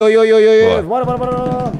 [0.00, 0.82] Oi, oi, oi, oi, oi.
[0.82, 1.72] Bora, bora, bora, bora.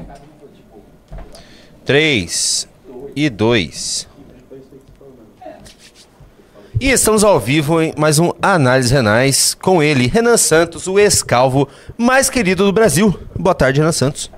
[1.85, 2.67] 3
[3.15, 4.09] e 2.
[6.81, 11.69] E estamos ao vivo em mais um Análise Renais com ele, Renan Santos, o ex-calvo
[11.97, 13.17] mais querido do Brasil.
[13.33, 14.29] Boa tarde, Renan Santos.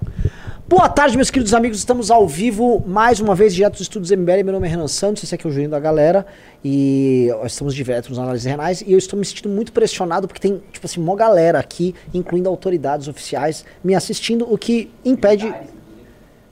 [0.72, 1.80] Boa tarde, meus queridos amigos.
[1.80, 4.42] Estamos ao vivo mais uma vez direto dos estúdios MBL.
[4.46, 6.26] Meu nome é Renan Santos, esse aqui é o Juninho da galera.
[6.64, 8.80] E estamos direto nos análises renais.
[8.80, 12.48] E eu estou me sentindo muito pressionado porque tem, tipo assim, uma galera aqui, incluindo
[12.48, 15.54] autoridades oficiais, me assistindo, o que impede.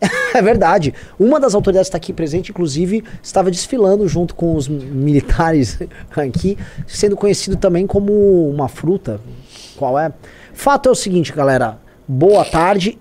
[0.34, 0.94] É verdade.
[1.20, 5.80] Uma das autoridades está aqui presente, inclusive, estava desfilando junto com os militares
[6.16, 9.20] aqui, sendo conhecido também como uma fruta.
[9.76, 10.14] Qual é?
[10.54, 11.80] Fato é o seguinte, galera.
[12.08, 12.98] Boa tarde.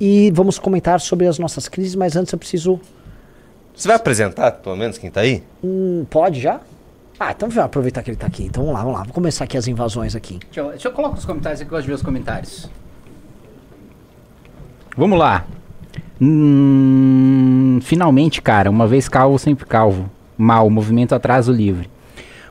[0.00, 2.80] E vamos comentar sobre as nossas crises, mas antes eu preciso.
[3.74, 5.42] Você vai apresentar, pelo menos, quem tá aí?
[5.62, 6.60] Hum, pode já?
[7.18, 8.44] Ah, então vamos aproveitar que ele tá aqui.
[8.44, 9.00] Então vamos lá, vamos lá.
[9.00, 10.38] Vamos começar aqui as invasões aqui.
[10.46, 12.70] Deixa eu, deixa eu colocar os comentários aqui, eu gosto de ver os comentários.
[14.96, 15.44] Vamos lá.
[16.20, 20.10] Hum, finalmente, cara, uma vez calvo, sempre calvo.
[20.36, 21.88] Mal, movimento atraso livre.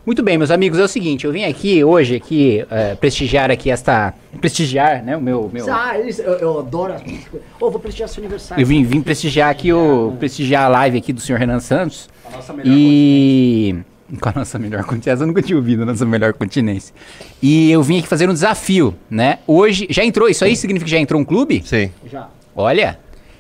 [0.06, 3.72] Muito bem, meus amigos, é o seguinte, eu vim aqui hoje aqui eh, prestigiar aqui
[3.72, 6.92] esta prestigiar, né, o meu meu Ah, eles, eu, eu adoro.
[6.94, 7.02] as-
[7.60, 8.62] Ô, vou prestigiar seu aniversário.
[8.62, 12.10] eu vim, vim prestigiar aqui o prestigiar a live aqui do senhor Renan Santos.
[12.66, 13.76] e
[14.20, 16.94] com a nossa melhor continência, eu nunca tinha ouvido a nossa melhor continência.
[17.42, 19.40] E eu vim aqui fazer um desafio, né?
[19.48, 21.64] Hoje já entrou, isso aí significa que já entrou um clube?
[21.66, 21.90] Sim.
[22.12, 22.28] Já.
[22.54, 23.00] Olha,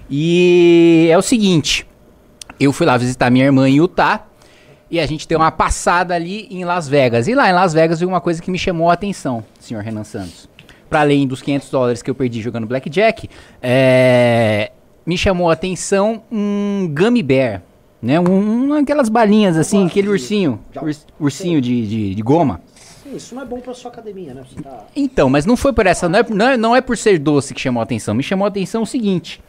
[0.09, 1.86] e é o seguinte,
[2.58, 4.25] eu fui lá visitar minha irmã em Utah
[4.94, 7.28] e a gente deu uma passada ali em Las Vegas.
[7.28, 10.04] E lá em Las Vegas veio uma coisa que me chamou a atenção, senhor Renan
[10.04, 10.48] Santos.
[10.90, 13.28] Para além dos 500 dólares que eu perdi jogando Blackjack,
[13.60, 14.72] é,
[15.06, 17.64] me chamou a atenção um Gummy Bear,
[18.00, 18.20] né?
[18.20, 22.62] Um, um- aquelas balinhas assim, aquele ursinho, urs- ursinho de, de, de goma.
[22.76, 24.44] Sim, isso não é bom pra sua academia, né?
[24.62, 24.86] Tá...
[24.96, 27.54] Então, mas não foi por essa, não é, não é, não é por ser doce
[27.56, 28.14] que chamou a atenção.
[28.14, 29.42] Me chamou a atenção o seguinte: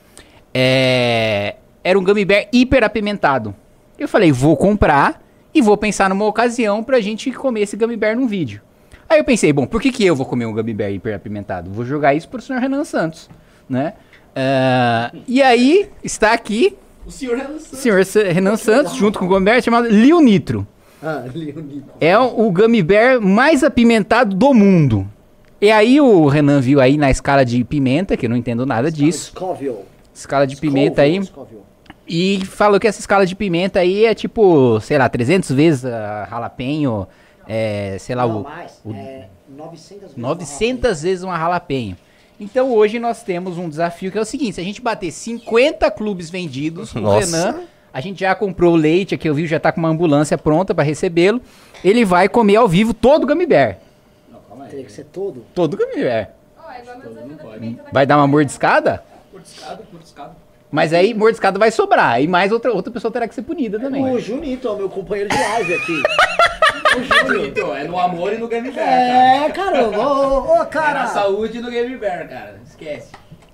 [0.54, 3.54] é, era um gummy bear hiper apimentado.
[3.98, 5.22] Eu falei, vou comprar
[5.54, 8.60] e vou pensar numa ocasião pra gente comer esse gummy bear num vídeo.
[9.08, 11.70] Aí eu pensei, bom, por que, que eu vou comer um gummy bear hiper apimentado?
[11.70, 13.28] Vou jogar isso pro senhor Renan Santos,
[13.68, 13.92] né?
[14.34, 16.76] Ah, e aí está aqui
[17.06, 17.78] O senhor Renan Santos.
[17.78, 20.66] senhor Se- Renan Santos junto com o gummy bear chamado Lil Nitro.
[21.02, 21.84] Ah, Leonid.
[22.00, 25.06] É o gummy bear mais apimentado do mundo.
[25.60, 28.90] E aí o Renan viu aí na escala de pimenta, que eu não entendo nada
[28.90, 29.30] disso.
[29.30, 29.76] Scoville.
[30.14, 31.22] Escala de pimenta aí.
[31.22, 31.60] Scoville.
[32.06, 36.26] E falou que essa escala de pimenta aí é tipo, sei lá, 300 vezes a
[36.28, 37.08] jalapeno,
[37.48, 38.80] é, sei lá, Não, o, mais.
[38.84, 40.16] o É 900 vezes.
[40.16, 41.96] 900 vezes uma jalapeno.
[42.38, 45.90] Então hoje nós temos um desafio que é o seguinte, se a gente bater 50
[45.92, 47.24] clubes vendidos, o Nossa.
[47.26, 47.60] Renan,
[47.92, 50.74] a gente já comprou o leite aqui, eu vi, já tá com uma ambulância pronta
[50.74, 51.40] para recebê-lo.
[51.82, 53.78] Ele vai comer ao vivo todo o gummy bear.
[54.68, 55.44] Teria que ser todo.
[55.54, 56.30] Todo gummy bear.
[56.58, 56.82] Ó, é
[57.92, 59.04] Vai dar uma mordiscada?
[59.32, 59.84] Mordiscado.
[60.74, 62.20] Mas aí mordiscada vai sobrar.
[62.20, 64.04] E mais outra, outra pessoa terá que ser punida também.
[64.12, 66.02] O Junito, meu companheiro de live aqui.
[67.48, 69.00] Então, é no amor e no Game Bear, cara.
[69.00, 69.98] é, caramba.
[69.98, 71.06] Ô, ô, ô, É na cara.
[71.08, 72.60] saúde e no Game Bear, cara.
[72.64, 73.10] Esquece.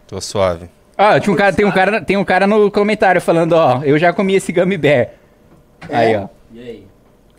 [0.06, 0.68] Tô suave.
[0.96, 3.98] Ah, tinha um cara, tem, um cara, tem um cara no comentário falando, ó, eu
[3.98, 5.10] já comi esse gummy bear.
[5.88, 6.28] Aí, ó.
[6.52, 6.86] E aí?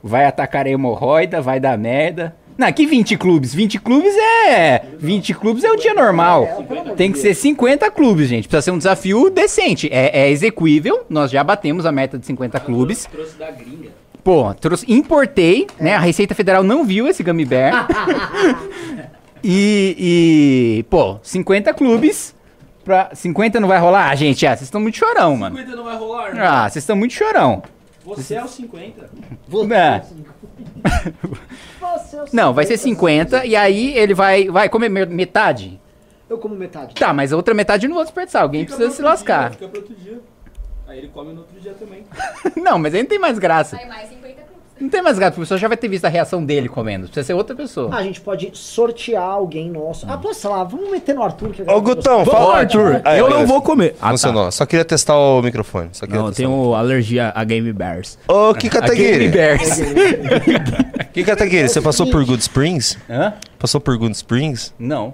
[0.01, 2.35] Vai atacar a hemorroida, vai dar merda.
[2.61, 3.55] Não, aqui 20 clubes.
[3.55, 4.83] 20 clubes é.
[4.99, 6.63] 20 clubes é o dia normal.
[6.95, 8.47] Tem que ser 50 clubes, gente.
[8.47, 9.89] Precisa ser um desafio decente.
[9.91, 11.03] É, é execuível.
[11.09, 13.07] Nós já batemos a meta de 50 clubes.
[13.11, 13.89] Trouxe da gringa.
[14.23, 15.95] Pô, trouxe, importei, né?
[15.95, 17.87] A Receita Federal não viu esse Gummy Bear.
[19.43, 22.35] e, e, pô, 50 clubes.
[22.85, 24.11] Pra, 50 não vai rolar?
[24.11, 25.57] Ah, gente, ah, vocês estão muito chorão, mano.
[25.57, 26.43] 50 não vai rolar, irmão.
[26.45, 27.63] Ah, vocês estão muito chorão.
[28.05, 29.01] Você é o 50.
[29.01, 29.07] É.
[29.47, 30.03] Você é
[30.40, 30.40] o
[32.31, 35.79] Não, vai ser 50 e aí ele vai, vai comer me- metade.
[36.29, 36.95] Eu como metade.
[36.95, 38.41] Tá, mas a outra metade eu não vou desperdiçar.
[38.43, 39.51] Alguém Fica precisa pra se outro dia, lascar.
[39.51, 40.19] Fica pra outro dia.
[40.87, 42.03] Aí ele come no outro dia também.
[42.55, 43.77] não, mas aí não tem mais graça.
[43.77, 44.20] Sai mais 50 clubes.
[44.81, 47.05] Não tem mais porque a pessoa já vai ter visto a reação dele comendo.
[47.05, 47.89] Precisa ser outra pessoa.
[47.93, 50.05] Ah, a gente pode sortear alguém nosso.
[50.09, 51.51] Ah, pô, sei lá, vamos meter no Arthur.
[51.51, 52.57] Que Ô, Gutão, Ô, fala.
[52.57, 53.95] Arthur, Aí, eu não vou comer.
[54.01, 54.09] Ah, tá.
[54.11, 54.51] Funcionou.
[54.51, 55.89] Só queria testar o microfone.
[55.93, 56.47] Só queria Não, eu testar.
[56.49, 58.17] tenho alergia a Game Bears.
[58.27, 59.27] Ô, que Gummy Kataguiri.
[59.29, 59.69] Bears.
[61.13, 62.97] Que Kataguiri, você passou por Good Springs?
[63.09, 63.33] Hã?
[63.59, 64.73] Passou por Good Springs?
[64.79, 65.13] Não.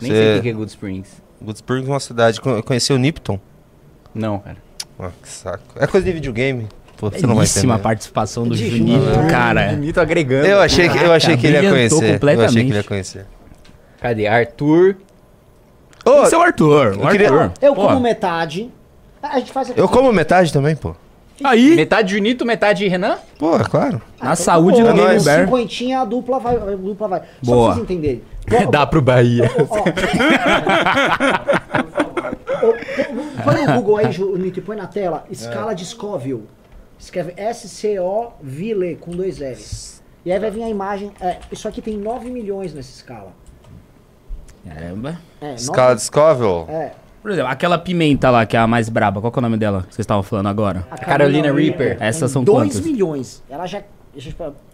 [0.00, 1.22] Nem sei o que é Good Springs.
[1.42, 2.40] Good Springs é uma cidade.
[2.40, 3.38] Con- Conheceu o Nipton?
[4.14, 4.56] Não, cara.
[4.98, 5.62] Ah, que saco.
[5.76, 6.68] É coisa de videogame.
[7.00, 7.78] Pô, você não vai a entender.
[7.78, 9.00] participação do Juninho.
[9.30, 9.68] cara.
[9.70, 10.46] Bonito agregando.
[10.46, 12.22] Eu achei, que, eu achei que ele ia brilhantou conhecer.
[12.22, 13.26] Eu achei que ele ia conhecer.
[14.02, 14.26] Cadê?
[14.26, 14.96] Arthur.
[16.04, 16.98] Ô, Esse é o Arthur.
[16.98, 17.52] O eu queria- Arthur.
[17.62, 18.70] Eu Pô, como metade.
[19.22, 19.80] Ah, A gente faz aqui.
[19.80, 20.94] eu como metade também, pô.
[21.42, 23.16] Aí, Metade Junito, metade Renan?
[23.38, 24.02] Pô, claro.
[24.22, 24.92] na saúde É do.
[24.92, 25.44] Game Bear.
[25.46, 26.54] Cinquentinha, a dupla vai.
[26.54, 27.20] A dupla vai.
[27.42, 27.66] Só Boa.
[27.68, 28.22] pra vocês entenderem.
[28.70, 29.50] Dá pro Bahia.
[29.70, 29.84] ó, ó,
[33.44, 35.24] Põe no Google aí, Junito, e põe na tela.
[35.30, 36.42] Escala de Scoville.
[37.00, 40.02] Escreve S-C-O-Ville com dois L's.
[40.24, 41.10] E aí vai vir a imagem.
[41.20, 43.32] é, isso aqui tem 9 milhões nessa escala.
[44.68, 45.18] Caramba.
[45.40, 46.66] É, Escala de Scoville.
[46.68, 46.92] É,
[47.22, 49.56] Por exemplo, aquela pimenta lá, que é a mais braba, qual que é o nome
[49.56, 50.86] dela que vocês estavam falando agora?
[50.90, 51.96] a Carolina Reaper.
[52.00, 52.80] Essas são 2 quantas?
[52.80, 53.42] milhões.
[53.48, 53.82] Ela já,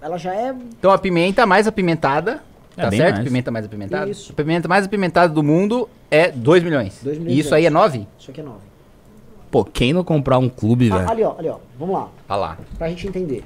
[0.03, 0.53] ela já é.
[0.79, 2.43] Então a pimenta mais apimentada,
[2.77, 3.15] É tá certo?
[3.15, 3.25] mais.
[3.29, 4.11] Pimenta mais apimentada.
[4.11, 4.33] Isso.
[4.33, 6.99] A pimenta mais apimentada do mundo é 2 milhões.
[7.03, 8.05] Dois milhões E isso aí é 9?
[8.19, 8.59] Isso aqui é 9.
[9.57, 11.11] Pô, quem não comprar um clube, Ah, velho?
[11.11, 11.57] ali, ó, ali, ó.
[11.79, 12.09] Vamos lá.
[12.29, 12.59] Olha lá.
[12.77, 13.43] Pra gente entender.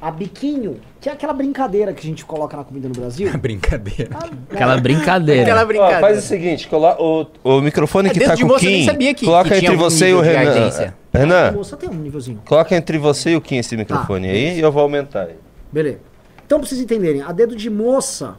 [0.00, 3.30] A biquinho, que é aquela brincadeira que a gente coloca na comida no Brasil.
[3.38, 4.16] Brincadeira.
[4.50, 5.42] Aquela brincadeira.
[5.42, 6.00] Aquela Ó, brincadeira.
[6.00, 8.80] faz o seguinte, o, o microfone É, que tá de com o moça eu nem
[8.80, 10.70] Kim, sabia que- coloca que entre você e o Renan.
[11.12, 12.40] Renan, Moça tem um nívelzinho.
[12.46, 14.32] coloca entre você e o Kim esse microfone Tá.
[14.32, 15.34] aí e eu vou aumentar aí.
[15.70, 15.98] Beleza.
[16.46, 18.36] Então, pra vocês entenderem, a dedo de moça,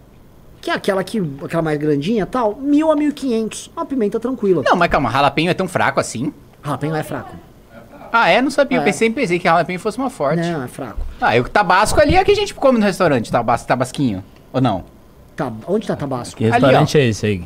[0.60, 3.70] que é aquela que, aquela mais grandinha tal, mil a 1500.
[3.76, 4.64] Uma pimenta tranquila.
[4.66, 6.34] Não, mas calma, jalapeno é tão fraco assim?
[6.64, 7.36] Jalapeno é fraco.
[8.14, 8.42] Ah, é?
[8.42, 8.78] Não sabia.
[8.78, 8.86] Eu É.
[8.86, 10.42] pensei, pensei que jalapeno fosse uma forte.
[10.42, 11.00] Não, é fraco.
[11.20, 14.24] Ah, e o tabasco ali é que a gente come no restaurante, tabas, tabasquinho.
[14.52, 14.84] Ou não?
[15.36, 16.36] Tá, onde tá Tabasco?
[16.38, 17.44] Que restaurante é esse aí?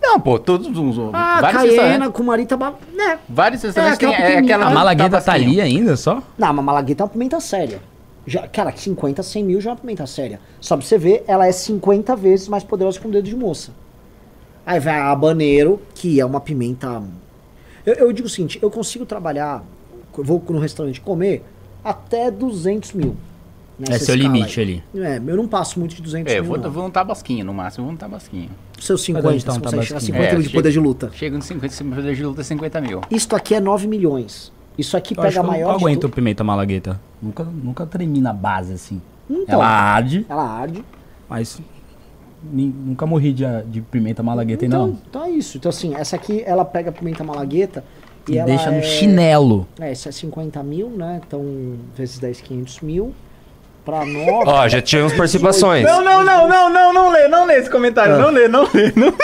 [0.00, 0.98] Não, pô, todos os.
[1.12, 2.16] Ah, vários Caiena restaurantes.
[2.16, 2.56] com Marita...
[2.56, 2.74] Ba...
[2.94, 3.18] Né.
[3.28, 4.66] Vários restaurantes aquela têm é, aquela.
[4.66, 6.22] A Malagueta tá ali ainda só?
[6.38, 7.80] Não, mas Malagueta é uma pimenta séria.
[8.26, 10.40] Já, cara, 50, 100 mil já é uma pimenta séria.
[10.60, 13.72] Só pra você ver, ela é 50 vezes mais poderosa que um dedo de moça.
[14.64, 17.02] Aí vai a habanero, que é uma pimenta...
[17.86, 19.62] Eu, eu digo o seguinte, eu consigo trabalhar,
[20.18, 21.44] eu vou no restaurante comer,
[21.84, 23.16] até 200 mil.
[23.88, 24.82] É seu limite aí.
[24.94, 25.04] ali.
[25.04, 26.70] É, eu não passo muito de 200 É, eu mil, vou, não.
[26.70, 28.48] vou um tabasquinho no máximo, vou um tabasquinho.
[28.80, 30.16] Seus Mas 50, onde tá um você consegue chegar a tabasquinho?
[30.16, 31.10] 50 É, mil de poder chega- de luta.
[31.14, 33.00] Chega nos 50, se poder de luta é 50 mil.
[33.10, 34.50] Isto aqui é 9 milhões.
[34.78, 36.98] Isso aqui Eu acho pega a que eu maior não aguento tu- pimenta malagueta.
[37.20, 39.00] Nunca, nunca tremi na base, assim.
[39.28, 40.82] Então, Ela arde, ela arde.
[41.28, 41.60] mas
[42.52, 44.98] nunca morri de, de pimenta malagueta ainda Então, não.
[45.08, 45.56] então é isso.
[45.58, 47.84] Então, assim, essa aqui, ela pega a pimenta malagueta
[48.28, 49.66] e, E ela deixa no é- chinelo.
[49.80, 51.20] É, esse é 50 mil, né?
[51.26, 51.44] Então,
[51.96, 53.12] vezes 10, 500 mil.
[53.84, 54.42] Pra 9.
[54.46, 55.84] Ó, já tivemos participações.
[55.86, 59.14] não, não, não, não, não lê, não lê esse comentário, não lê, não lê, não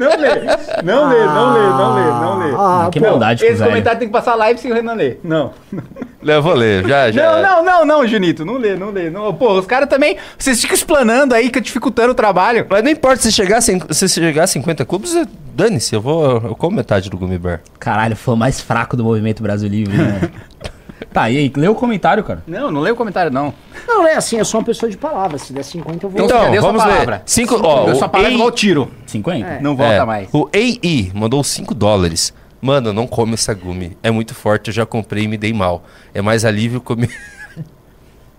[0.00, 0.40] Não lê,
[0.82, 2.54] não lê, não lê, não lê, não lê.
[2.58, 3.70] Ah, que pô, maldade Esse velho.
[3.70, 5.20] comentário tem que passar live se o Renan ler.
[5.22, 5.52] Não.
[6.24, 7.40] Eu vou ler, já, já.
[7.40, 9.10] Não, não, não, não, Junito, não lê, não lê.
[9.10, 9.32] Não.
[9.34, 12.66] Pô, os caras também, vocês ficam explanando aí, que dificultando o trabalho.
[12.68, 15.14] Mas não importa, se chegar, se chegar a 50 clubes,
[15.54, 16.24] dane-se, eu vou.
[16.44, 17.60] Eu como metade do Gummy Bear.
[17.78, 20.30] Caralho, foi o mais fraco do movimento Brasil Livre, né?
[21.12, 22.42] tá, e aí, lê o comentário, cara.
[22.46, 23.52] Não, não lê o comentário, não.
[23.86, 25.42] Não, é assim, eu sou uma pessoa de palavras.
[25.42, 26.24] Se der 50, eu vou.
[26.24, 27.16] Então, Então, vamos palavra?
[27.16, 27.22] ler.
[27.26, 28.90] Cinco, ó, Deu sua palavra Ei- igual tiro.
[29.06, 29.46] 50?
[29.46, 29.60] É.
[29.60, 30.28] Não volta É, mais.
[30.32, 32.32] O AI mandou 5 dólares.
[32.64, 33.94] Mano, não come essa gumi.
[34.02, 35.84] É muito forte, eu já comprei e me dei mal.
[36.14, 37.10] É mais alívio comer.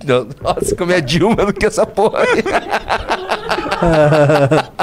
[0.03, 2.43] Não, nossa, comer a Dilma do que essa porra aí.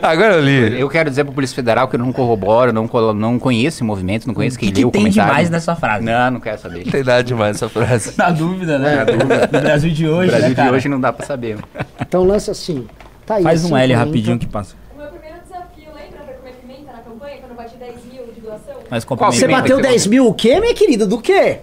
[0.00, 0.80] Agora eu li.
[0.80, 4.26] Eu quero dizer pra Polícia Federal que eu não corroboro, não, não conheço esse movimento,
[4.26, 5.30] não conheço O quem que, leu que o tem comentário.
[5.30, 6.04] demais nessa frase?
[6.04, 6.84] Não, não quero saber.
[6.84, 8.14] Não tem nada demais essa frase.
[8.16, 8.96] Na dúvida, né?
[8.96, 9.48] Na dúvida.
[9.52, 10.72] No Brasil de O hoje, Brasil né, de cara?
[10.72, 11.58] hoje não dá pra saber.
[12.00, 12.86] Então, lança assim.
[13.26, 14.04] Tá aí, Faz um L 50.
[14.04, 14.74] rapidinho que passa.
[14.94, 18.26] O meu primeiro desafio, lembra pra comer pimenta na campanha, quando eu bati 10 mil
[18.32, 18.77] de doação?
[18.90, 19.60] Mas qual Qual Você pimenta?
[19.62, 21.06] bateu que você 10 mil o quê, minha querida?
[21.06, 21.58] Do quê?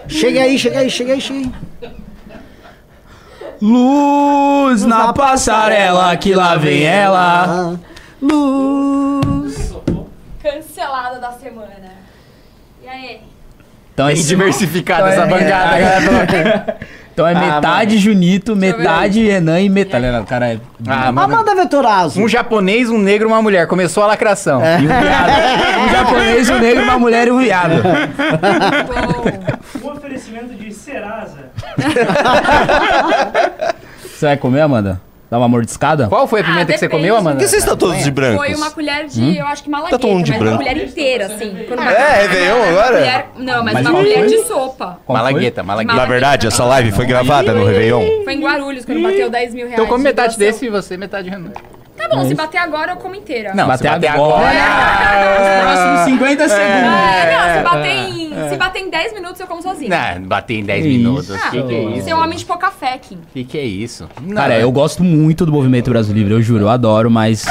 [0.08, 1.52] Chega aí, chega aí, chega aí, chega aí.
[3.60, 7.78] Luz na passarela, que lá vem ela.
[8.20, 9.72] Luz.
[10.42, 11.92] cancelada da semana.
[12.82, 13.20] E aí?
[13.94, 16.78] Então é diversificada então essa é- bancada, é- cara.
[17.12, 20.06] Então é Ah, metade Junito, metade Renan e metade.
[20.10, 20.20] Tá?
[20.20, 20.58] O cara é.
[20.86, 21.34] Ah, mano.
[21.34, 22.20] Amanda Vetorazzo.
[22.20, 23.66] Um japonês, um negro e uma mulher.
[23.66, 24.62] Começou a lacração.
[24.62, 25.82] E um viado.
[25.82, 27.74] Um japonês, um negro, uma mulher e um viado.
[29.82, 29.88] Bom.
[29.88, 31.50] Um oferecimento de Serasa.
[34.02, 35.00] Você vai comer, Amanda?
[35.32, 36.08] Dá uma mordiscada?
[36.08, 37.00] Qual foi a pimenta Ah, que você depende.
[37.00, 37.38] comeu, Por Amanda?
[37.42, 38.36] que vocês estão todos de brancos?
[38.36, 40.56] Foi uma colher de, eu acho que malagueta, Tá todo mundo de mas branco.
[40.62, 41.64] uma colher inteira, assim.
[41.66, 42.98] Quando uma- É, Réveillon uma agora?
[42.98, 44.26] colher- não, mas, Mas uma qual colher foi?
[44.26, 44.84] de sopa.
[44.84, 45.14] Qual foi?
[45.16, 45.96] Malagueta, malagueta.
[45.96, 48.02] Na verdade, essa live foi gravada no Réveillon.
[48.24, 49.72] Foi em Guarulhos, quando bateu 10 mil reais.
[49.72, 50.46] Então come de metade doação.
[50.52, 51.52] desse e você metade Renan.
[52.08, 53.52] Tá bom, se bater agora, eu como inteira.
[53.54, 54.48] Não, Bater se bater agora.
[54.48, 55.40] agora.
[55.40, 56.64] Os próximos 50 segundos.
[56.66, 59.90] É, não, se bater, em, se bater em 10 minutos, eu como sozinho.
[59.90, 61.28] Não, bater em 10 Que minutos.
[61.28, 61.50] isso.
[61.50, 62.04] Que que é isso?
[62.04, 63.18] Você é um homem de pouca fé, Kim.
[63.32, 64.08] Que que é isso?
[64.20, 67.44] Não, Cara, eu gosto muito do movimento Brasil Livre, eu juro, eu adoro, mas.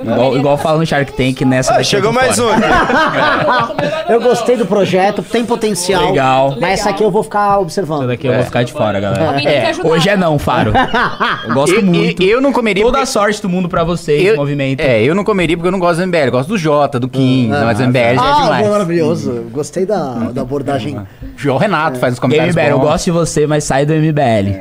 [0.00, 1.74] Igual, igual fala no Shark Tank nessa.
[1.74, 2.56] Ah, eu chegou mais fora.
[2.56, 4.08] um aqui.
[4.12, 6.06] Eu gostei do projeto, tem potencial.
[6.10, 6.56] Legal.
[6.58, 7.98] Mas essa aqui eu vou ficar observando.
[8.00, 9.34] Essa daqui eu vou ficar de fora, galera.
[9.34, 9.88] Tem que ajudar.
[9.88, 10.72] Hoje é não, Faro.
[11.46, 12.22] Eu gosto Eu- muito.
[12.22, 12.82] Eu, eu não comeria.
[12.84, 14.80] Toda a porque- sorte do mundo pra vocês, eu, movimento.
[14.80, 16.26] É, eu não comeria porque eu não gosto do MBL.
[16.26, 18.68] Eu gosto do Jota, do Kim, mas o MBL já é Ah, demais.
[18.68, 19.32] maravilhoso.
[19.52, 20.98] Gostei da, da abordagem.
[21.36, 22.54] João Renato faz os comentários.
[22.56, 22.84] MBL, eu bons.
[22.86, 24.58] gosto de você, mas sai do MBL.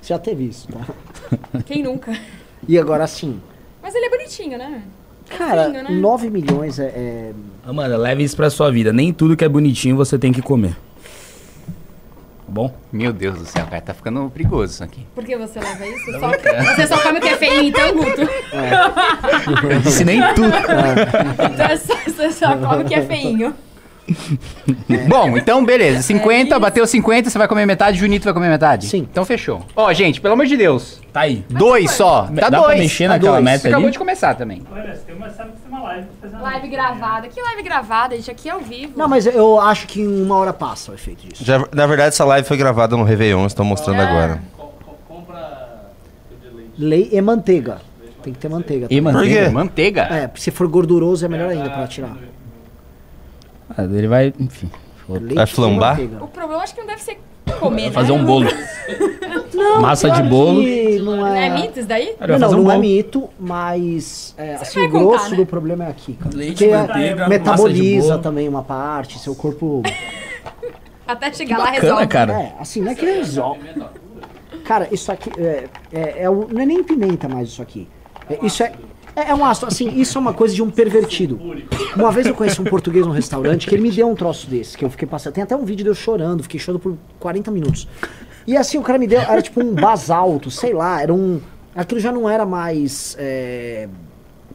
[0.00, 0.80] Você já teve isso, tá?
[1.64, 2.12] Quem nunca?
[2.66, 3.38] E agora sim.
[3.88, 4.82] Mas ele é bonitinho, né?
[5.30, 5.90] Cara, Fofinho, né?
[5.92, 6.88] 9 milhões é.
[6.88, 7.32] é-
[7.66, 8.92] Amanda, leve isso pra sua vida.
[8.92, 10.72] Nem tudo que é bonitinho você tem que comer.
[10.72, 10.76] Tá
[12.48, 12.74] bom?
[12.92, 15.06] Meu Deus do céu, cara, tá ficando perigoso isso aqui.
[15.14, 16.04] Por que você leva isso?
[16.20, 18.20] Só, você só come o que é feio, então, Guto?
[19.70, 20.48] Eu disse nem tudo.
[20.48, 23.54] Então é só- você só come o que é feinho.
[25.08, 26.02] Bom, então beleza.
[26.02, 26.60] 50, isso.
[26.60, 28.86] bateu 50, você vai comer metade, Junito vai comer metade?
[28.86, 29.06] Sim.
[29.10, 29.62] Então fechou.
[29.76, 31.00] Ó, gente, pelo amor de Deus.
[31.12, 31.44] Tá aí.
[31.48, 32.22] Dois só.
[32.22, 32.66] Tá Dá dois.
[32.66, 33.44] pra mexer tá naquela dois.
[33.44, 33.92] meta Você acabou ali?
[33.92, 34.62] de começar também.
[34.72, 37.28] Olha, tem uma, sabe que você tem uma live pra fazer uma Live gravada.
[37.28, 38.30] Que live gravada, gente?
[38.30, 38.92] Aqui é ao vivo.
[38.96, 41.44] Não, mas eu acho que em uma hora passa o efeito disso.
[41.44, 44.08] Já- na verdade, essa live foi gravada no Réveillon, estou mostrando Ah.
[44.08, 44.40] agora.
[46.78, 47.78] Lei e manteiga.
[48.22, 48.86] Tem que ter manteiga.
[48.90, 49.12] E também.
[49.12, 49.28] Por quê?
[49.48, 49.50] manteiga.
[49.50, 50.02] Manteiga?
[50.02, 52.16] É, se for gorduroso é melhor ainda pra tirar.
[53.76, 54.70] Ah, ele vai, enfim.
[55.08, 56.00] Leite Vai flambar?
[56.20, 57.18] O problema acho que não deve ser
[57.58, 58.18] comer, Vai fazer né?
[58.18, 58.46] um bolo.
[59.80, 60.60] Massa de bolo.
[60.60, 62.14] que Não Não é, é mito isso daí?
[62.20, 65.36] Não, não, um não é mito, mas é, assim, o grosso contar, né?
[65.36, 66.36] do problema é aqui, cara.
[66.36, 69.82] Leite, Porque manteiga, metaboliza também uma parte, seu corpo.
[71.06, 72.06] Até chegar lá Bacana, resolve.
[72.06, 72.32] cara.
[72.34, 73.60] É, assim, não é que resolve.
[74.64, 77.88] Cara, isso aqui é, é, é não é nem pimenta mais isso aqui.
[78.28, 78.72] É, isso é,
[79.16, 81.40] é, é um ácido, assim, isso é uma coisa de um pervertido.
[81.96, 84.76] Uma vez eu conheci um português num restaurante que ele me deu um troço desse,
[84.76, 85.34] que eu fiquei passando.
[85.34, 87.88] Tem até um vídeo de eu chorando, fiquei chorando por 40 minutos.
[88.46, 91.40] E assim, o cara me deu, era tipo um basalto, sei lá, era um.
[91.74, 93.88] Aquilo já não era mais é,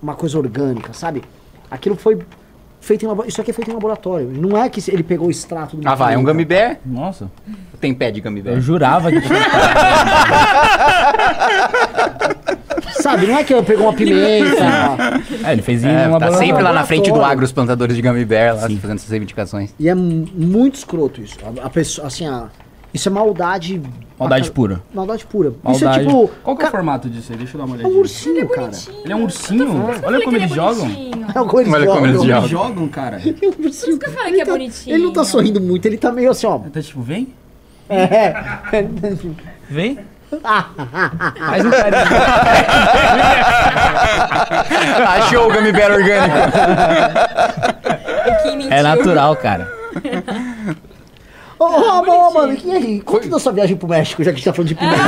[0.02, 1.22] uma coisa orgânica, sabe?
[1.70, 2.20] Aquilo foi
[2.82, 4.30] feito em labo- Isso aqui é feito em laboratório.
[4.30, 6.80] Não é que ele pegou o extrato do Ah, vai, é um gummy bear?
[6.86, 7.32] Nossa.
[7.80, 9.40] Tem pé de gummy Eu jurava que tinha.
[13.04, 14.64] Sabe, não é que eu pegou uma pimenta.
[15.46, 18.02] É, ele fez É, uma tá sempre lá na frente do agro os plantadores de
[18.02, 18.78] gummy bear, lá Sim.
[18.80, 19.74] fazendo essas reivindicações.
[19.80, 21.38] e é muito escroto isso.
[21.62, 22.48] A, a pessoa, assim, a,
[22.94, 23.82] isso é maldade.
[24.18, 24.82] Maldade pura.
[24.94, 25.52] Maldade pura.
[25.64, 25.76] Maldade.
[25.76, 26.32] Isso é tipo.
[26.44, 27.38] Qual que é o formato disso aí?
[27.38, 28.00] Deixa eu dar uma é um olhadinha.
[28.02, 28.72] ursinho, cara.
[29.04, 29.86] Ele é um ursinho?
[30.04, 30.86] Olha como eles ele é jogam.
[30.88, 32.28] É como eles Olha como eles jogam.
[32.28, 32.38] jogam.
[32.40, 33.18] Eles jogam, cara.
[33.26, 33.54] É um ursinho.
[33.54, 34.96] Por isso que eu falei que é Ele tá- bonitinho.
[34.96, 36.58] Ele não tá sorrindo muito, ele tá meio assim, ó.
[36.60, 37.34] Tá tipo, vem?
[37.90, 38.34] É.
[39.70, 40.00] Vem?
[40.42, 42.04] Faz um carinho.
[45.08, 46.38] Achou o gummy bear orgânico.
[48.42, 48.72] Que mentiu.
[48.72, 49.70] É natural, cara.
[51.60, 53.02] Ô, ô, ô, mano, e aí?
[53.02, 55.04] Conta da sua viagem pro México, já que a gente tá falando de pimenta.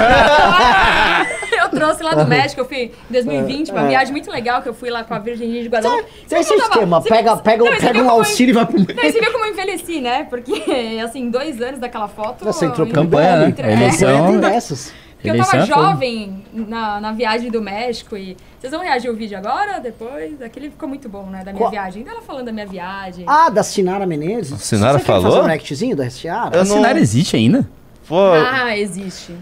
[1.64, 3.88] Eu trouxe lá do México, eu fui em 2020, uma É.
[3.88, 6.04] viagem muito legal que eu fui lá com a Virgem de Guadalupe.
[6.28, 9.02] Tem esse esquema, pega, pega, Não, pega um auxílio e vai pro México.
[9.02, 10.28] você viu como eu envelheci, né?
[10.30, 12.44] Porque, assim, dois anos daquela foto...
[12.46, 13.48] Você entrou Campanha, né?
[13.48, 14.38] Entre- Eleição.
[14.40, 14.94] Dessas.
[15.26, 18.36] Porque eu tava é jovem na, na viagem do México e...
[18.60, 20.42] Vocês vão reagir ao vídeo agora, depois?
[20.42, 21.40] Aquele ficou muito bom, né?
[21.44, 22.04] Da minha Qual- viagem.
[22.04, 23.24] Dela falando da minha viagem.
[23.28, 24.54] Ah, da Sinara Menezes.
[24.54, 25.32] A Sinara Você quer falou?
[25.32, 26.56] fazer um reactzinho da Sinara?
[26.56, 27.68] Eu A não- Sinara existe ainda?
[28.08, 29.34] Pô, Ah, existe.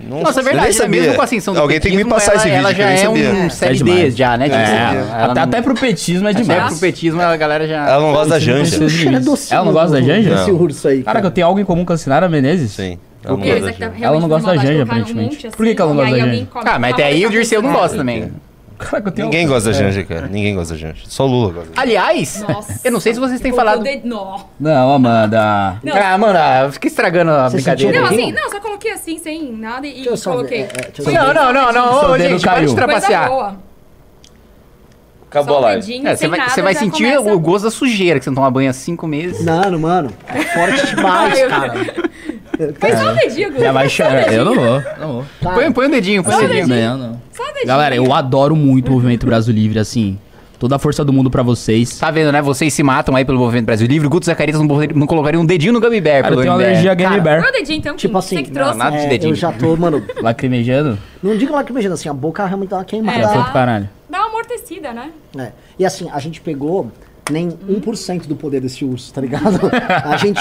[0.00, 1.00] não, Nossa, é verdade, sabia.
[1.00, 2.82] mesmo com a ascensão do Alguém tem que me passar ela, esse vídeo, ela que
[2.82, 4.16] já é um É série D demais.
[4.16, 4.48] já, né?
[4.48, 6.66] É, ela até, não- até pro petismo é Até demais.
[6.72, 7.88] pro petismo a galera já...
[7.88, 8.76] Ela não gosta da Janja.
[9.50, 10.34] Ela não gosta da Janja?
[10.34, 11.02] Desse urso aí.
[11.02, 12.72] Caraca, eu tenho algo em comum com a Sinara Menezes?
[12.72, 12.98] Sim.
[13.24, 15.46] Ela não gosta da é tá realmente não gosta da Janja, colocaram um aparentemente.
[15.46, 16.48] monte Por que que ela não assim, gosta da Janja?
[16.64, 18.32] Ah, mas até aí o Dirceu não gosta também.
[18.78, 19.78] Caraca, eu tenho Ninguém gosta da É.
[19.78, 20.26] Janja, cara.
[20.26, 21.02] Ninguém gosta da Janja.
[21.06, 21.70] Só o Lula gosta.
[21.76, 22.80] Aliás, Nossa.
[22.82, 23.78] eu não sei se vocês têm falado...
[23.80, 24.40] o dedo- Nó.
[24.58, 25.76] Não, Amanda.
[25.84, 25.96] Não.
[25.96, 28.00] Ah, mano, ah, fica estragando a Você brincadeira.
[28.00, 30.58] Não, assim, não, só coloquei assim, sem nada e Deixa eu só ver, coloquei.
[30.58, 33.54] é, é, deixa eu Não, não, não, não, ô, gente, para de trapacear.
[35.30, 38.28] Acabou dedinho, É, você vai, nada, vai sentir começa- o gosto da sujeira que você
[38.30, 39.42] não toma banho há cinco meses.
[39.42, 41.72] Mano, mano, é forte demais, cara.
[42.80, 43.60] Mas só o dedinho, Gu.
[43.60, 44.32] Já vai chorar.
[44.32, 44.82] Eu não vou.
[45.00, 45.24] Não vou.
[45.40, 46.68] Cara, Põe, põe o dedinho, põe Só o dedinho.
[46.68, 47.22] Não, não.
[47.32, 47.66] Só o dedinho.
[47.66, 50.18] Galera, eu adoro muito o Movimento Brasil Livre, assim.
[50.58, 51.98] Toda a força do mundo pra vocês.
[51.98, 52.40] Tá vendo, né?
[52.40, 54.06] Vocês se matam aí pelo Movimento Brasil Livre.
[54.06, 56.96] Guto Zacarias não, não colocaria um dedinho no Gummy Bear Cara, eu tenho alergia a
[56.96, 57.40] Cara, Bear.
[57.42, 58.78] Põe o dedinho, então, Tipo assim, Você que não, trouxe.
[58.78, 59.32] nada de é, dedinho.
[59.32, 60.96] eu já tô, mano, Lacrimejando?
[61.20, 63.18] não digo lacrimejando assim, a boca realmente dá uma queimada.
[63.18, 63.90] É, Já foi pro caralho.
[64.08, 65.10] Dá uma amortecida, né?
[65.36, 65.48] É.
[65.80, 66.92] E assim, a gente pegou
[67.28, 69.58] nem 1% do poder desse urso, tá ligado?
[70.04, 70.40] A gente.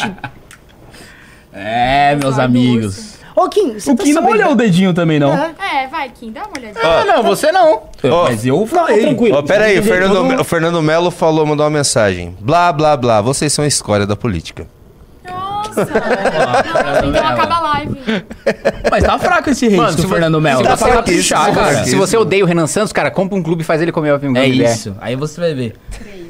[1.53, 3.19] É, meus amigos.
[3.35, 5.33] Ô, Kim, você O tá Kim não sabendo- molhou o dedinho também, não.
[5.33, 5.51] É.
[5.83, 6.83] É, vai, Kim, dá uma olhadinha.
[6.83, 7.83] Ah, não, você não.
[8.03, 8.99] Ó, Mas eu Não, falei.
[9.01, 9.37] tranquilo.
[9.37, 12.35] Ó, pera aí, o Fernando, o Fernando Melo falou, mandou uma mensagem.
[12.39, 14.67] Blá, blá, blá, vocês são a escória da política.
[15.25, 15.85] Nossa!
[15.85, 18.01] Não, então acaba a live.
[18.91, 20.57] Mas tá fraco esse hate Mano, do se vo- Fernando Melo.
[20.57, 21.73] se Dá você- pra caprichar, se, cara.
[21.77, 24.13] você, se você odeia o Renan Santos, cara, compra um clube e faz ele comer
[24.13, 24.93] o Gummy É isso.
[24.99, 25.75] Aí você vai ver.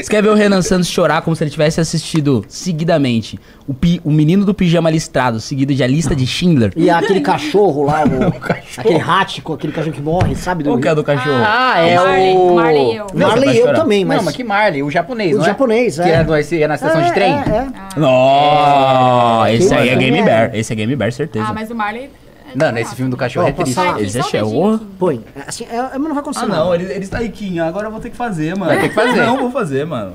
[0.04, 4.02] Você quer ver o Renan Santos chorar como se ele tivesse assistido seguidamente o, pi-
[4.04, 6.72] o menino do pijama listrado, seguido de a lista de Schindler?
[6.76, 8.34] E aquele cachorro lá, o,
[8.80, 10.64] aquele rático, aquele cachorro que morre, sabe?
[10.64, 11.36] Qual que é do cachorro?
[11.46, 12.56] Ah, é Marley, o...
[12.56, 13.08] Marley e eu.
[13.14, 14.18] Não, Marley vai eu também, mas...
[14.18, 15.48] Não, mas que Marley, o japonês, O não é?
[15.48, 16.12] japonês, Que é.
[16.14, 17.34] é, no, esse, é na estação de trem?
[17.34, 17.68] É, é.
[18.00, 20.24] Nossa, esse aí é Game é?
[20.24, 20.52] Bear.
[20.56, 21.46] Esse é Game Bear, certeza.
[21.48, 22.10] Ah, mas o Marley.
[22.56, 23.80] Não, nesse filme do cachorro é triste.
[24.00, 24.86] Esse é aqui.
[24.98, 25.24] Põe.
[25.36, 27.64] É, Assim, é, é, mas não vai acontecer Ah, não, ele, ele está riquinho.
[27.64, 28.72] Agora eu vou ter que fazer, mano.
[28.72, 29.26] Vai ter que fazer.
[29.26, 30.14] Não, vou fazer, mano.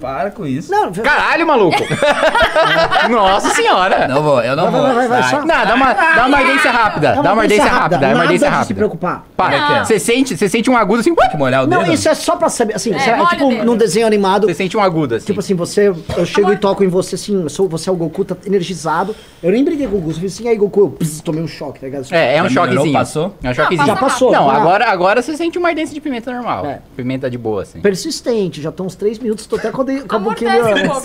[0.00, 0.70] Para com isso.
[0.70, 1.76] Não, Caralho, maluco!
[3.10, 4.06] Nossa senhora!
[4.08, 4.82] Não vou, eu não Vai, vou.
[4.82, 5.30] vai, vai, vai, Sai.
[5.30, 7.12] só- Não, dá uma, dá uma ardência rápida.
[7.22, 7.98] Dá uma ardência rápida.
[7.98, 8.74] Dá uma Nada ardência de se rápida.
[8.78, 9.24] preocupar.
[9.36, 9.84] Para.
[9.84, 11.14] Você sente, você sente um agudo assim.
[11.14, 11.80] Que molhar o dedo?
[11.84, 13.64] Não, isso é só pra saber, assim, É, será- é, molha tipo o dedo.
[13.64, 15.26] num desenho animado, Você sente um agudo assim.
[15.26, 17.96] tipo assim, você, eu chego e toco em você assim, eu sou, você é o
[17.96, 21.22] Goku, tá energizado, eu nem briguei com o Goku, eu assim, aí Goku, eu pss,
[21.22, 22.06] tomei um choque, tá ligado?
[22.10, 22.68] É, é um Já melhorou?
[22.72, 22.92] choquezinho.
[22.98, 23.34] Passou?
[23.42, 23.86] É um choquezinho.
[23.86, 26.66] Já passou, Não, agora, agora você sente uma ardência de pimenta normal.
[26.66, 26.80] É.
[26.96, 27.80] Pimenta de boa, assim.
[27.80, 30.30] Persistente, já estão uns três minutos, tô até com, de- um pouco.
[30.40, 30.88] Renan.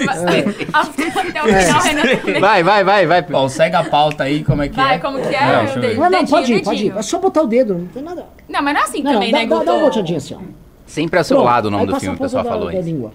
[2.40, 3.26] Vai, vai, vai, vai.
[3.34, 5.00] Ó, segue a pauta aí, como é que Vai, é?
[5.00, 5.36] como que Não, é?
[5.36, 5.96] eu?
[5.96, 8.26] Não, não, dedinho, pode ir, pode ir, é só botar o dedo, não tem nada...
[8.48, 9.66] Não, mas não é assim Não, também, não, né, dá, dá, Guto?
[9.66, 10.40] dá uma botadinha assim, ó.
[10.86, 12.74] Sempre ao seu Pronto, lado o nome aí do filme, o pessoal da- falou da
[12.74, 12.84] isso.
[12.84, 13.12] língua.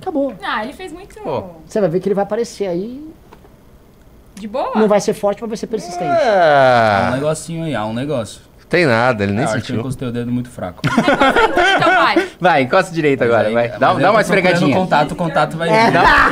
[0.00, 0.34] Acabou.
[0.42, 1.44] Ah, ele fez muito Pô.
[1.66, 3.02] Você vai ver que ele vai aparecer aí,
[4.34, 4.72] de boa.
[4.74, 6.04] não vai ser forte, mas vai ser persistente.
[6.10, 8.40] Há um negocinho aí, há um negócio.
[8.70, 9.80] Tem nada, ele nem É, acho que eu sentiu.
[9.80, 10.80] encostei o dedo muito fraco.
[10.86, 12.28] Então vai.
[12.40, 13.70] Vai, encosta direito agora, Mas vai.
[13.72, 14.74] aí- Dá, dá uma esfregadinha.
[14.76, 15.84] contato, o contato vai É.
[15.86, 15.92] vir.
[15.92, 16.30] Dá,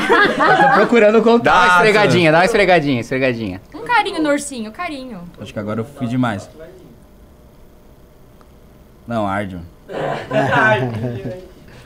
[0.62, 1.44] Eu tô procurando contato.
[1.54, 3.60] dá uma esfregadinha, dá uma esfregadinha, esfregadinha.
[3.74, 5.20] Um carinho no ursinho, carinho.
[5.40, 6.48] Acho que agora eu fui demais.
[9.06, 9.56] Não, arde.
[9.56, 9.66] mano.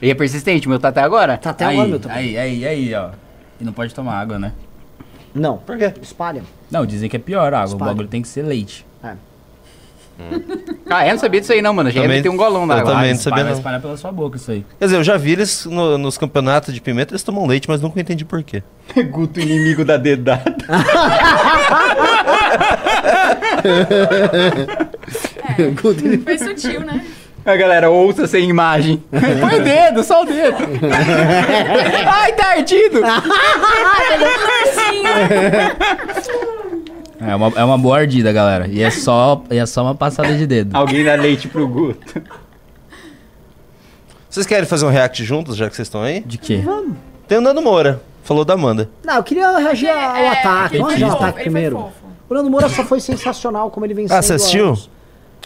[0.00, 1.38] E é persistente, o meu tá até agora?
[1.38, 3.10] Tá até aí, agora, meu aí, aí, aí, ó.
[3.60, 4.52] E não pode tomar água, né?
[5.34, 5.94] Não, Por quê?
[6.02, 6.42] espalha.
[6.70, 7.72] Não, dizem que é pior a água.
[7.72, 7.90] Espalha.
[7.90, 8.84] O bagulho tem que ser leite.
[10.88, 11.90] Ah, eu não sabia disso aí não, mano.
[11.90, 12.92] Já Também- ia ter um golão na eu água.
[12.94, 13.12] também.
[13.12, 13.80] Não sabia, não.
[13.80, 14.64] pela sua boca isso aí.
[14.78, 17.80] Quer dizer, eu já vi eles no- nos campeonatos de pimenta, eles tomam leite, mas
[17.80, 18.62] nunca entendi por quê.
[19.10, 20.54] Guto inimigo da dedada.
[26.24, 27.04] Foi sutil, né?
[27.44, 29.02] A galera ouça sem imagem.
[29.40, 30.56] Põe o dedo, só o dedo.
[32.06, 33.00] Ai, tá ardido.
[37.26, 38.66] É uma, é uma boa ardida, galera.
[38.68, 40.74] E é só, e é só uma passada de dedo.
[40.76, 42.20] Alguém dá leite pro Guto.
[44.28, 46.20] Vocês querem fazer um react juntos, já que vocês estão aí?
[46.20, 46.62] De quê?
[47.28, 48.88] Tem o Nando Moura, falou da Amanda.
[49.04, 50.78] Não, eu queria reagir ao É, ataque.
[50.78, 51.92] Vamos reagir ao ataque ele primeiro.
[52.28, 54.16] O Nando Moura só foi sensacional como ele venceu.
[54.16, 54.76] Ah, você assistiu?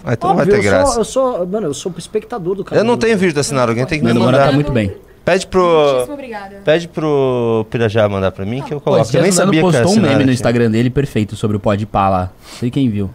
[0.04, 0.92] Ah, então não vai ter eu graça.
[0.92, 2.80] sou, eu sou, mano, eu sou espectador do cara.
[2.80, 4.50] Eu não tenho vídeo da Sinara, alguém tem que me Nando Moura mandar.
[4.50, 4.94] tá muito bem.
[5.26, 5.60] Pede pro.
[5.60, 6.56] Muitíssimo obrigada.
[6.64, 9.02] Pede pro Pirajá mandar pra mim que eu Pô, coloco.
[9.02, 10.30] esse eu nem sabia que postou um meme no.
[10.30, 12.30] Instagram dele perfeito sobre o pode pá lá.
[12.60, 13.10] Sei quem viu.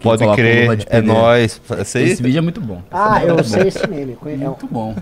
[0.00, 1.60] Quem Pode coloca o crer, luva de é nóis.
[1.80, 2.02] Esse?
[2.02, 2.82] Esse vídeo é muito bom.
[2.90, 4.16] Ah, Esse eu é sei esse meme.
[4.16, 4.94] conhe- é Muito bom.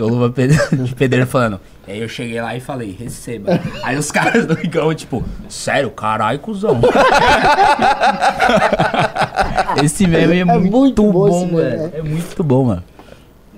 [0.00, 0.56] O luva de
[0.94, 1.60] pedreiro falando.
[1.88, 3.60] E aí eu cheguei lá e falei, receba.
[3.82, 6.80] Aí os caras do Igão, tipo, sério, carai, cuzão.
[9.82, 11.90] esse meme é, muito, muito bom bom, velho.
[11.94, 12.82] É muito bom, mano.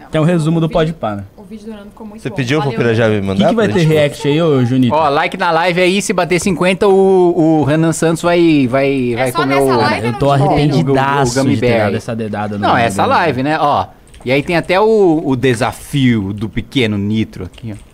[0.01, 1.25] Não, Tem um resumo do Pode Pá, né?
[1.45, 2.37] O vídeo do Nando ficou muito Você bom.
[2.37, 3.45] pediu pro Valeu, Pirajá me O mandar?
[3.45, 4.95] que, que vai pra ter gente- react aí, ô Junito?
[4.95, 9.31] Ó, like na live aí, se bater 50, o, o Renan Santos vai, vai, vai
[9.31, 9.77] só comer nessa o...
[9.77, 10.07] live?
[10.07, 13.43] eu tô arrependidaço Gummy de ter Bear dado essa dedada no Não, no essa live,
[13.43, 13.59] né?
[13.61, 13.87] Ó.
[14.25, 17.94] E aí tem até o, o desafio do pequeno Nitro aqui, ó.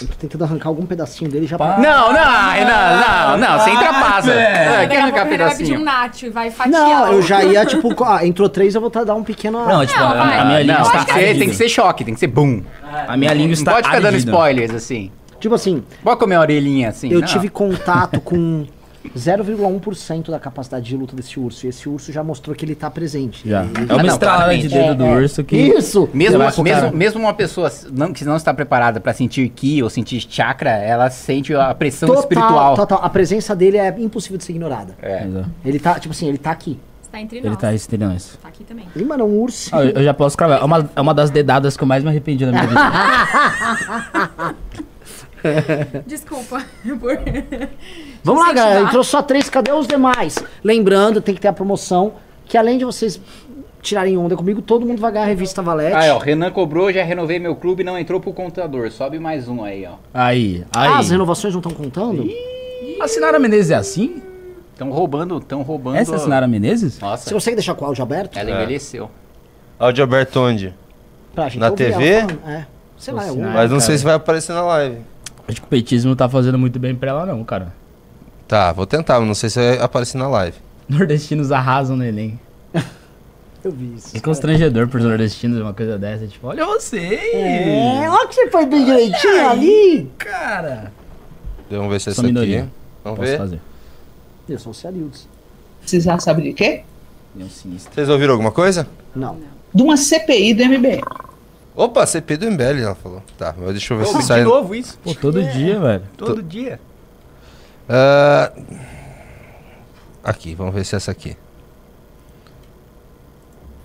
[0.00, 1.76] Eu tô tentando arrancar algum pedacinho dele já pra...
[1.78, 2.14] Não, não,
[2.64, 4.28] não, não, você ultrapassa.
[4.28, 4.40] velho.
[4.40, 5.80] É, quer arrancar ele vai pedir um pedacinho?
[5.84, 6.70] nacho vai fatiar.
[6.80, 9.66] Não, eu já ia, tipo, ah, entrou três, eu vou tá- dar um pequeno...
[9.66, 11.54] Não, tipo, Não, a, minha língua Não, está tem que, ser, tem que ardida.
[11.54, 12.62] ser choque, tem que ser boom.
[13.08, 15.10] A minha língua Não está pode ficar dando spoilers, assim.
[15.40, 17.10] Tipo assim, Pode comer a orelhinha, assim.
[17.12, 17.26] eu não.
[17.26, 18.66] tive contato com
[19.16, 21.66] 0,1% da capacidade de luta desse urso.
[21.66, 23.48] E esse urso já mostrou que ele tá presente.
[23.48, 23.62] Já.
[23.64, 25.16] Ele- É uma não, estralada de dedo É, do é.
[25.16, 25.56] urso que...
[25.56, 26.08] Isso!
[26.12, 26.90] Mesmo, mesmo, cara.
[26.92, 31.08] mesmo uma pessoa não, que não está preparada pra sentir ki ou sentir chakra, ela
[31.10, 32.74] sente a pressão Total, espiritual.
[32.76, 33.00] total.
[33.02, 34.94] A presença dele é impossível de ser ignorada.
[35.00, 35.24] É.
[35.24, 35.50] Exato.
[35.64, 36.78] Ele tá, tipo assim, ele tá aqui.
[37.00, 37.56] Você tá entre Ele nós.
[37.58, 38.36] tá estranho isso.
[38.38, 38.84] Tá aqui também.
[38.94, 39.70] E, mano, é um urso.
[39.74, 40.60] Ah, eu, eu já posso cravar.
[40.60, 42.80] É uma, é uma das dedadas que eu mais me arrependi na minha vida.
[46.06, 46.62] Desculpa.
[47.00, 47.18] por-
[48.22, 48.80] Vamos lá, galera.
[48.80, 50.36] Entrou só três, cadê os demais?
[50.62, 52.14] Lembrando, tem que ter a promoção,
[52.46, 53.20] que além de vocês
[53.80, 55.96] tirarem onda comigo, todo mundo vai ganhar a revista Valete.
[55.96, 58.90] Aí, ó, Renan cobrou, já renovei meu clube, não entrou pro contador.
[58.90, 59.94] Sobe mais um aí, ó.
[60.12, 60.88] Aí, aí.
[60.88, 62.28] Ah, as renovações não estão contando?
[63.00, 64.22] A Sinara Menezes é assim?
[64.76, 65.96] Tão roubando, tão roubando.
[65.96, 66.94] Essa é a Sinara Menezes?
[66.94, 68.36] Você Nossa, consegue deixar com o áudio aberto?
[68.36, 69.10] ela envelheceu.
[69.78, 70.74] Áudio aberto onde?
[71.34, 72.04] Pra gente Na TV?
[72.46, 72.66] É.
[72.96, 73.40] Sei lá, é um.
[73.40, 73.80] Mas não cara.
[73.80, 74.98] sei se vai aparecer na live.
[75.46, 77.72] Acho que o petismo não tá fazendo muito bem pra ela, não, cara.
[78.48, 80.56] Tá, vou tentar, mas não sei se vai aparecer na live.
[80.88, 82.40] Nordestinos arrasam no Enem.
[83.62, 84.16] Eu vi isso.
[84.16, 86.26] É constrangedor pros nordestinos uma coisa dessa.
[86.26, 86.98] Tipo, olha você!
[87.32, 90.10] É, olha que você foi bem direitinho ali.
[90.16, 90.92] Cara!
[91.70, 92.60] Vamos ver se é essa minoria.
[92.62, 92.68] aqui.
[93.04, 93.38] Vamos Posso ver.
[93.38, 93.60] fazer.
[94.48, 95.28] Eu sou o Ciarildes.
[95.80, 96.82] Precisar sabe de quê?
[97.34, 97.92] Nenhum sinistro.
[97.92, 98.86] Vocês ouviram alguma coisa?
[99.14, 99.36] Não.
[99.74, 101.02] De uma CPI do MBL.
[101.76, 103.22] Opa, CP do MBL, ela falou.
[103.36, 104.42] Tá, mas deixa eu ver Ô, se de sai.
[104.42, 104.98] novo isso.
[105.04, 106.02] Pô, todo dia, velho.
[106.16, 106.80] Todo dia.
[107.88, 108.52] Ah,
[110.22, 111.36] Aqui, vamos ver se é essa aqui.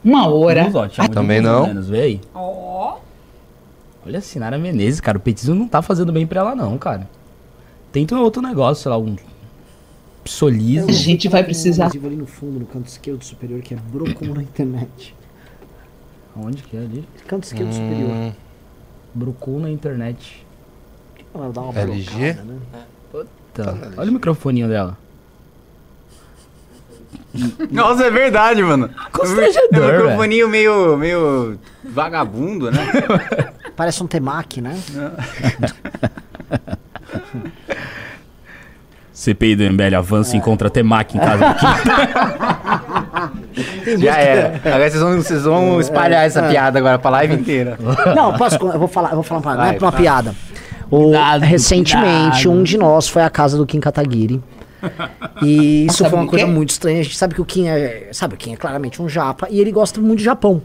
[0.03, 0.69] Uma hora.
[0.89, 1.67] De Também não.
[1.67, 2.21] menos, vê aí.
[2.33, 2.97] Ó.
[4.05, 5.17] Olha a Sinara Menezes, cara.
[5.17, 7.07] O petismo não tá fazendo bem pra ela, não, cara.
[7.93, 9.15] Tenta um outro negócio, sei lá, um
[10.23, 10.89] psolismo.
[10.89, 11.85] A gente vai um precisar.
[11.85, 15.15] adesivo ali no fundo, no canto esquerdo superior, que é Brocom na internet.
[16.35, 17.07] Onde que é ali?
[17.27, 18.09] Canto esquerdo superior.
[18.09, 18.33] Hum,
[19.13, 20.45] Brocou na internet.
[21.33, 22.33] Ela dá uma LG?
[22.33, 22.59] brocada, né?
[23.53, 23.75] Tá.
[23.97, 24.97] Olha o microfoninho dela.
[27.71, 28.89] Nossa, é verdade, mano.
[29.11, 32.87] Constrangedor, É um microfoninho meio, meio vagabundo, né?
[33.75, 34.79] Parece um temaki, né?
[39.13, 41.55] CPI do MBL avança e encontra Temaki em casa do
[43.85, 43.97] Kim.
[43.99, 44.59] Já era.
[44.65, 47.77] Agora vocês vão, vocês vão espalhar essa piada agora pra live inteira.
[48.15, 48.55] Não, posso.
[48.55, 50.01] Eu vou falar, eu vou falar uma parada, não é Vai, uma fala.
[50.03, 50.35] piada.
[50.89, 52.51] O- Cuidado, recentemente, cuidado.
[52.51, 54.41] um de nós foi à casa do Kim Kataguiri.
[55.41, 56.99] E isso foi uma o coisa muito estranha.
[56.99, 58.09] A gente sabe que o Kim é.
[58.11, 60.61] Sabe, o Kim é claramente um japa e ele gosta muito de Japão.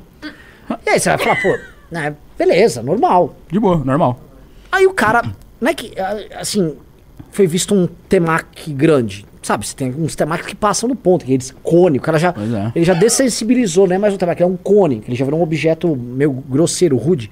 [0.84, 1.56] E aí você vai falar, pô,
[1.90, 3.34] né, beleza, normal.
[3.50, 4.18] De boa, normal.
[4.70, 5.22] Aí o cara,
[5.60, 5.92] não é que,
[6.38, 6.74] assim,
[7.30, 9.24] foi visto um temaki grande.
[9.40, 12.30] Sabe, você tem uns temaki que passam no ponto, que eles cone, o cara já,
[12.30, 12.72] é.
[12.74, 15.40] ele já dessensibilizou, não é mais um temaki, é um cone, que ele já virou
[15.40, 17.30] um objeto meio grosseiro, rude.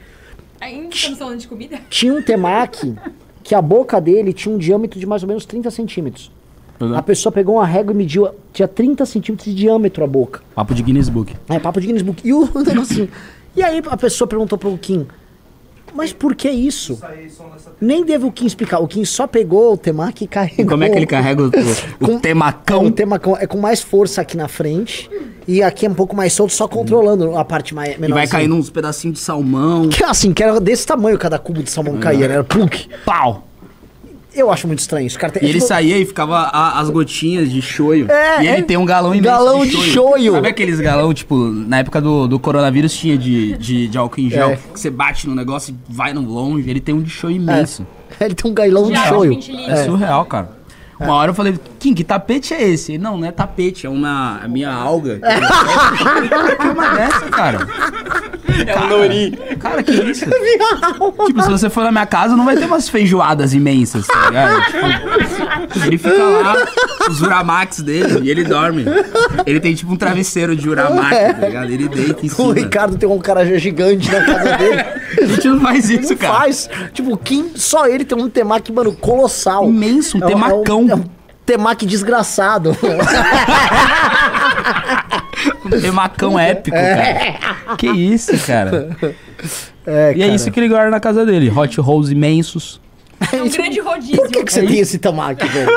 [0.61, 1.81] Ainda estamos falando de comida?
[1.91, 2.95] Tinha um temaki
[3.43, 6.33] que a boca dele tinha um diâmetro de mais ou menos 30 centímetros.
[6.81, 6.97] É.
[6.97, 10.43] A pessoa pegou uma régua e mediu, tinha 30 centímetros de diâmetro a boca.
[10.55, 11.35] Papo de Guinness Book.
[11.49, 12.27] É, papo de Guinness Book.
[12.27, 13.09] E o negocinho.
[13.55, 15.07] E aí a pessoa perguntou pro Kim,
[15.97, 17.01] mas por que isso?
[17.81, 18.79] Nem deve o Kim explicar.
[18.81, 20.67] O Kim só pegou o temaki e carregou.
[20.67, 21.53] Como é que ele carrega o, o,
[22.05, 22.85] Com- temacão?
[22.87, 25.11] O temacão é com mais força aqui na frente
[25.49, 28.15] e aqui é um pouco mais solto, só controlando a parte mais menor.
[28.17, 29.89] E vai caindo uns pedacinhos de salmão.
[29.89, 32.35] Que assim, que era desse tamanho cada cubo de salmão caía, né?
[32.35, 32.89] Era plunk.
[33.05, 33.47] Pau!
[34.37, 35.19] Eu acho muito estranho isso.
[35.19, 38.11] Cara tem, E é ele tipo- saía e ficava a- as gotinhas de shoyu.
[38.11, 40.33] É, e ele é tem um galão imenso galão de shoyu.
[40.35, 44.29] Sabe aqueles galão, tipo, na época do, do coronavírus tinha de, de, de álcool em
[44.31, 44.57] gel, É.
[44.57, 46.69] que você bate no negócio e vai no longe.
[46.69, 47.87] Ele tem um de shoyu imenso.
[48.21, 49.31] Ele tem um gailão de shoyu.
[49.31, 49.69] 20 litros.
[49.79, 50.51] É, surreal, cara.
[51.01, 51.55] Uma hora eu falei,
[51.87, 52.93] Kim, que tapete é esse?
[52.93, 55.21] Ele, não, não é tapete, é uma a minha alga.
[56.61, 57.59] que uma dessa, cara?
[58.67, 59.39] É um nori.
[59.61, 60.25] Cara, que isso?
[61.27, 64.63] tipo, se você for na minha casa, não vai ter umas feijoadas imensas, tá ligado?
[64.65, 66.57] Tipo, ele fica lá,
[67.09, 68.85] os Uramax dele, e ele dorme.
[69.47, 71.71] Ele tem tipo um travesseiro de Uramax, tá ligado?
[71.71, 72.55] Ele deita em O cima.
[72.55, 74.83] Ricardo tem um carajé gigante na casa dele.
[75.23, 76.35] A gente não faz isso, Não cara.
[76.35, 76.69] faz.
[76.93, 79.69] Tipo, o Kim, só ele tem um temaki, mano, colossal.
[79.69, 80.87] Imenso, um É temacão.
[80.91, 81.05] É um,
[81.47, 82.77] temaki desgraçado.
[85.65, 87.77] Um temacão épico, cara.
[87.77, 88.97] Que isso, cara.
[89.87, 91.51] É, E é isso que ele guarda na casa dele.
[91.51, 92.81] Hot rolls imensos.
[93.33, 94.17] É um grande rodízio.
[94.23, 95.71] Por que, que você tem esse temaki, velho?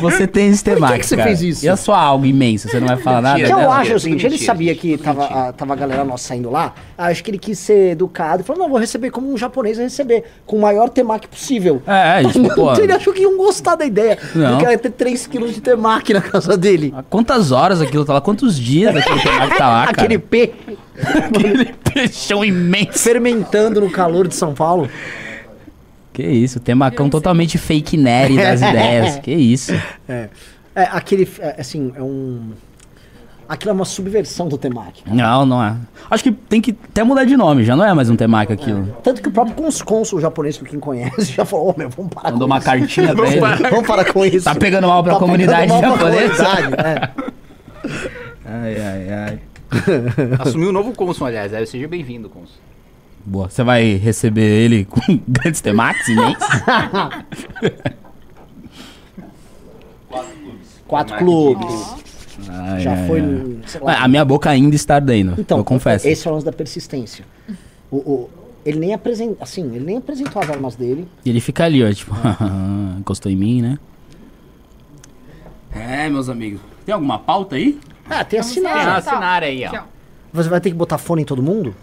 [0.00, 1.28] Você tem esse temaki, que você cara.
[1.28, 1.64] fez isso?
[1.64, 2.68] E a sua alga imensa?
[2.68, 3.34] Você não vai falar nada?
[3.34, 5.24] O que Mentira, eu não, acho é é o seguinte, ele sabia gente, que tava
[5.24, 8.62] a, tava a galera nossa saindo lá, acho que ele quis ser educado e falou,
[8.62, 11.82] não, vou receber como um japonês vai receber, com o maior temaki possível.
[11.86, 12.72] É, é, tipo, pô.
[12.74, 14.18] ele achou que iam gostar da ideia.
[14.34, 14.56] Não.
[14.58, 16.92] Porque ia ter 3 quilos de temaki na casa dele.
[16.96, 18.20] Há Quantas horas aquilo tá lá?
[18.20, 20.28] Quantos dias aquele temaki tá lá, Aquele cara?
[20.30, 20.52] P
[21.02, 22.98] Aquele peixão imenso.
[22.98, 24.88] fermentando no calor de São Paulo.
[26.12, 29.18] Que isso, temacão totalmente fake nerd das ideias.
[29.18, 29.72] Que isso.
[30.08, 30.28] É,
[30.74, 32.50] é aquele, é, assim, é um...
[33.48, 35.02] Aquilo é uma subversão do temaki.
[35.06, 35.76] Não, não é.
[36.10, 38.96] Acho que tem que até mudar de nome, já não é mais um temaki aquilo.
[39.02, 42.30] Tanto que o próprio cônsul japonês, que quem conhece, já falou, ô meu, vamos parar
[42.30, 42.66] Mandou com uma isso.
[42.66, 43.40] cartinha pra ele.
[43.70, 44.44] Vamos parar com isso.
[44.44, 46.44] Tá pegando mal pra Tá comunidade japonesa.
[46.44, 47.10] comunidade, é.
[48.44, 49.38] Ai, ai, ai.
[50.38, 51.52] Assumiu um novo cônsul, aliás.
[51.52, 52.56] Aí seja bem-vindo, cônsul.
[53.24, 53.48] Boa.
[53.48, 56.46] Você vai receber ele com grandes temakis imensos?
[60.86, 61.94] Quatro clubes.
[62.48, 63.26] Ai, Já ai, foi, ai.
[63.26, 64.02] no- sei lá.
[64.02, 65.34] A minha boca ainda está ardendo.
[65.38, 66.06] Então, eu confesso.
[66.08, 67.24] Esse é o lance da persistência.
[67.90, 68.30] O, o-
[68.64, 71.08] ele nem apresentou, assim, ele nem apresentou as armas dele.
[71.24, 72.14] E ele fica ali, ó, tipo,
[72.98, 73.78] encostou em mim, né?
[75.74, 76.60] É, meus amigos.
[76.84, 77.78] Tem alguma pauta aí?
[78.08, 78.56] Ah, tem Vamos.
[78.66, 79.82] Ah, assinar aí, Aqui, ó.
[80.32, 81.74] Você vai ter que botar fone em todo mundo?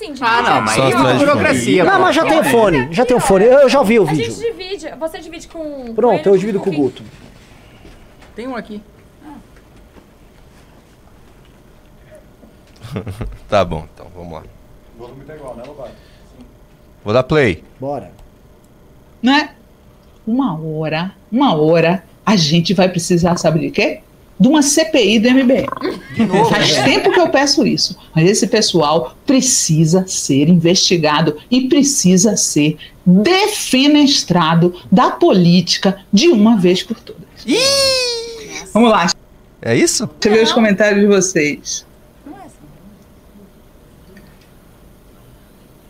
[0.00, 0.24] Assim, divide.
[0.24, 1.84] Ah, não, mas Só aí é uma atrás de burocracia.
[1.84, 1.98] Não, pô.
[2.00, 3.44] mas já tem fone, já tem o fone.
[3.44, 4.52] Eu já vi o A gente vídeo.
[4.52, 4.90] divide.
[4.98, 5.94] Você divide com.
[5.94, 6.72] Pronto, eu divido com o?
[6.72, 7.02] Guto.
[8.34, 8.82] Tem um aqui.
[13.48, 14.42] Tá bom, então, vamos lá.
[17.04, 17.62] Vou dar play.
[17.78, 18.10] Bora.
[19.22, 19.54] Não é?
[20.26, 24.00] Uma hora, uma hora, a gente vai precisar, sabe de quê?
[24.40, 25.66] De uma CPI do MBL.
[26.48, 27.94] Faz tempo que eu peço isso.
[28.16, 36.82] Mas esse pessoal precisa ser investigado e precisa ser defenestrado da política de uma vez
[36.82, 37.22] por todas.
[38.72, 39.10] Vamos lá,
[39.60, 40.06] É isso?
[40.18, 41.84] deixa eu ver os comentários de vocês.
[42.26, 42.54] Não é assim.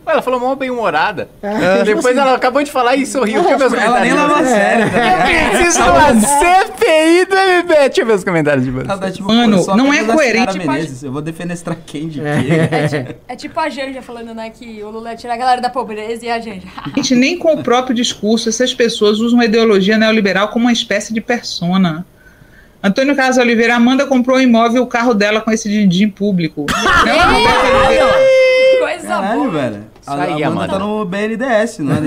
[0.11, 1.29] Ela falou mó bem-humorada.
[1.41, 1.83] É.
[1.83, 3.41] Depois ela acabou de falar e sorriu.
[3.41, 4.37] Deixa eu ver os Ela nem comentários.
[4.37, 4.85] leva a sério.
[4.85, 7.67] Eu preciso uma CPI do MB.
[7.75, 8.89] Deixa eu ver os comentários de vocês.
[8.89, 13.15] Ela tá tipo, Mano, não é coerente, Menezes, Eu vou defenestrar quem de quê?
[13.27, 16.25] É tipo a Janja falando, né, que o Lula ia tirar a galera da pobreza
[16.25, 16.67] e a Janja.
[16.95, 21.13] Gente, nem com o próprio discurso essas pessoas usam a ideologia neoliberal como uma espécie
[21.13, 22.05] de persona.
[22.83, 26.65] Antônio Carlos Oliveira, Amanda comprou um imóvel e o carro dela com esse din-din público.
[28.79, 29.49] Coisa Caralho, boa.
[29.51, 29.90] velho.
[30.19, 30.73] A aí, Amanda Amanda.
[30.73, 32.01] tá no BNDS, não é?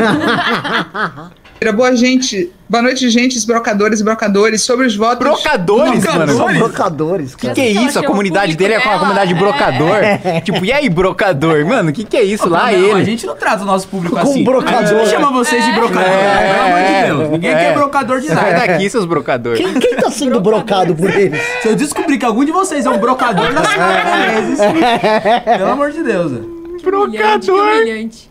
[1.73, 5.19] Boa gente, boa noite, gente, brocadores e brocadores, sobre os votos.
[5.21, 6.37] Brocadores, mano.
[6.37, 7.55] São brocadores, Que cara.
[7.55, 7.99] que é Ela isso?
[7.99, 9.97] A comunidade dele é com a comunidade dela, brocador.
[10.45, 11.64] Tipo, e aí, brocador?
[11.64, 12.51] Mano, que que é isso?
[12.51, 13.05] Lá Não, A ele.
[13.07, 14.45] gente não trata o nosso público Com assim.
[14.45, 14.77] brocador.
[14.79, 16.03] A gente não chama vocês de brocador.
[16.03, 17.31] É, pelo amor de Deus.
[17.31, 17.55] Ninguém é.
[17.55, 18.67] quer brocador de Sai nada.
[18.67, 19.59] daqui, seus brocadores.
[19.59, 21.40] Quem, quem tá sendo brocado por eles?
[21.62, 24.59] Se eu descobrir que algum de vocês é um brocador Ciara Menezes,
[25.57, 26.31] pelo amor de Deus.
[26.31, 26.54] velho.
[26.87, 28.29] Humilhante, humilhante.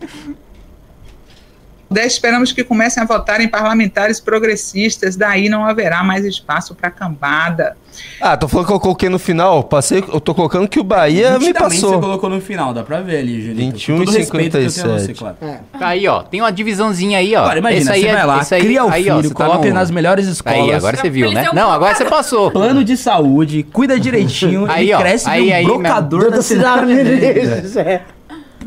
[1.96, 7.76] Esperamos que comecem a votar em parlamentares progressistas, daí não haverá mais espaço para cambada.
[8.20, 9.62] Ah, tô falando que eu coloquei no final.
[9.62, 12.00] Passei, eu tô colocando que o Bahia me Nitidamente você passou.
[12.00, 13.60] colocou no final, dá pra ver ali, Julito.
[13.60, 15.18] 21 Com todo e respeito que eu tenho a você, 57.
[15.20, 15.36] claro.
[15.78, 16.22] Tá aí, ó.
[16.24, 17.42] Tem uma divisãozinha aí, ó.
[17.42, 19.28] Agora, imagina, Esse aí você é- vai lá, esse aí- cria o aí, ó, filho,
[19.28, 20.58] você tá coloca ele no- nas melhores escolas.
[20.60, 21.48] Aí, agora você viu, né?
[21.54, 22.50] Não, agora você passou.
[22.50, 26.42] Plano de saúde, cuida direitinho, Aí, ó, cresce aí, de um aí brocador Da da
[26.42, 27.04] cidade cidade.
[27.04, 28.02] Menezes, é.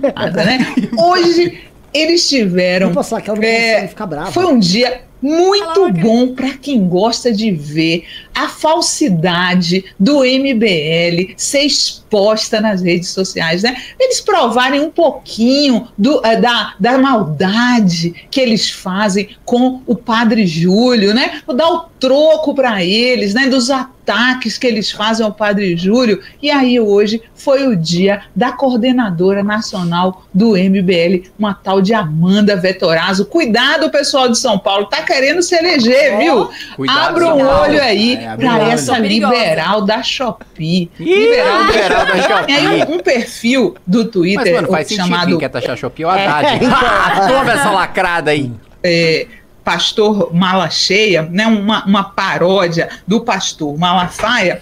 [0.02, 0.60] Nada, né?
[0.98, 1.60] Hoje
[1.94, 2.88] eles tiveram.
[2.88, 4.32] Vou passar É, consegue ficar brava.
[4.32, 8.06] Foi um dia muito bom para quem gosta de ver
[8.38, 13.76] a falsidade do MBL ser exposta nas redes sociais, né?
[14.00, 20.46] Eles provarem um pouquinho do, eh, da, da maldade que eles fazem com o Padre
[20.46, 21.42] Júlio, né?
[21.48, 23.48] Dar o troco para eles, né?
[23.48, 26.22] Dos ataques que eles fazem ao Padre Júlio.
[26.42, 32.56] E aí hoje foi o dia da coordenadora nacional do MBL, uma tal de Amanda
[32.56, 33.26] Vetorazzo.
[33.26, 36.50] Cuidado, pessoal de São Paulo, tá querendo se eleger, viu?
[36.76, 38.72] Cuidado, Abra um olho aí É, pra olho.
[38.72, 40.90] essa liberal da Shopee.
[41.00, 42.92] Liberal da liberal da aí Shopee.
[42.92, 46.10] um, um perfil do Mas, Twitter mano, faz chamado Quem quer taxar Shopee é o
[46.10, 46.56] Haddad.
[46.56, 46.70] então.
[46.78, 48.52] Ah, Toma essa lacrada aí.
[48.84, 49.28] é,
[49.64, 54.62] Pastor Malacheia, né, uma, uma paródia do pastor Malafaia,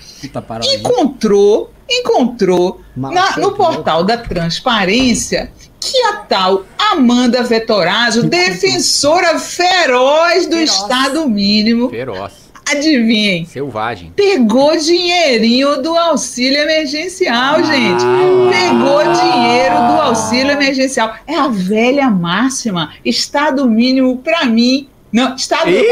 [0.73, 10.53] encontrou, encontrou na- no portal da transparência que a tal Amanda Vetorazzo, defensora feroz do
[10.55, 10.71] Feroz.
[10.71, 12.44] Estado mínimo, Feroz.
[12.69, 14.11] Adivinhem, Selvagem.
[14.15, 18.03] pegou dinheirinho do auxílio emergencial, Ah, gente.
[18.51, 21.15] Pegou dinheiro do auxílio emergencial.
[21.27, 22.93] É a velha máxima.
[23.03, 24.89] Estado mínimo para mim.
[25.11, 25.85] Não, Estado mínimo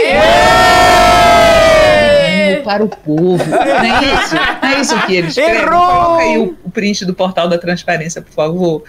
[2.64, 3.44] para o povo.
[3.50, 4.36] Não é isso?
[4.62, 5.38] Não é isso que eles?
[5.38, 5.70] Errou!
[5.70, 8.84] Coloca aí o, o print do portal da transparência, por favor.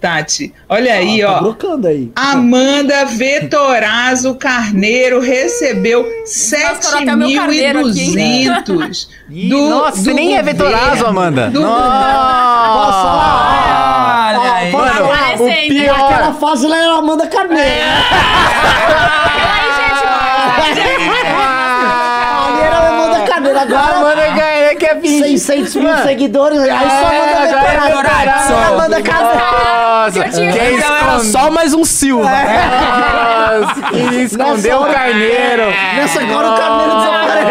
[0.00, 1.40] Tati, olha aí, Tá ó.
[1.42, 2.10] brocando aí.
[2.16, 10.36] Amanda Vetorazzo Carneiro recebeu colocar meu carneiro aqui, 7.200 Ih, do nossa, você do nem
[10.38, 11.50] é vetorazo, Amanda.
[11.50, 11.80] do Nossa.
[14.40, 14.72] Olha aí.
[14.72, 15.04] Mano,
[15.38, 16.12] o pior.
[16.12, 17.86] Aquela fase lá era Amanda Carneiro.
[20.56, 21.10] Gente,
[22.46, 23.58] Ali era Amanda Carneiro.
[23.58, 26.58] Agora, Amanda Gaia que é 600 mil seguidores.
[26.60, 27.96] Aí só Amanda agora é Carneiro.
[28.02, 28.54] Vetorazzo.
[28.54, 29.89] Amanda Carneiro.
[30.12, 32.28] Quem Então era só mais um Silva.
[32.28, 35.62] Nossa, quem escondeu o hora- carneiro.
[35.96, 37.50] Nessa agora o carneiro desaparece.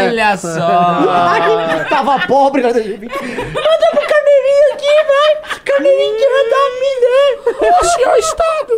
[0.07, 1.85] Olha só.
[1.89, 2.63] Tava pobre.
[2.63, 2.69] né?
[2.69, 2.83] Manda
[3.91, 5.26] pro carneirinho aqui, vai.
[5.67, 7.17] Que vai dar a mim, né?
[7.81, 8.75] Ô, senhor Estado.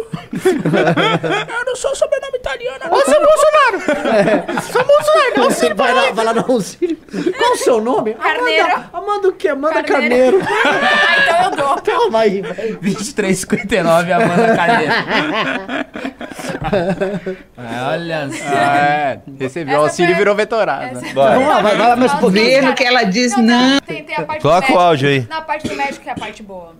[1.58, 2.84] Eu não sou sobrenome italiano.
[2.90, 4.62] Ô, seu Bolsonaro!
[4.72, 6.96] Sou Bolsonaro, não Você vai lá, vai lá no auxílio.
[7.36, 8.14] Qual o seu nome?
[8.14, 8.64] Carneiro.
[8.66, 9.48] Amanda, Amanda o quê?
[9.48, 10.38] Amanda Carneiro.
[10.38, 10.68] Carneiro.
[10.72, 11.82] ah, então eu dou.
[11.82, 12.78] Calma aí, velho.
[12.80, 14.92] 23,59 Amanda Carneiro.
[17.56, 18.44] Ah, Olha só.
[18.54, 21.34] É, recebeu Essa auxílio e foi- virou essa- Bora.
[21.34, 22.74] Vamos lá, vai, vai lá mais um pouquinho.
[22.74, 23.80] Que ela diz não.
[23.80, 25.26] Tem, tem a parte Coloca o áudio aí.
[25.28, 26.74] Na parte do médico que é a parte boa.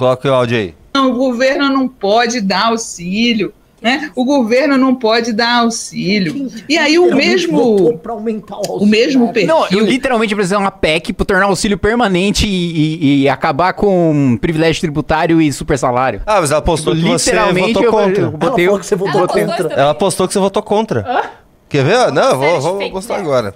[0.00, 0.74] Coloca o áudio aí.
[0.94, 4.10] Não, o governo não pode dar auxílio, né?
[4.16, 6.50] O governo não pode dar auxílio.
[6.66, 9.54] E aí o mesmo, pra aumentar o o mesmo perfil.
[9.54, 13.28] Não, eu literalmente preciso de uma PEC pra tornar o auxílio permanente e, e- e
[13.28, 16.22] acabar com privilégio tributário e super salário.
[16.24, 18.22] Ah, mas ela postou que você Literalmente votou eu, contra.
[18.22, 19.68] eu Ela botei você votou Ela contra.
[19.74, 21.30] Ela postou que você votou contra.
[21.68, 22.10] Quer ver?
[22.10, 23.28] Não, eu vou, vou mostrar news.
[23.28, 23.54] agora.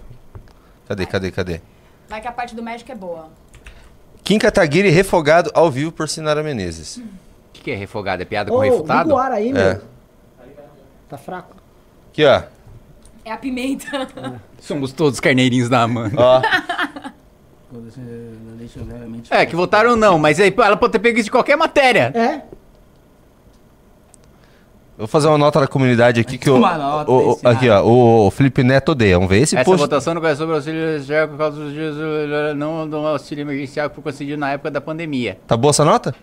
[0.87, 1.61] Cadê, cadê, cadê?
[2.07, 3.29] Vai que a parte do médico é boa.
[4.25, 6.97] Kim Kataguiri refogado ao vivo por Sinara Menezes.
[6.97, 7.03] O
[7.53, 8.23] que, que é refogado?
[8.23, 9.11] É piada com Ô, refutado?
[9.11, 9.63] liga o ar aí, meu.
[9.63, 9.81] É.
[11.09, 11.55] Tá fraco.
[12.11, 12.43] Aqui, ó.
[13.23, 14.09] É a pimenta.
[14.59, 16.17] Somos todos carneirinhos da Amanda.
[16.19, 16.43] Ó.
[19.31, 22.13] É, que votaram não, mas aí ela pode ter pego isso de qualquer matéria.
[22.15, 22.43] É?
[24.97, 28.31] Vou fazer uma nota da comunidade aqui que o, Uma nota, o- aqui, ó, o
[28.31, 29.17] Felipe Neto odeia.
[29.17, 29.81] Vamos ver esse Essa post.
[29.81, 31.97] votação não é sobre o auxílio social por causa dos dias
[32.57, 35.37] não do auxílio emergencial que foi concedido na época da pandemia.
[35.49, 36.15] Tá boa essa nota?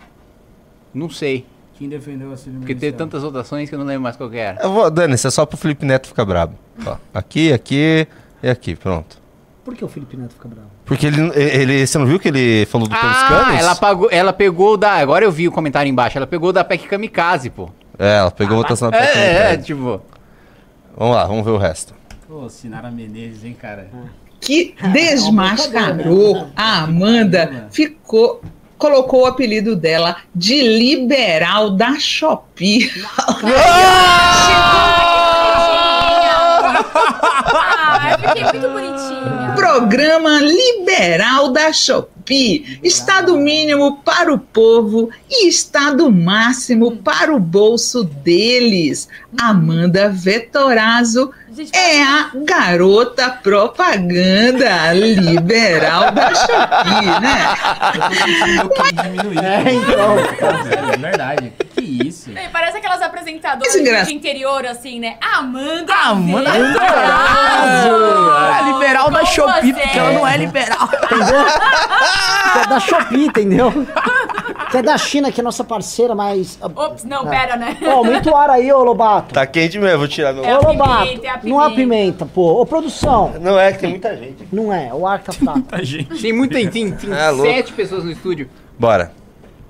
[0.94, 1.44] Não sei,
[1.78, 3.08] Quem defendeu o auxílio porque teve emergencial?
[3.08, 4.58] tantas votações que eu não lembro mais qual que era.
[4.62, 6.54] Eu vou, Dani, isso é só pro Felipe Neto ficar brabo.
[6.86, 8.06] Ó, aqui, aqui
[8.42, 9.20] e aqui, pronto.
[9.64, 10.68] Por que o Felipe Neto fica bravo?
[10.86, 11.86] Porque ele, ele.
[11.86, 13.60] Você não viu que ele falou do pelos Ah, canos?
[13.60, 14.92] ela, pagou, ela pegou da.
[14.94, 16.16] Agora eu vi o comentário embaixo.
[16.18, 17.68] Ela pegou da PEC Kamikaze, pô.
[18.02, 19.62] É, ela pegou a votação na É, é, PEC.
[19.66, 20.02] tipo.
[20.96, 21.94] Vamos lá, vamos ver o resto.
[22.26, 23.88] Pô, Sinara Menezes, hein, cara?
[24.40, 28.42] que desmascarou a Amanda, ficou
[28.76, 32.90] colocou o apelido dela de liberal da Shopee.
[36.74, 39.51] ah, eu fiquei muito bonitinha.
[39.62, 42.80] Programa liberal da Shopee.
[42.82, 49.08] Estado mínimo para o povo e estado máximo para o bolso deles.
[49.38, 57.54] Amanda Vetorazzo Gente, é a garota propaganda liberal da Shopee, né?
[57.94, 59.44] Eu tô sentindo pouquinho diminuído.
[59.44, 60.18] É, então.
[60.92, 61.52] É verdade.
[61.74, 62.30] Que isso?
[62.30, 65.16] Ei, Parece aquelas apresentadoras é de interior, assim, né?
[65.20, 65.92] Amanda!
[65.94, 67.94] Amanda Vetorazzo!
[68.58, 69.80] É liberal da Com Shopee, você.
[69.80, 70.88] porque ela não é liberal.
[71.04, 71.44] Entendeu?
[72.52, 73.86] Que é da Shopee, entendeu?
[74.70, 76.58] Que é da China, que é nossa parceira, mas.
[76.62, 77.76] Ops, não, pera, né?
[77.84, 79.34] Ó, aumenta o ar aí, ô Lobato.
[79.34, 80.44] Tá quente mesmo, vou tirar meu.
[80.44, 81.06] É ô Lobato.
[81.06, 82.26] pimenta, é a Não há pimenta.
[82.26, 82.60] pô.
[82.60, 83.34] Ô, produção.
[83.40, 84.48] Não é que tem muita gente.
[84.52, 85.62] Não é, o ar tá fraco.
[86.20, 86.54] Tem muita.
[86.54, 88.48] Tem, tem É, sete pessoas no estúdio.
[88.78, 89.12] Bora.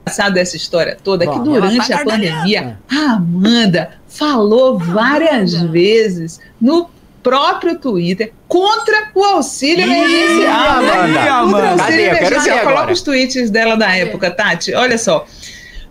[0.02, 6.40] engraçado dessa história toda é que Bom, durante a pandemia, a Amanda falou várias vezes
[6.60, 6.88] no
[7.22, 10.82] próprio Twitter contra o auxílio emergencial.
[10.82, 10.90] né?
[10.92, 11.06] Amanda.
[11.06, 11.68] Contra o Amanda.
[11.70, 12.02] auxílio Cadê?
[12.06, 12.61] Eu quero emergencial.
[12.64, 14.74] Coloca os tweets dela da época, Tati.
[14.74, 15.26] Olha só.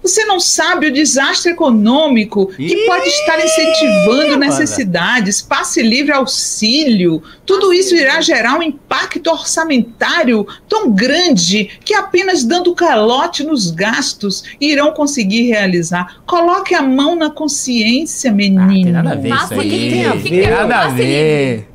[0.04, 4.38] Você não sabe o desastre econômico que Ih, pode estar incentivando Amanda.
[4.38, 7.22] necessidades, passe livre auxílio.
[7.46, 14.44] Tudo isso irá gerar um impacto orçamentário tão grande que apenas dando calote nos gastos
[14.60, 16.22] irão conseguir realizar.
[16.26, 18.68] Coloque a mão na consciência, Ah, menino.
[18.84, 19.70] tem nada a ver isso aí.
[19.92, 20.30] tem a ver?
[20.30, 21.68] tem Nada a ver.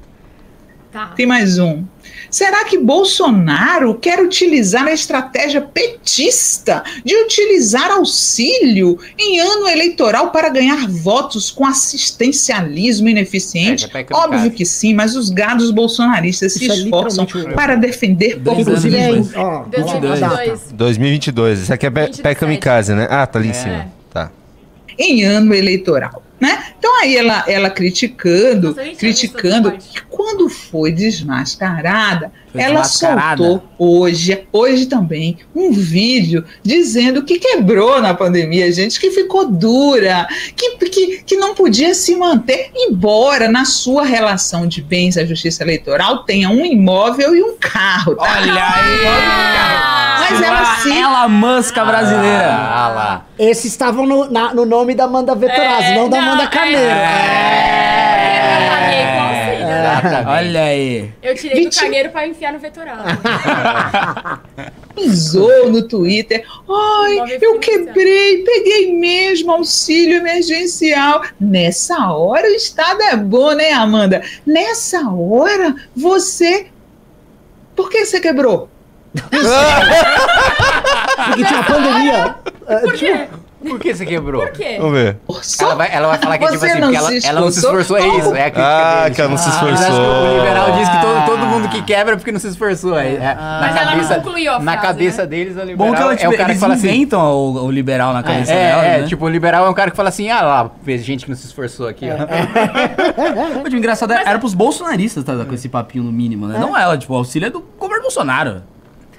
[0.90, 1.06] Tá.
[1.08, 1.84] Tem mais um.
[2.36, 10.50] Será que Bolsonaro quer utilizar a estratégia petista de utilizar auxílio em ano eleitoral para
[10.50, 13.86] ganhar votos com assistencialismo ineficiente?
[13.90, 14.18] É, tá.
[14.18, 18.34] Óbvio que sim, mas os gados bolsonaristas se Isso é esforçam um- para defender é,
[18.34, 20.20] em- lá, a 2022.
[20.20, 20.60] data.
[20.74, 21.60] 2022.
[21.62, 22.22] Isso aqui é Pe- 27.
[22.22, 23.06] PEC Kamikaze, né?
[23.10, 23.54] Ah, tá ali em É.
[23.54, 23.86] cima.
[24.12, 24.30] Tá.
[24.98, 26.22] em ano eleitoral.
[26.40, 26.64] Né?
[26.78, 29.98] Então aí ela, ela criticando, criticando, viu essa parte.
[29.98, 38.14] e quando foi desmascarada, ela soltou hoje, hoje também, um vídeo dizendo que quebrou na
[38.14, 44.04] pandemia, gente, que ficou dura, que, que, que não podia se manter, embora na sua
[44.04, 48.14] relação de bens à justiça eleitoral tenha um imóvel e um carro.
[48.16, 48.22] Tá?
[48.22, 49.96] Olha imóvel um carro.
[50.28, 52.52] Mas ela se Ela musca brasileira.
[52.52, 53.26] Ah lá.
[53.38, 56.46] Esses estavam no, na- no nome da Amanda Vetorazzo, É, não da Amanda é.
[56.48, 56.90] Carneiro.
[59.86, 60.28] Exatamente.
[60.28, 61.10] Olha aí.
[61.22, 63.02] Eu tirei do Vinte- carneiro pra enfiar no vetorado.
[64.96, 66.44] usou no Twitter.
[66.68, 71.22] Ai, eu quebrei, peguei mesmo auxílio emergencial.
[71.40, 74.22] Nessa hora o Estado é bom, né, Amanda?
[74.46, 76.66] Nessa hora você.
[77.74, 78.68] Por que você quebrou?
[81.16, 82.34] Porque tinha uma pandemia.
[82.68, 83.26] é, Por quê?
[83.58, 84.42] Por que você quebrou?
[84.42, 84.76] Por quê?
[84.78, 85.16] Vamos ver.
[85.60, 87.40] Ela vai, ela vai falar que é tipo Você assim, não porque ela, se ela
[87.40, 87.96] não se esforçou?
[87.96, 89.14] é isso, é a crítica Ah, deles.
[89.16, 90.04] que ela não se Mas acho que esforçou.
[90.04, 92.98] o liberal diz que todo, todo mundo que quebra é porque não se esforçou.
[92.98, 95.28] É, é, na Mas ela não cabeça, concluiu a Na frase, cabeça né?
[95.28, 96.88] deles, o liberal Bom que ela, é tipo, o cara eles que fala assim...
[96.88, 99.06] inventam o, o liberal na cabeça É, dela, é, né?
[99.08, 101.36] tipo, o liberal é um cara que fala assim, ah lá, fez gente que não
[101.36, 102.16] se esforçou aqui, ó.
[103.54, 106.58] Pô, tipo, engraçado, era pros bolsonaristas tá, com esse papinho no mínimo, né?
[106.58, 108.62] Não ela, tipo, o auxílio é do governo Bolsonaro.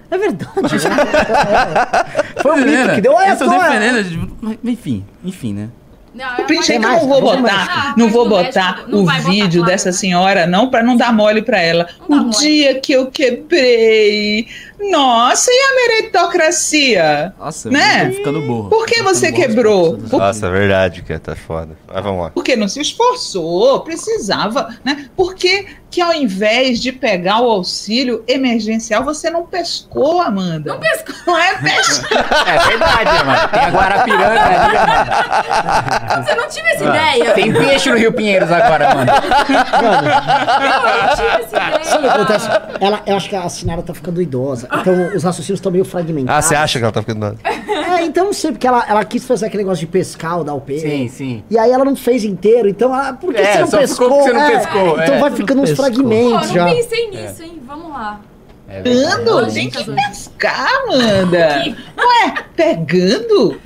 [0.10, 0.52] É verdade.
[2.42, 3.14] Foi um mito que deu.
[3.14, 3.58] Olha estão só.
[3.58, 5.70] defendendo, mas, enfim, enfim, né?
[6.16, 9.08] Não, é print é que eu não vou botar, não vou botar México não o
[9.30, 9.94] vídeo dessa né?
[9.94, 11.88] senhora, não, pra não dar mole pra ela.
[12.10, 12.30] O mole.
[12.40, 14.48] dia que eu quebrei.
[14.90, 17.34] Nossa, e a meritocracia?
[17.38, 18.06] Nossa, Né?
[18.06, 18.70] eu tô ficando burro.
[18.70, 19.96] Por que você quebrou?
[19.98, 21.78] Por- Nossa, é verdade que tá foda.
[21.88, 22.30] Mas vamos lá.
[22.32, 25.10] Porque não se esforçou, precisava, né?
[25.16, 25.36] Por
[25.90, 30.72] que, ao invés de pegar o auxílio emergencial, você não pescou, Amanda?
[30.74, 31.16] Não pescou.
[31.26, 32.08] Não é pescar.
[32.48, 33.48] É verdade, mano.
[33.50, 36.24] Tem a Guarapiranga ali, mano.
[36.28, 37.32] Você não tive essa ideia?
[37.34, 39.12] Tem peixe no Rio Pinheiros agora, mano.
[39.12, 39.88] Eu
[41.08, 41.84] não tive essa ideia.
[41.84, 42.50] Sabe o que acontece?
[42.80, 44.68] Ela, eu acho que a Sinara tá ficando idosa.
[44.82, 46.46] Então os raciocínios estão meio Ah, fragmentados.
[46.46, 47.38] você acha que ela tá ficando doida?
[47.44, 50.54] É, então não sei, porque ela, ela quis fazer aquele negócio de pescar ou dar
[50.54, 50.88] o peixe.
[50.90, 51.44] Sim, sim.
[51.50, 54.08] E aí ela não fez inteiro, então ela, por que É, você não só pescou?
[54.10, 55.20] ficou porque você não É, pescou, Então é.
[55.20, 56.04] vai ficando uns pescou.
[56.04, 56.66] Pô, fragmentos não já.
[56.74, 57.62] pensei nisso, hein?
[57.66, 58.22] Vamos lá.
[58.70, 61.64] É Pegando, tem que pescar, Amanda.
[61.98, 63.62] Ué, pegando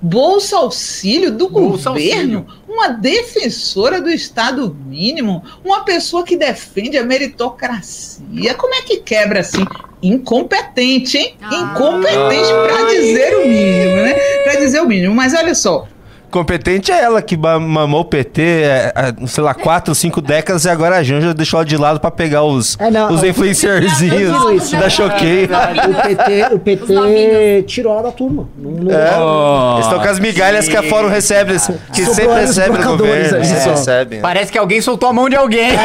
[0.00, 7.04] Bolsa Auxílio do Bolsa governo, uma defensora do Estado mínimo, uma pessoa que defende a
[7.04, 8.54] meritocracia.
[8.54, 9.64] Como é que quebra assim?
[10.02, 11.36] Incompetente, hein?
[11.40, 11.54] Ah.
[11.54, 14.14] Incompetente pra dizer o mínimo, né?
[14.42, 15.14] Pra dizer o mínimo.
[15.14, 15.86] Mas olha só,
[16.32, 20.70] Competente é ela que mamou o PT, é, é, sei lá, quatro, cinco décadas e
[20.70, 24.32] agora a Janja deixou ela de lado pra pegar os, É, não, os influencerzinhos
[24.72, 24.88] da né?
[24.90, 25.44] Choquei.
[25.44, 28.48] O PT, o PT tirou ela da turma.
[28.56, 29.12] Não, não- É.
[29.20, 31.52] Oh, Eles estão com as migalhas que a Fórum recebe,
[31.92, 33.70] que Sobrou sempre recebe do trocadores governo.
[33.70, 34.20] recebem.
[34.22, 35.68] Parece que alguém soltou a mão de alguém.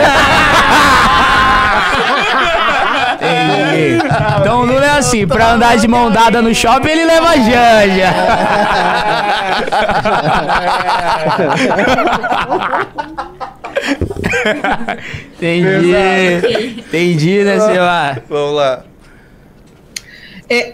[3.20, 4.07] Entendi.
[4.40, 7.38] Então o Lula é assim, pra andar de mão dada no shopping, ele leva a
[7.38, 8.14] Janja.
[15.38, 16.80] Entendi.
[16.80, 18.24] Entendi, né, Silva?
[18.30, 18.84] Vamos lá.
[20.50, 20.74] É,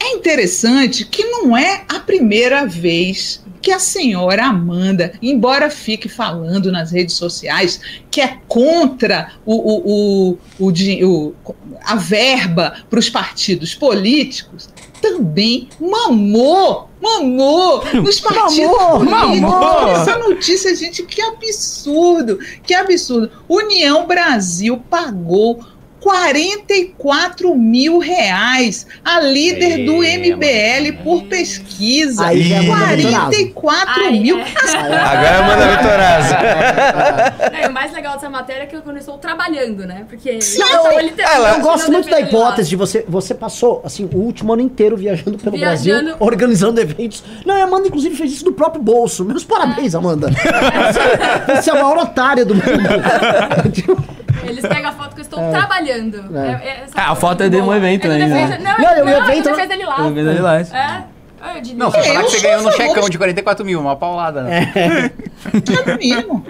[0.00, 6.70] é interessante que não é a primeira vez que a senhora Amanda, embora fique falando
[6.70, 7.80] nas redes sociais
[8.12, 11.34] que é contra o, o, o, o
[11.82, 14.68] a verba para os partidos políticos,
[15.02, 19.40] também mamou, mamou nos partidos Mamou, políticos.
[19.40, 19.88] mamou.
[19.88, 23.32] Essa notícia, gente, que absurdo, que absurdo.
[23.48, 25.58] União Brasil pagou
[26.06, 32.26] 44 mil reais a líder do MBL por pesquisa.
[32.26, 33.52] Aí já é Amanda Vitorazzo.
[33.52, 34.38] 44 Ai, mil.
[34.38, 34.44] é.
[34.78, 36.34] Agora manda Vitorazzo.
[37.52, 40.04] Não, e o mais legal dessa matéria é que eu quando eu estou trabalhando, né?
[40.08, 43.04] Porque Não, eu, literalmente Eu gosto muito da hipótese de você.
[43.08, 46.02] Você passou assim, o último ano inteiro viajando pelo Viajando.
[46.04, 47.24] Brasil, organizando eventos.
[47.44, 49.24] Não, a Amanda, inclusive, fez isso do próprio bolso.
[49.24, 50.28] Meus parabéns, Amanda.
[51.60, 52.66] Você é a maior otária do mundo.
[54.44, 56.36] Eles pegam a foto que eu estou trabalhando.
[56.36, 56.38] É.
[56.48, 58.34] É, é, Ah, a foto é de um evento É da ainda.
[58.34, 59.98] defesa- Não, Não, não, o não, é evento- lá.
[60.00, 60.60] Eu vejo ele lá.
[60.60, 61.04] É.
[61.40, 63.64] Ai, eu de Não, você falar Eu que você ganhou no checão de- de 44
[63.64, 64.42] mil, uma paulada.
[64.42, 64.72] Né?
[64.74, 65.10] É
[65.92, 66.46] no mínimo.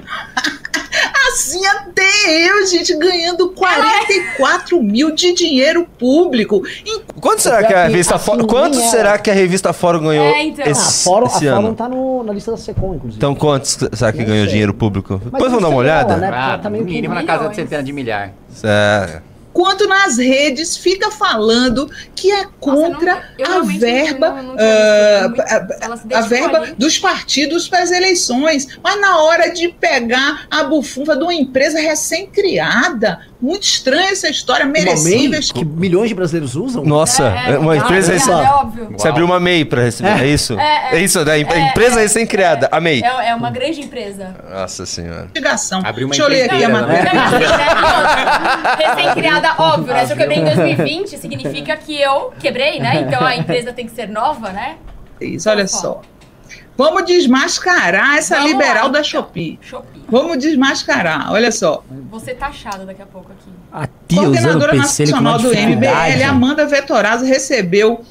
[1.37, 6.63] Assim até eu, gente, ganhando 44 mil de dinheiro público.
[6.87, 10.01] Em Quanto será que a Assim, revista assim, Fórum, quanto será que a revista Fórum
[10.01, 10.65] ganhou É, então.
[10.65, 11.75] Ah, a esse, Fórum, a esse Fórum ano?
[11.75, 13.17] tá no- na lista da Secom, inclusive.
[13.19, 14.51] Então quantos será que Não ganhou sei.
[14.53, 15.21] dinheiro público?
[15.23, 16.15] Mas Depois vamos dar uma é olhada?
[16.15, 16.37] dela, né?
[16.37, 18.33] Ah, Tá mínimo na casa de centenas de milhares.
[18.65, 19.21] É.
[19.57, 24.57] quanto nas redes fica falando que é contra Nossa, não- eu a verba, não- não
[24.59, 26.15] ah, visto.
[26.15, 26.75] a- a verba ali.
[26.77, 28.69] dos partidos para as eleições.
[28.85, 34.65] Mas na hora de pegar a bufunfa de uma empresa recém-criada, muito estranha essa história,
[34.65, 35.53] merecíveis.
[35.53, 36.85] que milhões de brasileiros usam.
[36.85, 38.33] Nossa, É, é, uma é, empresa é, recém...
[38.33, 38.89] é óbvio.
[38.93, 40.59] Você abriu uma MEI pra receber, é, isso?
[40.59, 41.01] É, é.
[41.01, 41.39] isso, né?
[41.41, 43.03] Em- É, empresa é, recém-criada, a MEI.
[43.03, 44.35] É, é uma grande empresa.
[44.51, 45.23] Nossa senhora.
[45.25, 45.81] investigação.
[45.85, 47.13] Abriu uma Deixa eu ler aqui a empreiteira, né?
[47.13, 48.89] matéria.
[48.89, 50.07] Recém-criada, óbvio, né?
[50.07, 53.03] Se eu quebrei em 2020, significa que eu quebrei, né?
[53.07, 54.77] Então a empresa tem que ser nova, né?
[55.21, 56.01] Isso, olha só.
[56.77, 59.05] Vamos desmascarar essa Vamos liberal lá, da então.
[59.05, 59.59] Shopee.
[59.63, 59.96] Shopee.
[60.09, 61.85] Vamos desmascarar, olha só.
[62.11, 63.51] Vou ser taxada daqui a pouco aqui.
[63.73, 65.59] A tia Coordenadora PC com uma Nacional do.
[65.59, 68.05] MBL, Amanda Vetorazzo, recebeu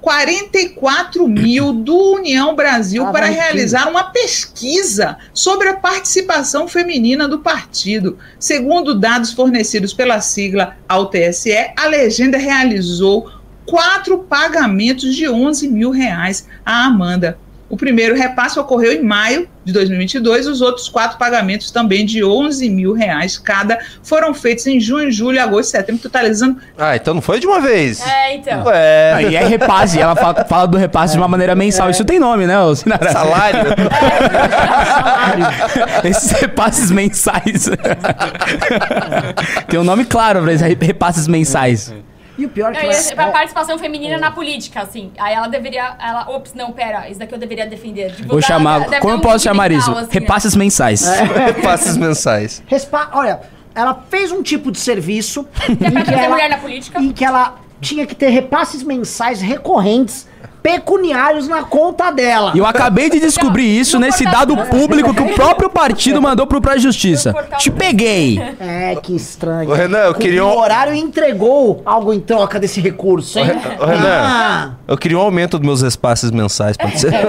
[0.00, 7.40] 44 mil do União Brasil Ah, para realizar uma pesquisa sobre a participação feminina do
[7.40, 8.18] partido.
[8.38, 13.30] Segundo dados fornecidos pela sigla ao TSE, a legenda realizou
[13.64, 17.38] quatro pagamentos de 11 mil reais à Amanda.
[17.68, 22.70] O primeiro repasse ocorreu em maio de 2022, os outros quatro pagamentos também de 11
[22.70, 27.40] mil reais cada foram feitos em junho, julho, agosto, setembro, totalizando Ah, então não foi
[27.40, 28.00] de uma vez.
[28.06, 28.62] É, então.
[28.64, 31.90] Ué, Aí é repasse, ela fala, fala do repasse de uma maneira mensal.
[31.90, 33.10] Isso tem nome, né, Sinara?
[33.10, 33.64] salário.
[36.04, 37.68] Esses repasses mensais.
[39.68, 41.92] tem um nome claro pra esses repasses mensais.
[42.38, 45.10] E o pior é Não, que essa- ela- a participação feminina na política, assim.
[45.18, 45.96] Aí ela deveria.
[45.98, 48.08] Ela, ops, não, pera, isso daqui eu deveria defender.
[48.10, 48.84] Divulgar, Vou chamar.
[49.00, 49.90] Como eu um posso chamar isso?
[49.90, 50.08] assim, né?
[50.10, 51.04] Repasses mensais.
[51.62, 52.62] Passes mensais.
[52.66, 53.08] Respa...
[53.12, 53.40] Olha,
[53.74, 56.58] ela fez um tipo de serviço Que é em pra que, fazer mulher ela, na
[56.62, 57.00] política.
[57.00, 60.26] em que ela tinha que ter repasses mensais recorrentes,
[60.62, 62.52] pecuniários na conta dela.
[62.54, 66.60] E eu acabei de descobrir isso nesse dado público que o próprio partido mandou pro
[66.60, 67.32] Pra Justiça.
[67.58, 68.40] Te peguei.
[68.60, 69.70] É, que estranho.
[69.70, 73.52] Ô, Renan, eu queria O um- horário e entregou algo em troca desse recurso, hein?
[73.78, 77.12] Ô, Renan, Ah, eu queria um aumento dos meus repasses mensais, pode ser?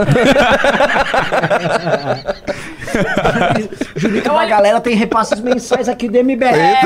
[4.29, 6.45] Uma galera tem repasses mensais aqui do MBL.
[6.45, 6.81] É.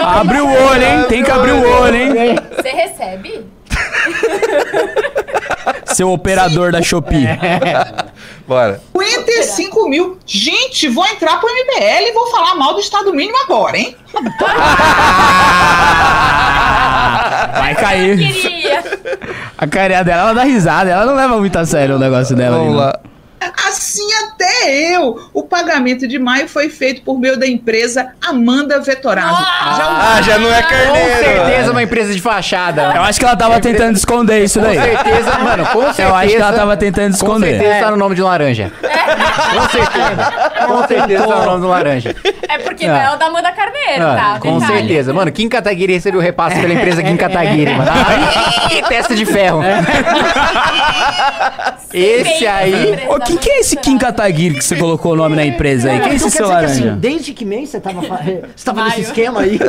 [0.00, 0.20] A.
[0.20, 1.04] Abre o olho, hein?
[1.08, 2.36] Tem que abrir o olho, hein?
[2.56, 3.44] Você recebe?
[5.94, 7.26] Seu operador da Shopee.
[8.46, 8.80] Bora.
[8.94, 10.18] 55 mil.
[10.26, 13.96] Gente, vou entrar pro MBL e vou falar mal do Estado mínimo agora, hein?
[17.54, 18.18] Vai cair.
[19.56, 20.90] A carinha dela, ela dá risada.
[20.90, 22.58] Ela não leva muito a sério o negócio dela.
[22.58, 22.84] Vamos ali, não.
[22.86, 23.00] lá.
[23.68, 24.06] Assim
[24.42, 25.28] até eu.
[25.34, 29.42] O pagamento de maio foi feito por meio da empresa Amanda Vetorazzo.
[29.76, 29.86] Já
[30.16, 31.18] Ah, já não é Com carneiro.
[31.24, 32.92] certeza uma empresa de fachada.
[32.94, 34.78] Eu acho que ela tava tentando esconder isso Com daí.
[34.80, 36.02] certeza, mano, com certeza.
[36.08, 37.58] Eu acho que ela tava tentando Com esconder.
[37.60, 38.72] certeza tá no nome de laranja.
[38.80, 40.32] Com certeza.
[40.66, 42.16] Com certeza tá no nome de laranja.
[42.48, 42.88] É porque Ah.
[42.88, 44.38] não é o da Amanda Carneiro, Ah, tá?
[44.40, 44.78] com Detalhe.
[44.78, 45.12] certeza.
[45.12, 47.90] Mano, Kim Kataguiri recebeu repasse pela empresa Kim Kataguiri, mano.
[48.70, 49.60] Ih, testa de ferro.
[51.92, 53.06] Esse aí...
[53.08, 56.00] Ô, quem que é esse Kim Kataguiri que você colocou o nome na empresa aí?
[56.00, 56.90] Quem é esse Então seu dizer que, laranja?
[56.90, 58.20] assim, desde que mês você tava, fa-
[58.56, 59.54] você tava nesse esquema aí?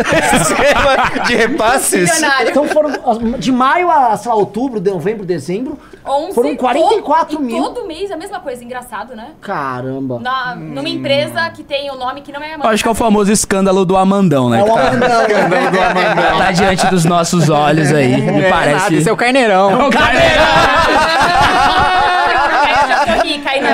[0.41, 2.21] Esquema de repasses.
[2.47, 2.91] Então foram
[3.37, 5.77] de maio a, sei lá, outubro, de novembro, dezembro.
[6.05, 7.57] 11, Foram 44 todo, mil.
[7.57, 9.27] E todo mês a mesma coisa, engraçado, né?
[9.39, 10.19] Caramba.
[10.19, 12.95] Na, numa empresa que tem o nome que não é Eu acho que é o
[12.95, 14.61] famoso escândalo do Amandão, né?
[14.61, 15.21] É o tá- Amandão.
[15.27, 16.37] né?
[16.39, 18.19] Tá diante dos nossos olhos aí.
[18.19, 18.75] Me É parece.
[18.79, 19.89] nada, esse é o carneirão.
[21.41, 23.69] Aí eu já tô rica, aí não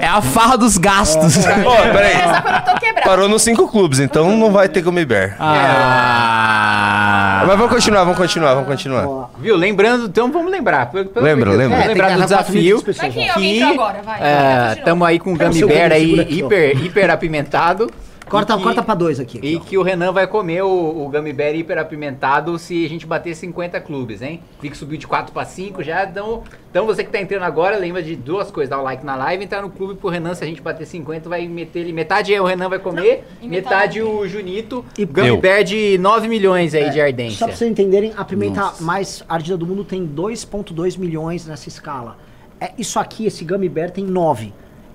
[0.00, 1.36] é a farra dos gastos.
[1.64, 2.12] Ó, peraí.
[2.12, 3.08] É só quando eu tô quebrada.
[3.08, 5.36] Parou nos cinco clubes, então não vai ter Gummy Bear.
[5.38, 7.44] Ah.
[7.46, 9.30] Mas vamos continuar, vamos continuar, vamos continuar.
[9.38, 9.56] Viu?
[9.56, 10.86] Lembrando, então vamos lembrar.
[10.90, 11.68] Pelo- pelo Lembra, lembra.
[11.68, 12.82] Vamos É, lembrar do desafio.
[12.96, 14.18] Vai que alguém entrou agora, vai.
[14.20, 15.08] é, Continua.
[15.08, 17.90] aí com um o gummy bear aí hiper, hiper apimentado.
[18.28, 19.38] Corta, que- corta pra dois aqui.
[19.38, 19.60] aqui, E ó.
[19.60, 23.34] que o Renan vai comer o, o Gummy Bear hiper apimentado se a gente bater
[23.36, 24.42] 50 clubes, hein?
[24.60, 26.04] Vi que subiu de 4 para 5 já.
[26.04, 29.14] Então, então você que tá entrando agora, lembra de duas coisas: dar o like na
[29.14, 30.34] live, entrar no clube pro Renan.
[30.34, 31.92] Se a gente bater 50, vai meter ele.
[31.92, 34.84] Metade é o Renan vai comer, E metade metade- o Junito.
[34.98, 35.36] E- Gummy Eu.
[35.40, 37.38] Bear de 9 milhões aí de ardência.
[37.38, 42.16] Só pra vocês entenderem, a pimenta mais ardida do mundo tem 2,2 milhões nessa escala.
[42.60, 44.52] É, isso aqui, esse Gummy Bear, tem 9.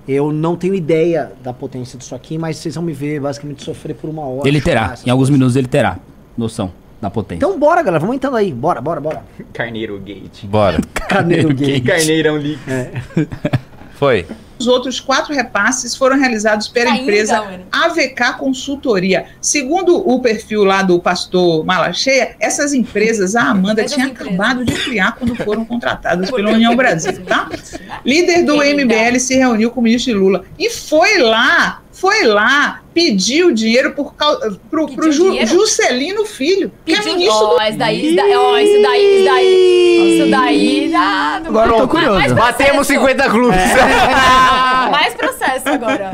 [0.07, 3.95] Eu não tenho ideia da potência disso aqui, mas vocês vão me ver basicamente sofrer
[3.95, 4.47] por uma hora.
[4.47, 4.95] Ele terá.
[5.05, 5.29] Em alguns coisas.
[5.29, 5.99] minutos ele terá
[6.37, 6.71] noção
[7.01, 7.45] da potência.
[7.45, 7.99] Então bora, galera.
[7.99, 8.53] Vamos entrando aí.
[8.53, 9.23] Bora, bora, bora.
[9.53, 10.45] Carneiro Gate.
[10.45, 10.79] Bora.
[10.93, 11.81] Carneiro gay.
[11.81, 12.63] Carneirão Leaks.
[13.93, 14.25] Foi.
[14.61, 17.65] Os outros quatro repasses foram realizados pela Ainda, empresa mano.
[17.71, 19.25] AVK Consultoria.
[19.41, 24.33] Segundo o perfil lá do pastor Malacheia, essas empresas a Amanda tinha empresas.
[24.33, 27.49] acabado de criar quando foram contratadas pela União Brasil, tá?
[28.05, 28.61] Líder do.
[28.61, 34.13] MBL se reuniu com o ministro Lula e foi lá, foi lá, pediu dinheiro por
[34.15, 34.37] cau-
[34.69, 35.47] pro, Pediu pro Ju- dinheiro?
[35.47, 40.17] Juscelino Filho, que é Pediu- ministro isso daí, isso daí, ó, isso daí, isso daí.
[40.21, 41.41] Isso daí dá.
[41.45, 42.35] Agora eu tô curioso.
[42.35, 42.99] Batemos processo.
[42.99, 43.59] 50 clubes.
[44.91, 46.13] Mais processo agora.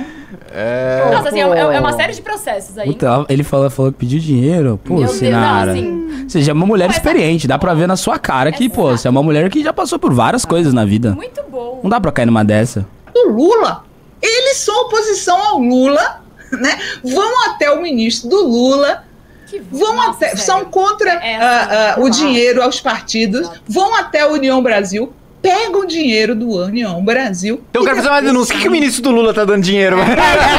[0.53, 1.09] É...
[1.13, 2.87] Nossa, assim, é, é uma série de processos aí.
[2.87, 4.79] Puta, ele falou, falou que pediu dinheiro.
[4.83, 5.73] Pô, Meu Deus, Sinara.
[5.73, 7.47] não, assim- Você já é uma mulher Mas- experiente.
[7.47, 9.99] Dá pra ver na sua cara que, pô, você é uma mulher que já passou
[9.99, 11.11] por várias coisas na vida.
[11.13, 11.79] Muito bom.
[11.83, 12.87] Não dá pra cair numa dessa.
[13.13, 13.83] do Lula.
[14.21, 16.79] Eles são oposição ao Lula, né?
[17.03, 19.03] Vão até o ministro do Lula,
[19.45, 20.43] Que vão nossa, até, sério.
[20.43, 22.09] são contra É, ah, ah, o ah.
[22.09, 27.61] dinheiro aos partidos, vão até a União Brasil, pegam o dinheiro do União Brasil.
[27.69, 28.53] Então eu quero fazer uma denúncia.
[28.53, 29.97] O que, que o ministro do Lula tá dando dinheiro?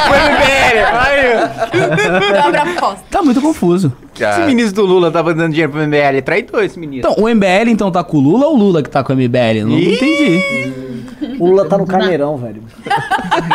[0.09, 0.79] Foi MBL.
[2.59, 3.05] A aposta.
[3.11, 3.93] Tá muito confuso.
[4.19, 6.23] Esse ministro do Lula tava dando dinheiro pro MBL.
[6.25, 7.11] Traidor esse ministro.
[7.11, 9.17] Então, o MBL então tá com o Lula ou o Lula que tá com o
[9.17, 9.65] MBL?
[9.65, 9.95] Não Ih.
[9.95, 10.88] entendi.
[11.39, 12.63] O Lula tá no carneirão, velho.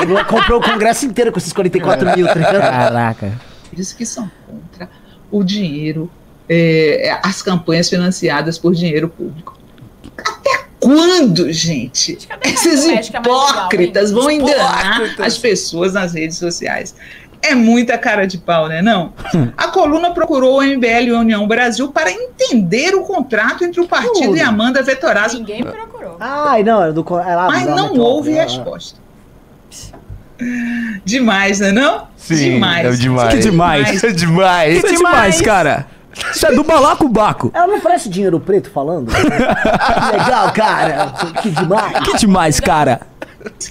[0.02, 2.36] O Lula comprou o congresso inteiro com esses 44 mil, tá?
[2.36, 3.34] Caraca.
[3.72, 4.90] Eles que são contra
[5.32, 6.10] o dinheiro
[6.48, 9.58] é, as campanhas financiadas por dinheiro público.
[10.18, 12.18] Até quando, gente?
[12.44, 16.96] Esses é hipócritas vão enganar as pessoas nas redes sociais.
[17.46, 18.82] É muita cara de pau, né?
[18.82, 19.12] Não.
[19.58, 23.88] A coluna procurou o MBL e a União Brasil para entender o contrato entre o
[23.88, 24.38] partido Tudo.
[24.38, 26.16] e Amanda Vetorazzo, Ninguém procurou.
[26.20, 27.04] Ai, não, era do.
[27.04, 28.44] co- É lá, mas não houve é, é.
[28.44, 28.98] resposta.
[31.06, 32.08] Demais, né não?
[32.18, 32.86] Sim, demais.
[32.86, 33.34] é demais.
[33.34, 34.04] Que demais.
[34.04, 34.78] É demais.
[34.78, 35.88] Isso é demais, cara.
[36.34, 37.52] Isso é do balacobaco.
[37.54, 39.10] Ela não parece dinheiro preto falando?
[39.12, 41.12] que legal, cara.
[41.42, 42.00] Que demais.
[42.06, 43.02] Que demais, cara.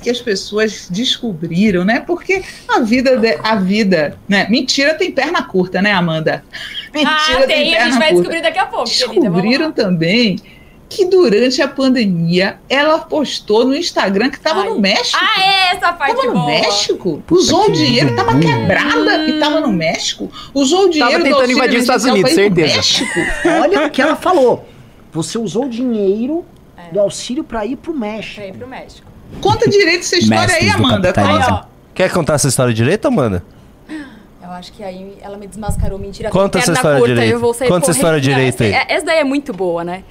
[0.03, 2.01] Que as pessoas descobriram, né?
[2.01, 4.47] Porque a vida, de- a vida, né?
[4.49, 6.45] Mentira tem perna curta, né, Amanda?
[6.93, 8.15] Mentira ah, tem, a gente perna vai curta.
[8.15, 9.07] descobrir daqui a pouco, querida.
[9.21, 9.73] Descobriram lá.
[9.73, 10.37] também
[10.89, 14.69] que durante a pandemia ela postou no Instagram que estava Ai.
[14.69, 15.19] no México.
[15.19, 16.47] Ah, é essa parte Tava no boa.
[16.47, 17.23] México?
[17.31, 20.31] Usou o dinheiro, tava quebrada e tava no México?
[20.53, 22.77] Usou o dinheiro do tentando invadir os Estados Unidos, certeza.
[22.77, 23.21] México?
[23.63, 24.69] Olha o que ela falou.
[25.13, 26.45] Você usou o dinheiro
[26.93, 28.35] do auxílio pra ir pro México.
[28.35, 29.12] Pra ir pro México.
[29.41, 31.09] Conta direito essa história aí, Amanda.
[31.09, 31.55] Aí, capitalismo.
[31.55, 31.65] ó.
[31.95, 33.43] Quer contar essa história direito, Amanda?
[34.43, 35.99] Eu acho que aí ela me desmascarou.
[35.99, 37.33] Mentira, Conta essa história curta, direito.
[37.33, 38.73] Eu vou sair Conta essa história direito aí.
[38.73, 40.05] essa- Essa daí é muito boa, né?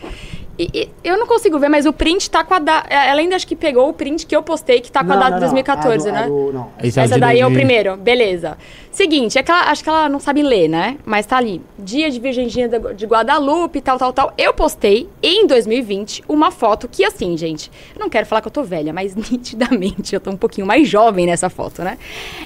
[0.61, 2.87] E, e eu não consigo ver, mas o print tá com a data.
[2.93, 5.33] Ela ainda acho que pegou o print que eu postei, que tá com a data
[5.35, 6.23] de 2014, é do- né?
[6.23, 6.71] é do- não.
[6.77, 7.51] É Essa de daí é o 2000.
[7.59, 8.57] primeiro, beleza.
[8.91, 10.97] Seguinte, é que ela, acho que ela não sabe ler, né?
[11.05, 11.61] Mas tá ali.
[11.79, 14.33] Dia de Virgindinha de Guadalupe, tal, tal, tal.
[14.37, 18.63] Eu postei em 2020 uma foto que, assim, gente, não quero falar que eu tô
[18.63, 21.97] velha, mas nitidamente eu tô um pouquinho mais jovem nessa foto, né?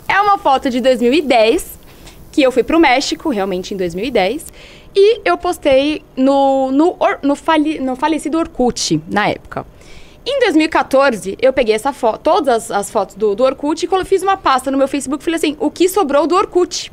[0.07, 1.79] É uma foto de 2010,
[2.31, 4.45] que eu fui pro México, realmente em 2010.
[4.95, 9.65] E eu postei no, no, no, fali- no falecido Orkut, na época.
[10.25, 14.37] Em 2014, eu peguei essa foto, todas as, fotos do, do Orkut e fiz uma
[14.37, 16.91] pasta no meu Facebook e falei assim, o que sobrou do Orkut?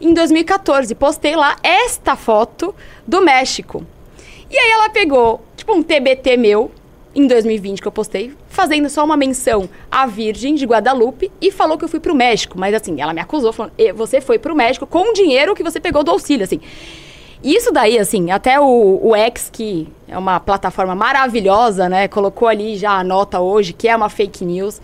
[0.00, 2.74] Em 2014, postei lá esta foto
[3.06, 3.84] do México.
[4.48, 6.70] E aí ela pegou, tipo, um TBT meu,
[7.14, 11.76] em 2020 que eu postei, fazendo só uma menção à Virgem de Guadalupe e falou
[11.76, 12.58] que eu fui pro México.
[12.58, 15.62] Mas assim, ela me acusou, falando, "E você foi pro México com o dinheiro que
[15.62, 16.60] você pegou do auxílio, assim.
[17.42, 22.06] Isso daí, assim, até o, o X, que é uma plataforma maravilhosa, né?
[22.06, 24.80] Colocou ali já a nota hoje, que é uma fake news.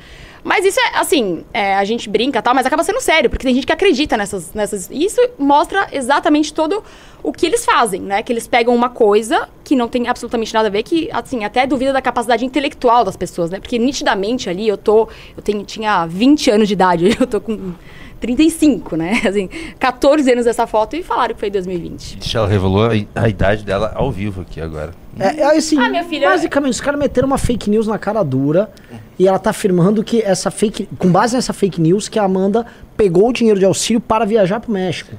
[0.47, 3.53] Mas isso é, assim, é, a gente brinca tal, mas acaba sendo sério, porque tem
[3.53, 4.89] gente que acredita nessas, nessas.
[4.93, 6.85] Isso mostra exatamente todo
[7.21, 8.23] o que eles fazem, né?
[8.23, 11.67] Que eles pegam uma coisa que não tem absolutamente nada a ver, que, assim, até
[11.67, 13.59] duvida da capacidade intelectual das pessoas, né?
[13.59, 15.09] Porque nitidamente ali eu tô.
[15.37, 17.75] Eu tenho, tinha 20 anos de idade, eu tô com
[18.21, 19.21] 35, né?
[19.29, 19.49] Assim,
[19.79, 22.17] 14 anos dessa foto e falaram que foi 2020.
[22.19, 24.93] Deixa ela revelou a, a idade dela ao vivo aqui agora.
[25.19, 28.23] É, é assim, Ah, minha filha- basicamente, os caras meteram uma fake news na cara
[28.23, 28.71] dura
[29.19, 32.67] e ela tá afirmando que essa fake, com base nessa fake news, que a Amanda
[32.97, 35.15] pegou o dinheiro de auxílio para viajar pro México.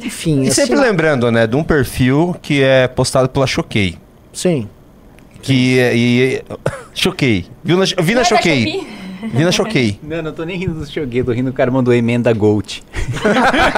[0.00, 3.96] Enfim, E assim, sempre lembrando, né, de um perfil que é postado pela Choquei.
[4.32, 4.68] Sim.
[5.42, 5.96] Que é.
[5.96, 6.42] E,
[6.94, 7.46] choquei.
[7.64, 8.86] Viu na, vi na Choquei.
[9.32, 9.98] Na Choquei.
[10.02, 12.82] Não, não tô nem rindo do Shoguei, tô rindo do cara mandou emenda Gold.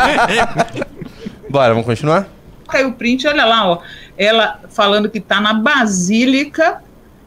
[1.48, 2.28] Bora, vamos continuar?
[2.68, 3.78] Caiu o print, olha lá, ó.
[4.16, 6.82] Ela falando que está na Basílica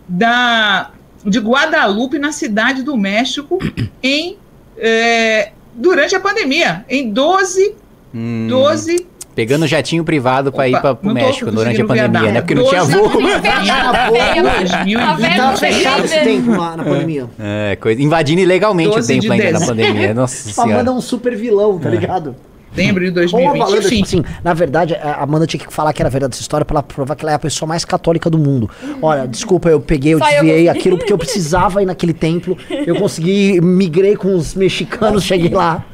[0.07, 0.91] da,
[1.25, 3.59] de Guadalupe, na cidade do México,
[4.01, 4.37] em,
[4.77, 7.75] é, durante a pandemia, em 12,
[8.13, 11.85] Hum, 12 Pegando jatinho privado pra ir Opa, pra, pro não tô México durante a
[11.85, 12.41] pandemia, né?
[12.41, 13.09] Porque não tinha 12 voo.
[13.09, 14.49] Tá de vendo?
[14.49, 14.95] 2020.
[15.35, 16.25] Tava Não fechado esse jeito.
[16.25, 17.25] tempo na, na pandemia.
[17.39, 20.13] É, coisa, invadindo ilegalmente o 12 tempo de ainda na pandemia.
[20.13, 20.97] Nossa Tipo, a Amanda é senhora.
[20.97, 22.35] um super vilão, tá ligado?
[22.75, 23.89] Dezembro de Ou a 2020, Amanda, enfim.
[24.03, 26.75] tipo assim, na verdade, a Amanda tinha que falar que era verdade essa história pra
[26.75, 28.67] ela provar que ela é a pessoa mais católica do mundo.
[28.99, 30.69] Olha, desculpa, eu peguei, eu Só eu desviei consegui.
[30.79, 32.57] aquilo porque eu precisava ir naquele templo.
[32.85, 35.85] Eu consegui, migrei com os mexicanos, cheguei lá.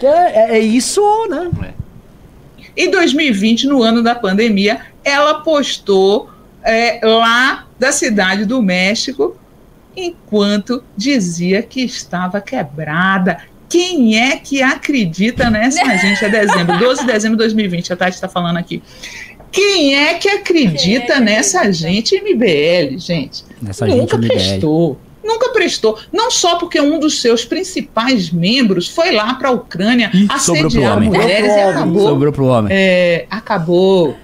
[0.00, 1.50] É, é- é isso, né?
[2.80, 6.30] Em 2020, no ano da pandemia, ela postou
[6.64, 9.36] é, lá da cidade do México,
[9.94, 13.36] enquanto dizia que estava quebrada.
[13.68, 16.24] Quem é que acredita nessa gente?
[16.24, 18.82] É dezembro, 12 de dezembro de 2020, a Tati está falando aqui.
[19.52, 23.44] Quem é que acredita é nessa gente MBL, gente?
[23.60, 24.28] Nessa Nunca gente MBL.
[24.28, 24.98] prestou.
[25.22, 25.98] Nunca prestou.
[26.12, 30.96] Não só porque um dos seus principais membros foi lá para a Ucrânia pro assediar
[30.96, 31.08] homem.
[31.10, 32.72] mulheres e acabou Sobrou pro homem.
[32.74, 34.14] é, acabou É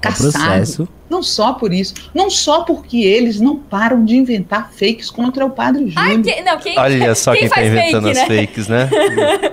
[0.00, 0.32] caçado.
[0.32, 0.88] processo.
[1.08, 5.48] Não só por isso, não só porque eles não param de inventar fakes contra o
[5.50, 6.34] Padre Ai, Júnior.
[6.36, 8.36] que, não, quem, Olha só quem, tá faz inventando fake, as né?
[8.36, 8.90] fakes, né?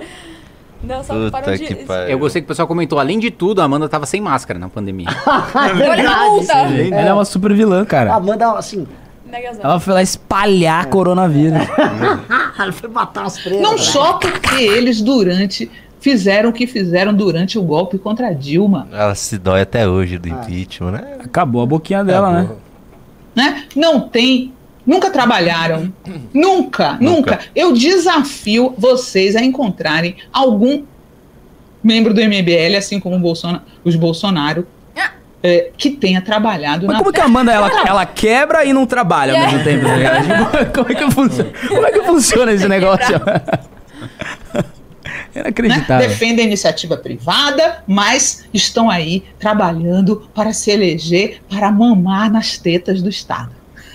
[0.84, 1.64] Não, só Puta de...
[1.64, 2.10] que pariu.
[2.10, 4.68] Eu gostei que o pessoal comentou, além de tudo, a Amanda tava sem máscara na
[4.68, 5.08] pandemia.
[5.54, 6.52] Olha na multa.
[6.52, 8.14] Ela é uma super vilã, A cara.
[8.14, 8.86] Amanda, assim,
[9.62, 11.58] Ela foi lá espalhar coronavírus.
[12.58, 13.60] ela foi matar as presas.
[13.60, 15.70] Não só porque eles, durante
[16.00, 18.86] fizeram o que fizeram durante o golpe contra Dilma.
[18.92, 21.18] Ela se dói até hoje do impeachment, né?
[21.24, 22.48] Acabou a boquinha dela, né?
[23.34, 23.64] Né?
[23.74, 24.52] Não tem,
[24.86, 25.92] nunca trabalharam,
[26.32, 27.40] nunca, nunca.
[27.54, 30.84] Eu desafio vocês a encontrarem algum
[31.82, 34.66] membro do MBL, assim como o Bolsona- os Bolsonaro,
[35.46, 38.84] é, que tenha trabalhado Mas na como que a Amanda, ela, ela quebra e não
[38.84, 40.22] trabalha ao mesmo tempo, tá ligado?
[40.22, 41.50] Tipo, como é que funciona?
[41.68, 43.14] Como é que funciona esse negócio?
[44.52, 44.64] né?
[45.36, 46.08] Inacreditável.
[46.08, 53.00] defendem a iniciativa privada, mas estão aí trabalhando para se eleger, para mamar nas tetas
[53.02, 53.52] do Estado.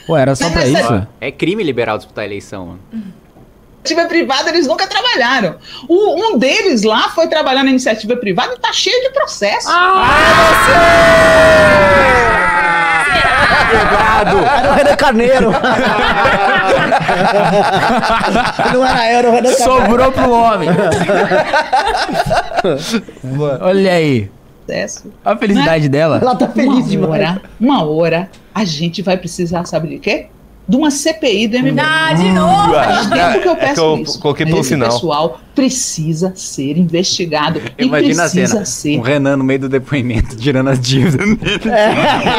[0.08, 1.08] Pô, era só pra isso?
[1.20, 2.80] É crime liberal disputar a eleição, mano.
[3.84, 5.56] Iniciativa privada eles nunca trabalharam.
[5.88, 9.68] O- um deles lá foi trabalhar na iniciativa privada e tá cheio de processo.
[14.22, 15.52] Era o Renan Carneiro.
[18.74, 19.82] não era eu, era o Renan Carneiro.
[19.82, 20.70] Sobrou pro homem.
[23.62, 24.30] Olha aí.
[25.26, 26.20] A felicidade dela.
[26.22, 27.12] Ela tá feliz uma demais.
[27.12, 30.28] hora, uma hora, a gente vai precisar, sabe de quê?
[30.72, 31.80] De uma CPI do MBL.
[31.82, 32.74] Ah, de novo!
[32.74, 34.20] Faz tempo que eu É que peço eu isso.
[34.20, 34.90] coloquei pelo esse sinal.
[34.90, 37.62] pessoal precisa ser investigado.
[37.78, 38.64] e Imagina a cena.
[38.64, 38.98] ser.
[38.98, 41.60] Um Renan no meio do depoimento, tirando as dívidas dele.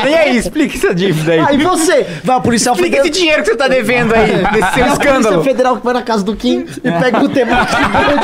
[0.08, 1.40] E aí, explica essa dívida aí.
[1.40, 3.10] Aí você vai ao policial Explica federal.
[3.12, 5.44] esse dinheiro que você tá devendo aí, nesse seu ao policial escândalo.
[5.44, 8.20] federal que vai na casa do Kim e pega o temaki dele.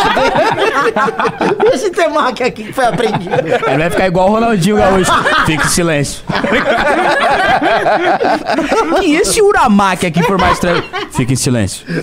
[1.74, 3.34] Esse temaki aqui que foi apreendido.
[3.66, 5.12] Ele vai ficar igual o Ronaldinho Gaúcho.
[5.44, 6.22] Fique em silêncio.
[9.02, 10.82] e esse Uramaki aqui por mais estranho?
[11.10, 11.84] Fique em silêncio.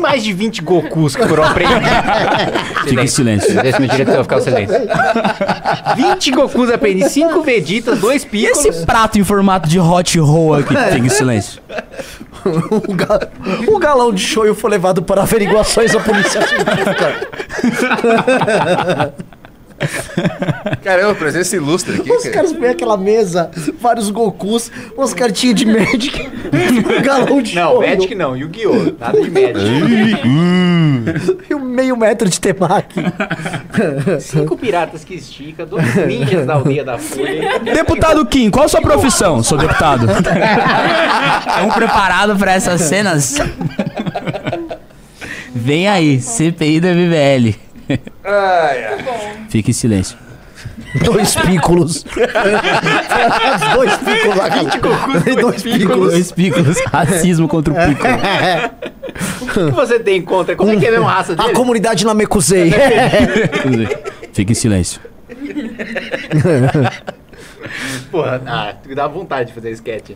[0.00, 1.88] Mais de 20 Gokus que foram apreendidos.
[2.84, 3.60] Fique em silêncio.
[3.66, 4.76] Esse meu diretor vai ficar o silêncio.
[5.96, 8.68] 20 Gokus apreendidos, 5 Veditas, 2 E Piccolo.
[8.68, 10.74] esse prato em formato de hot roll aqui?
[10.92, 11.60] Fique em silêncio.
[12.44, 13.28] O, ga-
[13.68, 17.28] o galão de shoyu foi levado para averiguações da polícia científica.
[20.82, 22.12] Caramba, presença ilustre aqui.
[22.12, 22.34] Os cara.
[22.34, 23.50] caras põem aquela mesa,
[23.80, 26.20] vários Gokus, umas cartinhas de Magic,
[26.52, 28.94] um galão de Não, shoyu Magic não, Yu-Gi-Oh!
[28.98, 30.22] Nada de Magic.
[31.50, 33.00] e um meio metro de temaki.
[34.20, 37.58] Cinco piratas que estica, dois ninjas da aldeia da Folha.
[37.60, 39.42] Deputado Kim, qual a sua profissão?
[39.42, 40.06] Sou deputado.
[40.10, 43.38] Estão preparados para essas cenas?
[45.54, 46.80] Vem aí, CPI
[47.96, 49.46] do MBL.
[49.48, 50.16] Fique em silêncio.
[51.04, 52.04] Dois pícolos.
[53.74, 54.64] dois pícolos lá, cara.
[55.40, 56.12] Dois pícolos.
[56.12, 56.80] Dois pícolos.
[56.86, 58.12] Racismo contra o pícolo.
[59.40, 60.54] O que você tem contra?
[60.54, 61.52] Como é que é a raça A dele?
[61.52, 62.72] comunidade Namekusei.
[64.32, 65.00] Fique em silêncio.
[68.10, 70.12] Porra, ah, dá vontade de fazer sketch.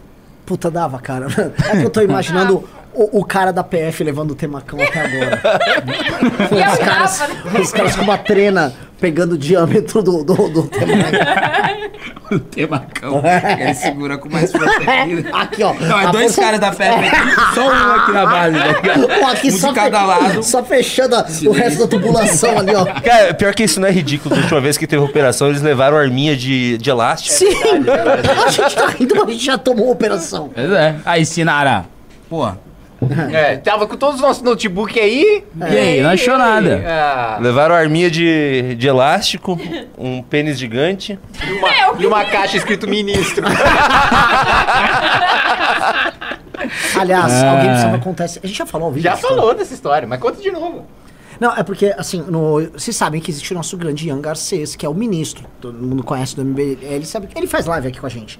[0.46, 1.26] Puta, dava, cara.
[1.70, 2.64] É que eu tô imaginando
[2.94, 5.40] o, o cara da PF levando o temacão até agora.
[6.54, 7.60] E é Os caras, né?
[7.60, 11.20] os caras com uma trena pegando o diâmetro do, do, do temacão.
[12.30, 13.22] O temacão.
[13.60, 15.26] Ele segura com mais força aqui.
[15.32, 15.74] Aqui, ó.
[15.74, 16.82] Não, é dois caras da aqui,
[17.54, 18.56] só um aqui na base.
[19.22, 20.42] Um aqui um só, de cada lado.
[20.42, 22.86] só fechando a- o resto da tubulação ali, ó.
[22.86, 24.34] Cara, pior que isso não é ridículo.
[24.34, 27.34] Da última vez que teve operação, eles levaram arminha de, de elástico.
[27.34, 27.54] Sim!
[28.46, 30.50] A gente tá rindo, mas a gente já tomou a operação.
[30.54, 30.94] Pois é.
[31.04, 31.84] Aí, Sinara.
[32.28, 32.50] Pô.
[33.32, 35.44] É, tava com todos os nossos notebooks aí.
[35.60, 36.82] E aí, não achou nada.
[36.86, 39.58] Ah, Levaram arminha de, de elástico,
[39.98, 41.18] um pênis gigante.
[41.46, 41.68] e, uma,
[42.02, 43.44] e uma caixa escrito ministro.
[46.98, 47.50] Aliás, Ah.
[47.50, 49.36] alguém precisava contar essa- A gente já falou ao vivo Já essa história?
[49.40, 50.86] falou dessa história, mas conta de novo.
[51.40, 54.86] Não, é porque, assim, no, vocês sabem que existe o nosso grande Ian Garcês, que
[54.86, 55.44] é o ministro.
[55.60, 56.78] Todo mundo conhece do MBL.
[56.82, 58.38] Ele sabe que ele faz live aqui com a gente.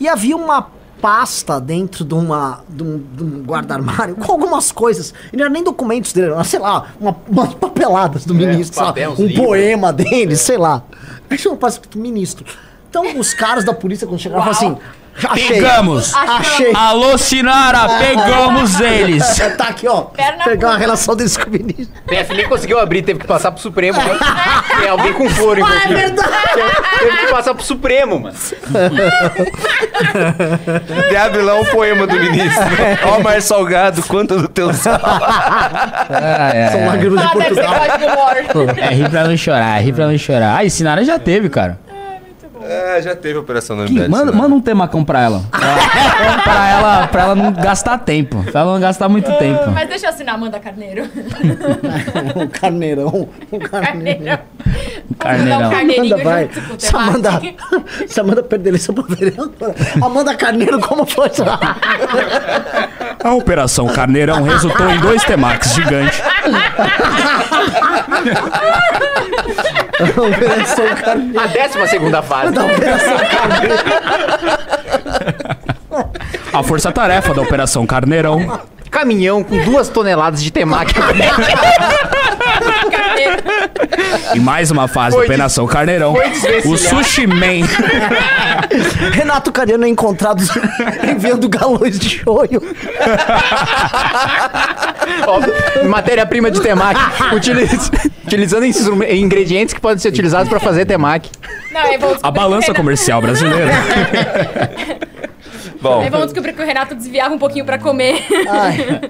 [0.00, 0.68] E havia uma
[1.02, 5.12] pasta dentro de, uma, de um, um guarda-armário com algumas coisas.
[5.32, 8.82] E não era nem documentos dele, era, sei lá, uma, umas papeladas do ministro, sei
[8.84, 9.44] lá, papel, uns um livros.
[9.44, 10.84] poema dele, sei lá.
[11.28, 12.46] Aí pasta escrito ministro.
[12.88, 15.48] Então, os caras da polícia, quando chegavam, falavam assim: achei.
[15.48, 16.14] Pegamos!
[16.14, 16.72] Achei.
[16.74, 19.22] Alô, Sinara, pegamos eles!
[19.56, 20.02] Tá aqui, ó.
[20.02, 20.78] Perna Pegar a curta.
[20.78, 21.94] relação deles com o ministro.
[22.06, 23.98] PF nem conseguiu abrir, teve que passar pro Supremo.
[24.80, 26.30] Tem alguém com flor Ah, é verdade.
[26.98, 28.36] Teve que passar pro Supremo, mano.
[31.10, 32.62] E abre lá um poema do ministro.
[33.04, 34.98] Ó, Mar Salgado, quanto do teu sal.
[36.72, 37.74] São lágrimas de Ah, Portugal.
[38.76, 40.56] É rir pra não chorar, é rir pra não chorar.
[40.58, 41.78] Ah, e Sinara já teve, cara.
[42.64, 44.08] É, já teve operação MBL.
[44.08, 44.38] manda, né?
[44.38, 45.42] manda um temacão pra ela.
[45.52, 47.06] Pra, pra ela.
[47.08, 48.42] pra ela não gastar tempo.
[48.44, 49.70] Pra ela não gastar muito tempo.
[49.70, 51.04] Mas deixa eu assinar Amanda Carneiro.
[52.36, 53.28] um carneirão.
[53.50, 53.90] Um carneirão.
[53.92, 54.38] Carneirão.
[55.18, 55.68] Carneirão.
[55.68, 56.48] Um carneirinho Amanda vai.
[56.52, 57.56] junto com o Se Amanda, temaki.
[58.08, 59.74] se Amanda perder eleição pra vereadora.
[60.02, 61.30] Amanda Carneiro, como foi?
[63.22, 66.20] A Operação Carneirão resultou em dois temax gigantes.
[70.16, 71.40] Operação Carneiro.
[71.40, 72.54] A décima segunda fase.
[76.52, 78.60] A força-tarefa da Operação Carneirão
[78.92, 80.92] Caminhão com duas toneladas de temaki.
[84.34, 86.14] e mais uma fase da Operação Carneirão.
[86.64, 87.66] O Sushi Man.
[89.12, 90.42] Renato Cariano é encontrado
[91.08, 92.62] enviando galões de shoyu.
[95.26, 97.00] Ó, Matéria-prima de temaki.
[97.34, 97.90] Utiliz-
[98.26, 98.64] utilizando
[99.04, 101.30] ingredientes que podem ser utilizados para fazer temaki.
[101.72, 103.72] Não, aí vamos A descobrir balança que o Renato- comercial brasileira.
[105.80, 108.24] Bom, Aí vamos descobrir que o Renato desviava um pouquinho pra comer.
[108.48, 109.00] Ai,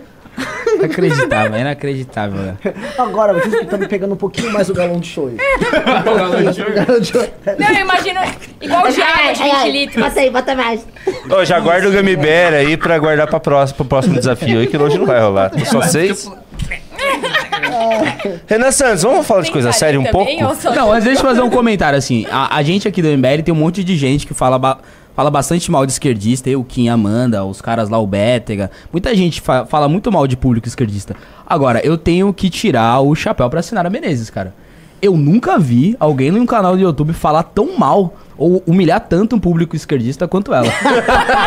[0.84, 2.40] Inacreditável, inacreditável.
[2.42, 2.56] né?
[2.98, 5.36] agora, vocês estão me pegando um pouquinho mais o galão de shoyu.
[5.36, 7.28] O galão de shoyu.
[7.58, 8.20] Não, eu imagino
[8.60, 10.02] igual água de 20 litros.
[10.04, 10.86] Bota aí, bota mais.
[11.30, 14.76] Ô, já guarda o Bear aí pra guardar pra próximo, pro próximo desafio aí, que
[14.76, 15.50] hoje não vai rolar.
[15.50, 16.30] Tem só seis.
[18.46, 20.30] Renan Santos, vamos falar de coisa séria um pouco?
[20.74, 22.26] Não, mas deixa eu fazer um comentário assim.
[22.30, 24.78] A, a gente aqui do MBL tem um monte de gente que fala, ba-
[25.14, 26.48] fala bastante mal de esquerdista.
[26.50, 28.70] Eu, Kim Amanda, os caras lá, o Bétega.
[28.92, 31.14] Muita gente fa- fala muito mal de público esquerdista.
[31.46, 34.54] Agora, eu tenho que tirar o chapéu pra assinar a Menezes, cara.
[35.00, 39.38] Eu nunca vi alguém num canal do YouTube falar tão mal ou humilhar tanto um
[39.38, 40.66] público esquerdista quanto ela.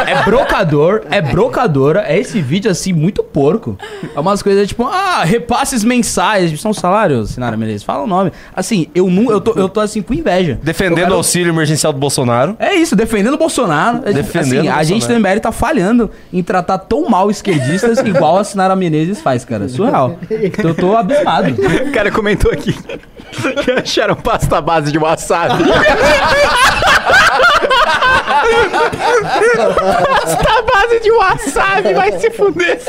[0.08, 3.78] é brocador, é brocadora, é esse vídeo assim muito porco.
[4.16, 8.32] É umas coisas tipo, ah, repasses mensais, são salários, Sinara Menezes, fala o nome.
[8.56, 10.58] Assim, eu não, eu tô, eu tô assim com inveja.
[10.64, 12.56] Defendendo quero- o auxílio emergencial do Bolsonaro.
[12.60, 14.02] é isso, defendendo o Bolsonaro.
[14.06, 15.20] É, Defendendo assim, o a gente do Bolsonaro.
[15.36, 19.68] MBL tá falhando em tratar tão mal esquerdistas igual a Sinara Menezes faz, cara.
[19.68, 20.18] Surreal.
[20.30, 21.54] Então eu tô abismado.
[21.88, 22.74] O cara comentou aqui
[23.64, 25.64] que acharam pasta base de wasabi.
[29.76, 32.80] pasta base de wasabi, vai se fuder.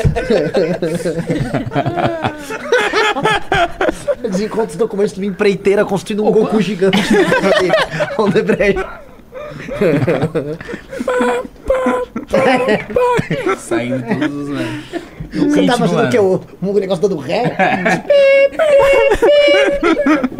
[4.21, 6.97] Desencontra os documentos de uma empreiteira construindo um Goku gigante.
[8.17, 8.79] On the break.
[13.57, 14.57] Saindo todos os.
[15.33, 17.43] Você tá imaginando que o, o negócio dando ré?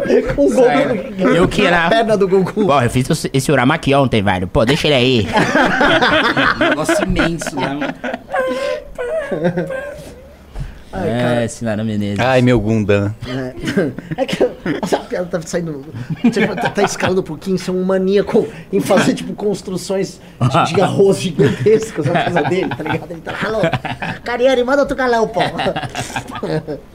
[0.08, 1.22] Goku gigante.
[1.36, 1.88] Eu que era.
[1.88, 2.66] perna do Goku.
[2.66, 4.46] Pô, eu fiz esse- esse uramaki ontem, velho.
[4.48, 5.28] Pô, deixa ele aí.
[6.58, 7.78] negócio imenso, né?
[11.06, 12.18] é, Sinara Menezes.
[12.20, 13.14] Ai, meu Gundam.
[14.16, 14.44] É que
[14.82, 15.84] essa piada tá saindo.
[16.32, 20.80] Tipo, tá, tá escalando um pouquinho, ser um maníaco em fazer, tipo, construções de, de
[20.82, 23.10] arroz gigantescas na casa dele, tá ligado?
[23.10, 25.40] Ele tá lá, Cariani, manda outro galão, pô.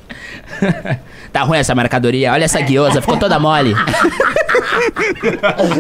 [1.32, 2.32] Tá ruim essa mercadoria.
[2.32, 3.74] Olha essa guiosa, ficou toda mole.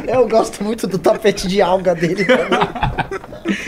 [0.07, 2.59] Eu gosto muito do tapete de alga dele também.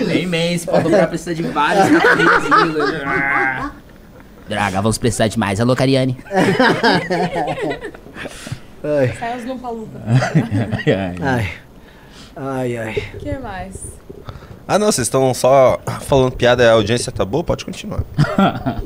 [0.09, 3.84] É imenso, pra dobrar precisa de vários tapetezinhos.
[4.47, 5.59] Droga, vamos precisar de mais.
[5.59, 6.17] Alô, Cariane.
[9.19, 9.99] Sai os lupa-lupa.
[11.21, 11.49] Ai.
[12.35, 13.03] Ai, ai.
[13.15, 13.95] O que mais?
[14.67, 17.43] Ah, não, vocês estão só falando piada e a audiência tá boa?
[17.43, 18.03] Pode continuar.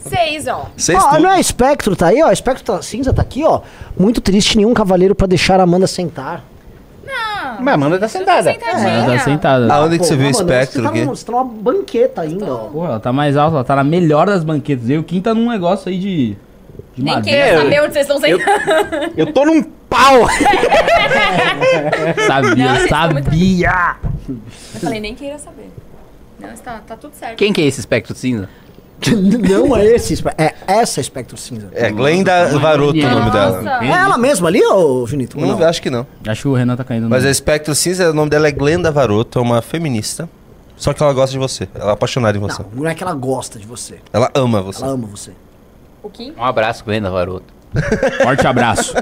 [0.00, 0.66] Seis, ó.
[0.76, 2.30] Vocês Ó, não é Espectro, tá aí, ó.
[2.32, 3.60] Espectro tá, cinza tá aqui, ó.
[3.98, 6.44] Muito triste, nenhum cavaleiro pra deixar a Amanda sentar.
[7.60, 8.52] Mas Amanda tá sentada.
[8.52, 8.88] Sentadinha.
[8.88, 9.72] Ela tá sentada.
[9.74, 11.04] Aonde que você viu o espectro Você tá, aqui?
[11.04, 12.58] você tá numa banqueta ainda, ó.
[12.68, 14.88] Porra, ela tá mais alta, ela tá na melhor das banquetas.
[14.88, 16.36] E o Kim tá num negócio aí de.
[16.96, 19.12] de Nem queira saber onde vocês estão sentados.
[19.16, 20.26] Eu tô num pau.
[22.26, 23.96] Sabia, Não, muito- sabia!
[24.28, 25.70] Eu falei, nem queira saber.
[26.38, 27.36] Não, está, tá tudo certo.
[27.36, 28.48] Quem que é esse espectro cinza?
[29.48, 31.68] Não é esse, é essa Espectro cinza.
[31.72, 33.82] É Glenda Varoto o nome dela.
[33.84, 35.38] É ela mesma ali, ô Junito?
[35.38, 35.66] Ou Não, não?
[35.66, 36.06] acho que não.
[36.26, 38.90] Acho que o Renan tá caindo Mas a Espectro Cinza, o nome dela é Glenda
[38.92, 40.28] Varoto, é uma feminista.
[40.76, 41.68] Só que ela gosta de você.
[41.74, 42.62] Ela é apaixonada em você.
[42.62, 44.00] Não, não é que ela gosta de você.
[44.12, 44.82] Ela ama você.
[44.82, 45.32] Ela ama você.
[46.02, 46.32] O Kim?
[46.36, 47.52] Um abraço, Glenda Varoto.
[48.22, 48.94] Forte abraço.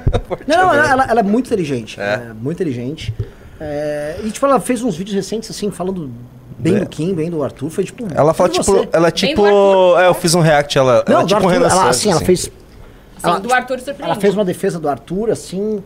[0.46, 2.00] Não, não, ela, ela- ela é muito inteligente.
[2.00, 3.14] É, muito inteligente.
[3.60, 6.10] É, e, tipo, ela fez uns vídeos recentes, assim, falando
[6.58, 6.80] bem É.
[6.80, 7.70] do Kim, bem do Arthur.
[7.70, 8.06] Foi, tipo...
[8.14, 8.88] Ela fala, tipo, você.
[8.92, 9.46] ela é tipo.
[9.98, 12.10] É, eu fiz um react, ela, Não, ela é do tipo um Arthur, ela, assim,
[12.10, 12.40] ela fez...
[12.42, 12.50] Sim,
[13.22, 13.78] Ela- do Arthur.
[13.98, 15.82] Ela fez uma defesa do Arthur, assim...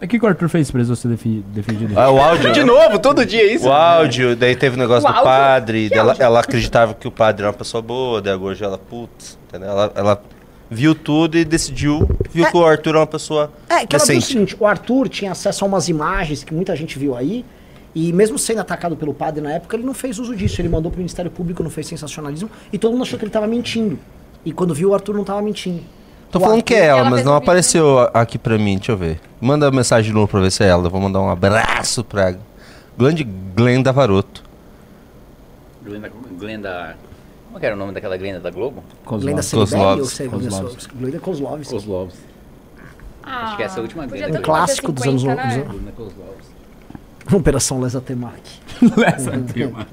[0.00, 1.94] O que, que o Arthur fez pra você defender ele?
[1.96, 2.52] Ah, o áudio.
[2.52, 3.66] De novo, todo dia é isso.
[3.66, 7.42] O áudio, daí teve o negócio O do padre, dela, ela acreditava que o padre
[7.42, 9.68] era uma pessoa boa, daí agora ela, putz, entendeu?
[9.68, 10.22] Ela, ela
[10.70, 14.14] viu tudo e decidiu, viu que o Arthur é uma pessoa É, que ela viu
[14.14, 14.26] o decente.
[14.26, 17.44] seguinte, o Arthur tinha acesso a umas imagens que muita gente viu aí,
[18.08, 20.60] e mesmo sendo atacado pelo padre na época, ele não fez uso disso.
[20.60, 23.46] Ele mandou pro Ministério Público, não fez sensacionalismo, e todo mundo achou que ele tava
[23.46, 23.98] mentindo.
[24.44, 25.82] E quando viu, o Arthur não tava mentindo.
[26.30, 28.92] Tô O falando Arthur- que é ela, mas não apareceu a- aqui pra mim, deixa
[28.92, 29.18] eu ver.
[29.40, 32.34] Manda mensagem de novo pra ver se é ela, eu vou mandar um abraço pra
[32.96, 34.44] grande Glenda Varoto.
[35.84, 36.96] Glenda, Glenda
[37.46, 38.84] Como que era o nome daquela Glenda da Globo?
[39.06, 39.40] Glenda?
[39.42, 40.26] Kozlovski.
[40.94, 41.72] Glenda Kozlovski.
[41.74, 42.20] Kozlovski.
[43.22, 45.64] Ah, Acho que essa é a última grande ter Um clássico dos anos- 50, né?
[45.68, 46.47] Glenda Kozlovski.
[47.32, 48.40] Operação Lesa Temac.
[49.06, 49.86] Essa tema.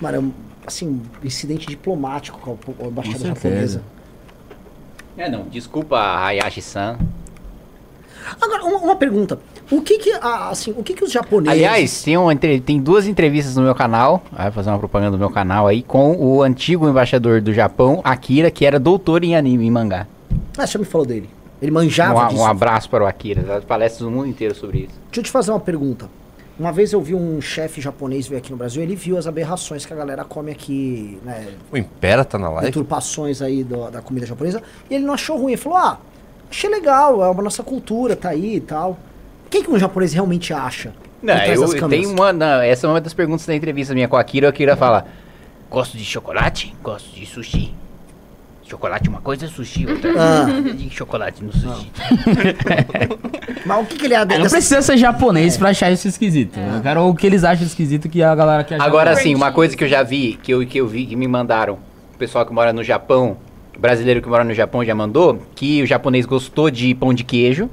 [0.00, 0.32] Mano, é um,
[0.66, 3.82] assim, incidente diplomático com a, embaixada japonesa.
[5.16, 5.42] É, não.
[5.44, 6.98] Desculpa, Hayashi-san.
[8.40, 9.38] Agora, uma, uma pergunta.
[9.70, 11.52] O que que, ah, assim, o que que os japoneses...
[11.52, 15.18] Aliás, tem, uma entre- tem duas entrevistas no meu canal, vai fazer uma propaganda do
[15.18, 19.66] meu canal aí, com o antigo embaixador do Japão, Akira, que era doutor em anime,
[19.66, 20.06] em mangá.
[20.56, 21.28] Ah, você já me falou dele.
[21.60, 22.40] Ele manjava Um, disso.
[22.40, 24.94] um abraço para o Akira, palestras do mundo inteiro sobre isso.
[25.06, 26.08] Deixa eu te fazer uma pergunta.
[26.58, 29.86] Uma vez eu vi um chefe japonês vir aqui no Brasil, ele viu as aberrações
[29.86, 31.46] que a galera come aqui, né?
[31.70, 32.66] O Impera tá na live?
[32.66, 34.60] Deturpações aí do- da comida japonesa.
[34.90, 35.52] E ele não achou ruim.
[35.52, 35.98] Ele falou, ah,
[36.50, 38.98] achei legal, é uma nossa cultura, tá aí e tal.
[39.46, 40.92] O que, que um japonês realmente acha?
[41.22, 42.32] Não, eu, tenho uma.
[42.32, 44.46] não, essa é uma das perguntas da entrevista minha com a Akira.
[44.46, 45.06] O Akira fala:
[45.70, 46.74] Gosto de chocolate?
[46.82, 47.74] Gosto de sushi.
[48.68, 50.12] Chocolate uma coisa, sushi outra.
[50.18, 50.44] Ah.
[50.74, 51.90] De chocolate no sushi.
[53.64, 54.56] Mas o que, que ele é Não dessa...
[54.56, 56.58] precisa ser japonês pra achar isso esquisito.
[56.58, 58.84] Eu quero o que eles acham esquisito que a galera quer achar.
[58.84, 59.22] Agora legal.
[59.22, 61.78] sim, uma coisa que eu já vi, que eu, que eu vi, que me mandaram,
[62.14, 63.38] o pessoal que mora no Japão,
[63.78, 67.70] brasileiro que mora no Japão já mandou, que o japonês gostou de pão de queijo,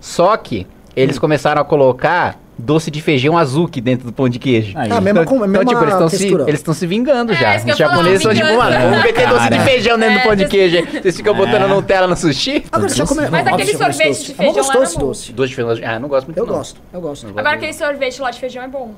[0.00, 0.66] só que
[0.96, 4.76] eles começaram a colocar doce de feijão azuki dentro do pão de queijo.
[4.78, 4.90] Aí.
[4.90, 7.60] Ah, mesma, com, Então, mesma tipo, eles estão se, eles estão se vingando É, já.
[7.60, 10.36] que Os japoneses são tipo, mano, vamos meter doce de feijão dentro do É, pão
[10.36, 10.86] de queijo.
[11.02, 12.64] Vocês ficam botando Nutella no sushi?
[12.70, 13.30] Agora, você já comeu...
[13.30, 14.24] Mas Óbvio, aquele sorvete doce.
[14.24, 15.06] de É feijão esse bom.
[15.06, 15.32] doce.
[15.32, 16.54] Doce de feijão, ah, não gosto muito Eu não.
[16.54, 17.26] gosto, eu gosto.
[17.28, 18.94] Agora aquele sorvete lá de feijão é bom.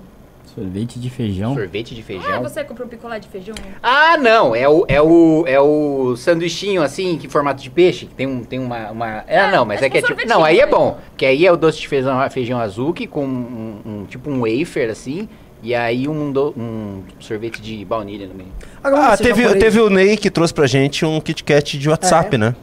[0.54, 1.54] Sorvete de feijão.
[1.54, 2.42] Sorvete de Ah, feijão.
[2.42, 3.54] você comprou um picolé de feijão?
[3.82, 8.14] Ah, não, é o, é o, é o sanduichinho assim, que formato de peixe, que
[8.14, 9.24] tem, um, tem uma, uma...
[9.26, 10.26] É, É, não, mas é é que é tipo.
[10.28, 13.24] Não, aí é sorvetinho, bom, que aí é o doce de feijão, feijão azuki com
[13.24, 15.28] um, um- tipo um wafer assim,
[15.62, 18.50] e aí um, do- um sorvete de baunilha no meio.
[18.82, 21.88] Agora, Ah, teve, japonês- teve o Ney que trouxe pra gente um Kit Kat de
[21.88, 22.38] WhatsApp, É.
[22.38, 22.54] né?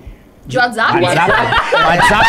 [0.51, 1.01] De WhatsApp?
[1.01, 2.27] WhatsApp.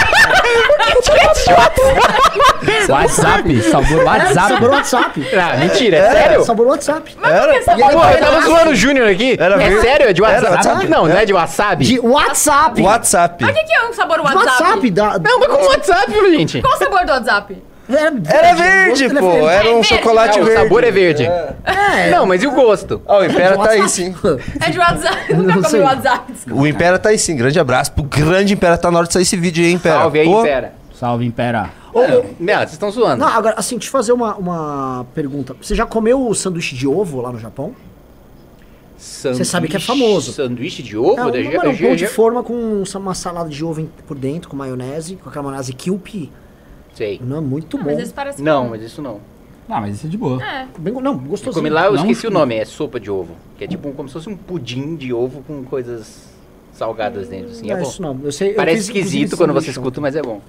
[2.89, 3.63] WhatsApp.
[3.63, 4.49] Sabor É, WhatsApp.
[4.49, 5.31] sabor WhatsApp.
[5.37, 6.45] Ah, mentira, é, sério?
[6.45, 7.17] Sabor WhatsApp.
[7.21, 7.53] Era?
[7.65, 9.37] Pô, eu tava zoando o Júnior aqui.
[9.37, 10.09] Era é sério?
[10.09, 10.55] É de Era WhatsApp?
[10.55, 10.89] WhatsApp?
[10.89, 11.85] Não, não é de wasabi?
[11.85, 12.81] De WhatsApp.
[12.81, 13.45] WhatsApp.
[13.45, 14.47] O que, que é um sabor WhatsApp?
[14.47, 14.91] WhatsApp.
[14.93, 16.63] Da, Não, mas como WhatsApp, gente?
[16.63, 17.61] Qual o sabor do WhatsApp?
[17.97, 19.31] Era, Era verde, Ele é pô.
[19.33, 19.47] verde.
[19.49, 19.87] Era um verde.
[19.89, 20.63] chocolate Ah, o verde.
[20.63, 21.25] sabor é verde.
[21.25, 23.03] É, Não, mas e o gosto?
[23.07, 24.15] Ó, o Impera tá aí sim.
[24.61, 25.17] É de WhatsApp.
[25.31, 25.83] Eu nunca comi.
[25.83, 26.33] WhatsApp.
[26.51, 27.37] O Impera tá aí sim.
[27.37, 28.77] Grande abraço pro grande Impera.
[28.79, 29.99] Tá na hora de sair esse vídeo aí, Impera.
[30.01, 30.73] Salve aí, Pô, pera.
[30.95, 31.71] Salve, Impera.
[32.41, 33.19] Não, vocês estão zoando.
[33.21, 35.55] Não, agora, assim, deixa eu fazer uma, uma pergunta.
[35.61, 37.75] Você já comeu o sanduíche de ovo lá no Japão?
[38.97, 40.33] Sanduíche- sabe que é famoso.
[40.33, 41.19] Sanduíche de ovo?
[41.19, 44.57] É, um, mano, um pão de forma com uma salada de ovo por dentro, com
[44.57, 46.31] maionese, com aquela maionese Kewpie.
[46.95, 47.21] Sei.
[47.23, 47.85] Não, é muito bom.
[47.85, 48.71] mas isso parece Não, bom.
[48.71, 49.21] mas isso não.
[49.69, 50.43] Ah, mas isso é de boa.
[50.45, 50.67] É.
[50.79, 51.55] Bem, não, Eu gostosinho.
[51.55, 52.01] comi lá, eu Não?
[52.01, 53.35] esqueci o nome, é sopa de ovo.
[53.57, 56.29] Que é tipo um- como se fosse um pudim de ovo com coisas
[56.73, 57.67] salgadas dentro, assim.
[57.67, 57.89] Não É é bom.
[57.89, 58.21] isso não.
[58.23, 60.41] Eu sei, eu Parece fiz, inclusive, esquisito quando você escuta, mas é bom.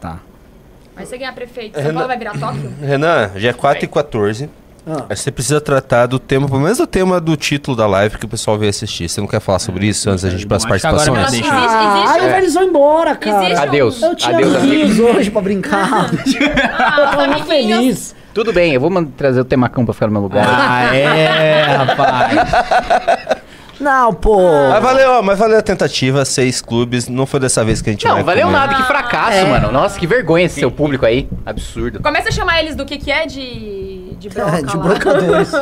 [0.00, 0.20] Tá.
[0.96, 2.72] Mas você ganhar prefeito, São Paulo vai virar Tóquio?
[2.80, 4.48] Renan, dia 4 e 14.
[4.90, 5.14] Ah.
[5.14, 8.28] Você precisa tratar do tema, pelo menos o tema do título da live que o
[8.28, 9.08] pessoal veio assistir.
[9.08, 11.30] Você não quer falar sobre isso antes da gente ir pras Acho que agora participações?
[11.30, 11.54] Deixa.
[11.56, 12.24] Existe, Ah, existe.
[12.34, 13.44] aí eles vão embora, cara.
[13.44, 14.02] Existe um- Adeus.
[14.02, 16.10] Eu tinha Adeus, amigos hoje pra brincar.
[16.80, 17.46] Ah, eu tava amiguinhos.
[17.48, 18.14] feliz.
[18.32, 20.46] Tudo bem, eu vou man- trazer o temacão pra ficar no meu lugar.
[20.48, 23.42] Ah, é, rapaz.
[23.80, 24.36] Não, pô.
[24.70, 27.06] Mas valeu, ó, mas valeu a tentativa, seis clubes.
[27.08, 28.58] Não foi dessa vez que a gente Não, vai valeu comer.
[28.58, 29.44] nada, que fracasso, É.
[29.44, 29.70] mano.
[29.70, 31.28] Nossa, que vergonha esse seu público aí.
[31.46, 32.00] Absurdo.
[32.02, 33.97] Começa a chamar eles do que que é de...
[34.18, 35.52] De broca de brocadores.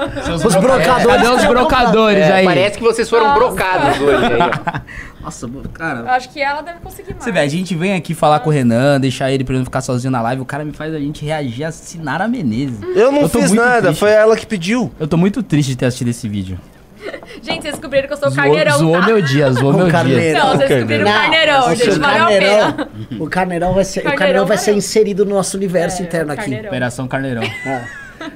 [0.44, 1.06] os brocadores.
[1.06, 2.44] Cadê os brocadores É, aí?
[2.44, 3.38] parece que vocês foram Nossa.
[3.38, 4.80] brocados hoje aí.
[5.22, 6.10] Nossa, Eu cara.
[6.12, 7.24] acho que ela deve conseguir mais.
[7.24, 9.64] Você vê, a gente vem aqui falar com o Renan, deixar ele pra ele não
[9.64, 12.78] ficar sozinho na live, o cara me faz a gente reagir a Sinara Menezes.
[12.94, 13.98] Eu não Eu fiz nada, triste.
[14.00, 14.92] foi ela que pediu.
[15.00, 16.58] Eu tô muito triste de ter assistido esse vídeo.
[17.42, 19.06] Gente, vocês descobriram que eu sou o Zoou, carneirão, zoou tá?
[19.06, 20.32] meu dia, zoou meu dia.
[20.38, 22.88] Não, vocês descobriram o carneirão, gente, o valeu a carneirão, pena.
[23.20, 24.78] o carneirão vai ser, o Carneirão carneirão vai ser valeu.
[24.78, 26.40] inserido no nosso universo É, interno aqui.
[26.42, 26.68] carneirão.
[26.68, 27.42] Operação Carneirão.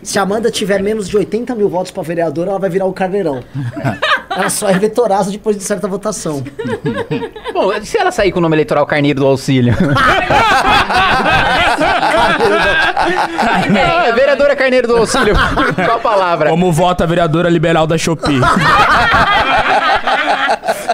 [0.02, 2.92] Se a Amanda tiver menos de 80 mil votos pra vereadora, ela vai virar o
[2.92, 3.42] carneirão.
[4.30, 6.42] ela só é vetorada depois de certa votação.
[7.52, 9.74] Bom, se ela sair com o nome eleitoral Carneiro do Auxílio?
[13.38, 15.34] ah, é vereadora Carneiro do Auxílio.
[15.74, 16.50] Qual a palavra?
[16.50, 18.40] Como vota a vereadora liberal da Shopee?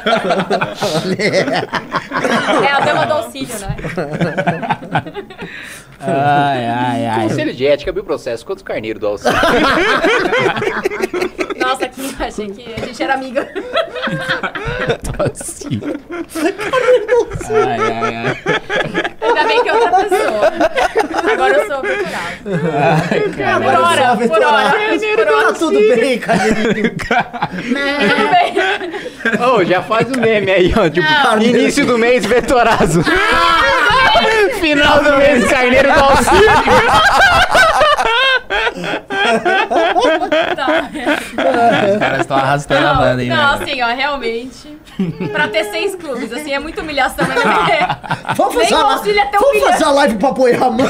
[2.67, 3.77] É a dama do auxílio, né?
[6.01, 7.29] Ai, ai, ai.
[7.29, 8.45] Conselho de ética abriu processo.
[8.45, 9.37] Quantos carneiros do auxílio?
[11.59, 13.49] Nossa, aqui, achei que a gente era amiga.
[15.31, 15.81] Assim.
[17.51, 18.37] Ai, ai, ai.
[19.27, 20.53] Ainda bem que é outra pessoa.
[21.33, 22.45] Agora eu sou vetorado.
[23.63, 24.71] Por hora, por hora.
[25.17, 25.47] Por hora.
[25.47, 26.95] Tá tudo bem, Carneirinho.
[26.97, 29.47] Tudo bem.
[29.47, 30.89] Ô, já faz o meme aí, ó.
[30.89, 31.43] Tipo, Não.
[31.43, 33.03] início do mês, Vetorazo.
[34.61, 36.51] Final do mês, Carneiro do Auxílio.
[40.57, 40.89] Tá.
[41.93, 43.63] Os caras estão arrastando a Não, banda aí, não, né?
[43.63, 44.79] assim, ó, realmente.
[45.33, 47.27] Pra ter seis clubes, assim, é muita humilhação.
[47.27, 47.89] Mas não é.
[48.35, 49.03] Vamos fazer, o a, é vamos
[49.51, 49.73] humilhante.
[49.73, 50.89] fazer a live pra apoiar a mãe.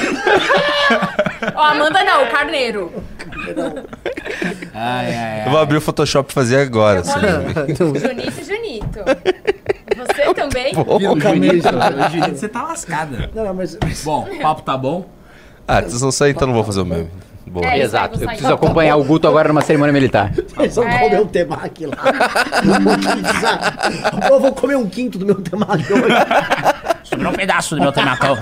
[1.54, 2.92] Ó, Amanda não, o Carneiro.
[4.74, 5.50] Ai, ai, Eu ai.
[5.50, 7.00] vou abrir o Photoshop e fazer agora.
[7.00, 7.12] assim.
[7.74, 8.98] Junito e Junito.
[9.96, 10.72] Você também?
[10.76, 11.58] Ô, Carneiro.
[11.58, 13.30] Ô, Julito, você tá lascada.
[13.34, 15.06] Não, não, mas, mas Bom, o papo tá bom?
[15.66, 17.08] Ah, vocês vão sair, então não vou fazer o meme.
[17.46, 17.66] Boa.
[17.66, 18.20] É, Exato.
[18.20, 20.32] Eu preciso acompanhar o Guto agora numa cerimônia militar.
[20.58, 20.98] eles vão É.
[20.98, 21.96] comer um temaki lá.
[24.30, 26.14] Eu vou comer um quinto do meu temaki hoje.
[27.04, 28.36] Sobrou um pedaço do meu temacão.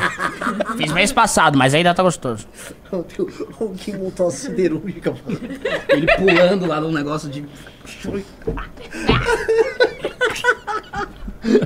[0.78, 2.46] Fiz mês passado, mas ainda tá gostoso.
[3.60, 5.10] O que montou a siderúrgica.
[5.10, 5.38] mano.
[5.88, 7.44] Ele pulando lá num negócio de.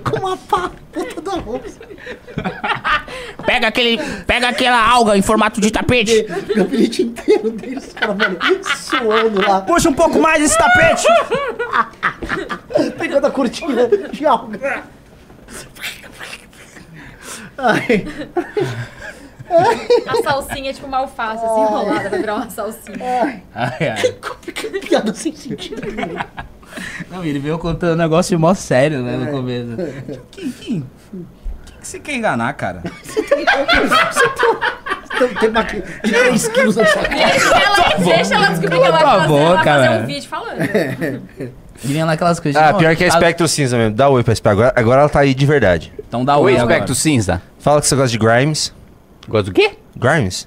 [0.05, 1.69] Com uma pá, puta da roupa.
[3.59, 3.99] Pega aquele.
[4.25, 6.27] Pega aquela alga em formato de tapete.
[6.51, 8.39] O gabinete inteiro deles, cara, mano,
[8.77, 9.61] suando lá.
[9.63, 11.07] Puxa um pouco mais esse tapete.
[12.97, 14.85] Pegando a cortina de alga.
[17.61, 18.07] Ai,
[20.07, 23.43] A salsinha é tipo uma alface, assim, enrolada, vai virar uma salsinha.
[23.53, 24.13] Ai, ai.
[24.53, 25.83] que piada sem sentido.
[27.11, 29.71] Não, ele veio contando um negócio mó sério, né, no começo.
[30.31, 30.85] Que
[31.89, 32.83] você quer enganar, cara?
[35.21, 37.17] Então, tem uma de 3 quilos na sua cara.
[37.17, 40.07] Deixa ela, deixa ela descobrir que ela vai a fazer, ela vai boca, fazer um
[40.07, 40.61] vídeo falando.
[40.63, 41.53] E
[41.93, 42.63] vem lá aquelas coisas.
[42.63, 43.97] Ah, pior que é tá- espectro cinza mesmo.
[43.97, 44.61] Dá oi pra espectro.
[44.61, 45.93] Agora, agora ela tá aí de verdade.
[46.07, 46.73] Então dá Oi, oi agora.
[46.75, 47.43] Espectro Cinza.
[47.59, 48.73] Fala que você gosta de Grimes.
[49.27, 49.73] Gosta do quê?
[49.97, 50.47] Grimes?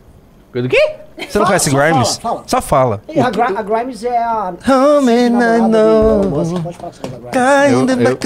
[0.54, 0.96] Gosta do quê?
[1.30, 2.18] Você não conhece só Grimes?
[2.18, 2.44] fala, fala.
[2.48, 3.02] Só fala.
[3.14, 4.54] E a, Gra a Grimes é a.
[4.68, 6.24] Home and I know.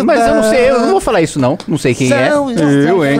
[0.05, 1.57] Mas eu não sei, eu não vou falar isso não.
[1.67, 2.29] Não sei quem é.
[2.29, 3.19] Eu, hein?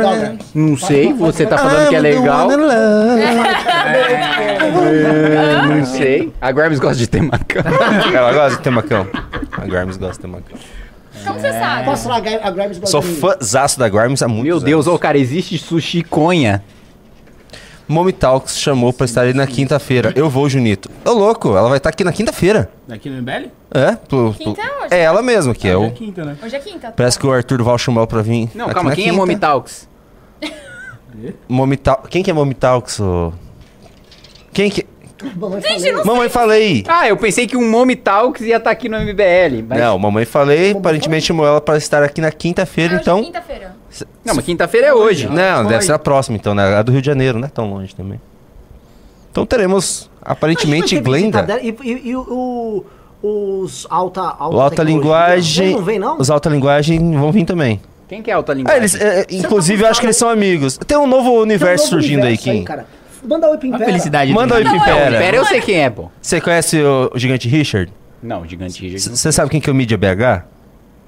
[0.54, 2.50] Não sei, você tá falando que é legal.
[2.52, 2.58] É,
[5.68, 6.34] não sei.
[6.42, 7.64] A Grimes gosta de ter macão.
[8.14, 9.08] Ela gosta de ter macão.
[9.52, 10.58] A Grimes gosta de ter macão.
[11.26, 11.86] Como você sabe?
[11.86, 14.86] Posso falar, a Gri- a Grimes gosta Sou fãzaço da Grimes há muito Meu Deus,
[14.86, 16.62] ô cara, existe sushi conha.
[17.88, 20.12] Mommy Talks chamou pra estar aí na quinta-feira.
[20.16, 20.90] Eu vou, Junito.
[21.06, 22.70] Ô, louco, ela vai estar aqui na quinta-feira.
[22.88, 23.50] Daqui no MBL?
[23.72, 23.96] É?
[23.96, 24.88] Pro, pro- Quinta é hoje.
[24.92, 25.92] É ela mesma que é o...
[25.92, 26.36] quinta, né?
[26.44, 26.92] Hoje é quinta.
[26.92, 28.50] Parece que o Arthur Duval chamou pra vir.
[28.56, 29.18] Não, aqui calma, na quem é quinta.
[29.22, 29.88] Mommy Talks?
[31.48, 33.00] Mommy Tal- Quem que é Mommy Talks?
[33.00, 33.32] ô?
[34.52, 34.86] Quem que...
[35.36, 35.92] Mamãe Gente, falei.
[35.94, 36.84] não Mamãe Falei.
[36.88, 39.64] Ah, eu pensei que um Mommy Talks ia estar aqui no MBL.
[39.68, 39.80] Mas...
[39.80, 43.24] Não, Mamãe Falei aparentemente chamou ela pra estar aqui na quinta-feira, Hoje é então...
[43.24, 43.76] quinta-feira.
[44.26, 45.28] Não, mas quinta-feira é hoje.
[45.28, 46.76] Não, deve ser a próxima, então, né?
[46.76, 48.20] A do Rio de Janeiro, não é tão longe também.
[49.32, 51.46] Então teremos, aparentemente, Glenda.
[51.62, 52.86] E, e- e o,
[53.22, 55.72] os alta, alta, O alta tecnologia, linguagem.
[55.74, 56.18] Não vem, não?
[56.20, 57.82] Os alta linguagem vão vir também.
[58.08, 58.80] Quem que é alta Ah, linguagem?
[58.82, 60.78] eles, é, é, inclusive, tá eu acho que eles são amigos.
[60.78, 62.64] Tem um novo Tem um universo novo surgindo universo aí, Kim.
[62.64, 62.86] cara.
[63.28, 63.86] Manda oi pro A Impera.
[63.86, 65.18] felicidade Manda oi, Pimpera.
[65.18, 66.10] Pera, eu sei quem é, pô.
[66.22, 67.92] Você conhece o, o gigante Richard?
[68.22, 69.18] Não, Gigante Richard.
[69.18, 70.44] Você sabe quem que é o Mídia BH?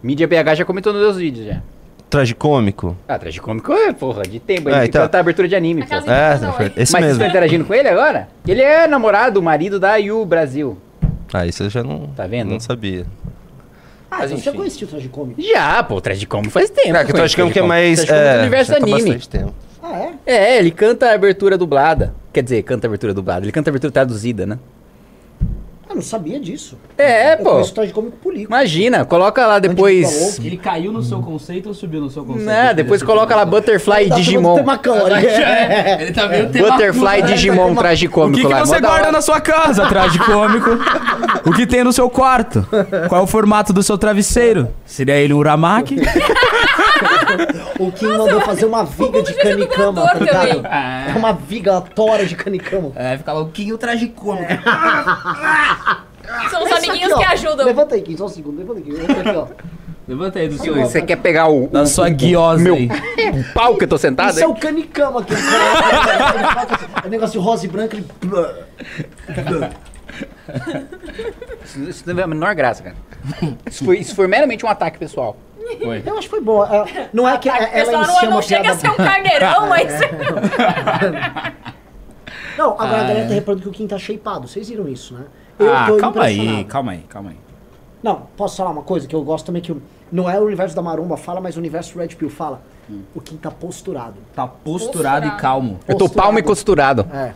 [0.04, 1.62] Mídia BH já comentou nos meus vídeos já.
[2.10, 2.96] Tragicômico?
[3.08, 4.70] Ah, tragicômico é, porra, de tempo.
[4.70, 5.96] Ele então- canta abertura de anime, pô.
[5.96, 7.12] É, esse Mas vocês mesmo.
[7.14, 8.30] estão interagindo com ele agora?
[8.48, 10.78] Ele é namorado, marido da Yu Brasil.
[11.34, 12.50] Ah, isso eu já não, Tá vendo?
[12.52, 13.06] não sabia.
[14.10, 14.58] Ah, Mas então você enfim.
[14.58, 15.42] conhecia o Tragicômico?
[15.42, 16.96] Já, pô, Tragicômico faz tempo.
[16.96, 17.98] Ah, que o conheço Tragicômico é mais...
[18.06, 19.02] Tragicômico É, do universo já tá anime.
[19.02, 19.54] bastante tempo.
[19.90, 20.34] Ah, é?
[20.56, 22.14] É, ele canta a abertura dublada.
[22.34, 23.46] Quer dizer, canta a abertura dublada.
[23.46, 24.60] Ele canta a abertura traduzida, né?
[25.90, 26.78] Ah, não sabia disso.
[26.98, 27.62] É, Eu pô.
[27.62, 28.52] o Tragicômico Polico.
[28.52, 30.38] Imagina, coloca lá depois.
[30.38, 32.46] Ele caiu no seu conceito ou subiu no seu conceito?
[32.46, 34.58] Né, depois coloca lá Butterfly e Tá Digimon.
[34.60, 38.66] É, ele tá meio tema- Butterfly Digimon O tragicômico que, que lá.
[38.66, 39.12] você guarda hora.
[39.14, 40.72] na sua casa, tragicômico?
[41.46, 42.68] o que tem no seu quarto?
[43.08, 44.68] Qual é o formato do seu travesseiro?
[44.86, 45.96] Seria ele um uramaki?
[47.80, 50.48] O Kim mandou fazer uma viga de canicama, tá ligado?
[50.62, 50.72] também.
[50.72, 52.92] É uma viga, uma tora de canicama.
[52.96, 54.52] É, fica louquinho tragicômico.
[56.50, 57.66] São os amiguinhos aqui, que ajudam.
[57.66, 58.58] Levanta aí, Kim, só um segundo.
[58.58, 58.92] Levanta aqui.
[58.92, 59.48] Levanta aqui, ó.
[60.08, 60.74] Levanta aí do seu...
[60.76, 62.90] Você quer pegar o, Da o- sua o- guiosa meu aí.
[63.54, 64.30] pau que eu tô sentado?
[64.32, 66.90] Isso é o canicama que ele coloca.
[67.06, 68.08] É negócio rosa e branca, ele...
[71.90, 72.96] Isso não é a menor graça, cara.
[73.70, 75.36] Isso foi, isso foi meramente um ataque pessoal.
[75.84, 76.04] Foi.
[76.06, 76.68] Eu acho que foi boa.
[76.74, 78.96] É, Não é que ela em si é não, não uma chega a ser um
[78.96, 79.94] carneirão, mas...
[82.58, 83.28] Não, agora Ah, a galera é.
[83.28, 84.48] tá reparando que o Kim tá shapeado.
[84.48, 85.26] Vocês viram isso, né?
[85.60, 87.38] Ah, calma aí, calma aí, calma aí.
[88.02, 89.76] Não, posso falar uma coisa que eu gosto também que
[90.12, 92.62] não é o universo da Maromba fala, mas o universo Red Pill fala.
[93.14, 94.16] O Kim tá posturado.
[94.34, 95.78] Tá posturado, e calmo.
[95.86, 97.06] Eu tô palmo e costurado.
[97.14, 97.34] É.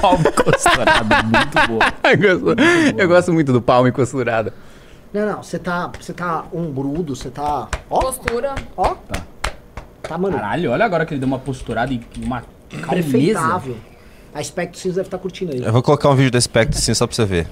[0.00, 1.84] Palmo costurado, muito boa.
[2.10, 2.62] eu, gosto,
[2.98, 4.52] eu gosto muito do palmo e costurado.
[5.12, 8.54] Não, não, você tá, você tá ombrudo, você tá, ó, Postura.
[8.76, 8.94] ó.
[10.02, 12.88] Tá, mano, Caralho, olha agora que ele deu uma posturada e uma calmeza.
[13.10, 13.76] perfeitável.
[14.32, 15.60] A Spectre Cinza deve estar curtindo aí.
[15.60, 17.48] Eu vou colocar um vídeo da Spectre sim, só pra você ver.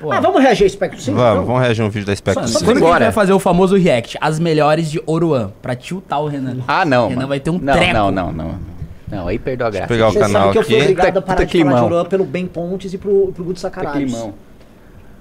[0.00, 1.12] Pô, Ah, vamos reagir a Spectre Cinza?
[1.16, 1.46] Vamos, então?
[1.46, 2.64] vamos reagir um vídeo da Spectre Mano, sim.
[2.64, 4.18] quando a gente vai fazer o famoso react?
[4.20, 6.56] As melhores de Oruan, pra tiltar o Renan.
[6.66, 7.04] Ah, não.
[7.04, 7.28] Renan mano.
[7.28, 7.92] vai ter um não, treco.
[7.94, 8.54] Não, não, não.
[9.10, 9.86] Não, aí perdeu a graça.
[9.86, 10.82] pegar o Você canal sabe que eu fui aqui.
[10.82, 11.84] obrigado Puta- a parar puta de falar de.
[11.86, 14.12] Oran pelo Ben Pontes e pro, pro Guto Sacaralhos.
[14.12, 14.34] Climão.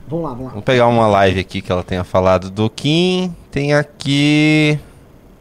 [0.07, 0.49] Vamos lá, vamos lá.
[0.51, 3.35] Vamos pegar uma live aqui que ela tenha falado do Kim.
[3.51, 4.79] Tem aqui.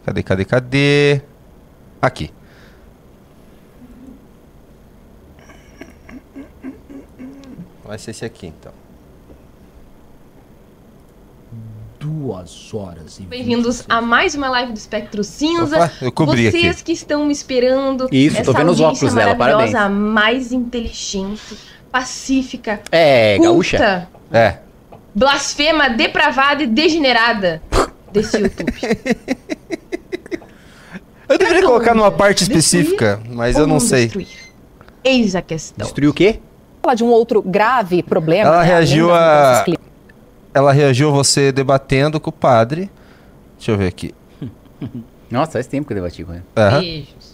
[0.05, 1.21] Cadê, cadê, cadê?
[2.03, 2.31] Aqui.
[7.85, 8.73] Vai ser esse aqui então.
[12.01, 15.77] Duas horas e Bem-vindos a mais uma live do Espectro Cinza.
[15.77, 16.85] Opa, eu cobri Vocês aqui.
[16.85, 18.09] que estão me esperando.
[18.13, 21.57] Isso, tô vendo os óculos dela, maravilhosa, mais inteligente,
[21.91, 24.09] pacífica, É, gaúcha?
[24.33, 24.59] É.
[25.15, 27.63] blasfema, depravada e degenerada
[28.13, 28.73] desse YouTube.
[31.29, 34.05] Eu deveria Cada um colocar numa parte Destruir específica, mas eu não sei.
[34.05, 34.29] destruir?
[35.03, 35.85] Eis a questão.
[35.85, 36.39] Destruiu o quê?
[36.87, 38.49] falar de um outro grave problema.
[38.49, 39.65] Ela né, reagiu a-.
[40.55, 42.89] Ela reagiu a você debatendo com o padre.
[43.57, 44.15] Deixa eu ver aqui.
[45.29, 46.45] Nossa, faz tempo que eu debati com ele.
[46.57, 46.79] Aham.
[46.81, 47.26] Beijos.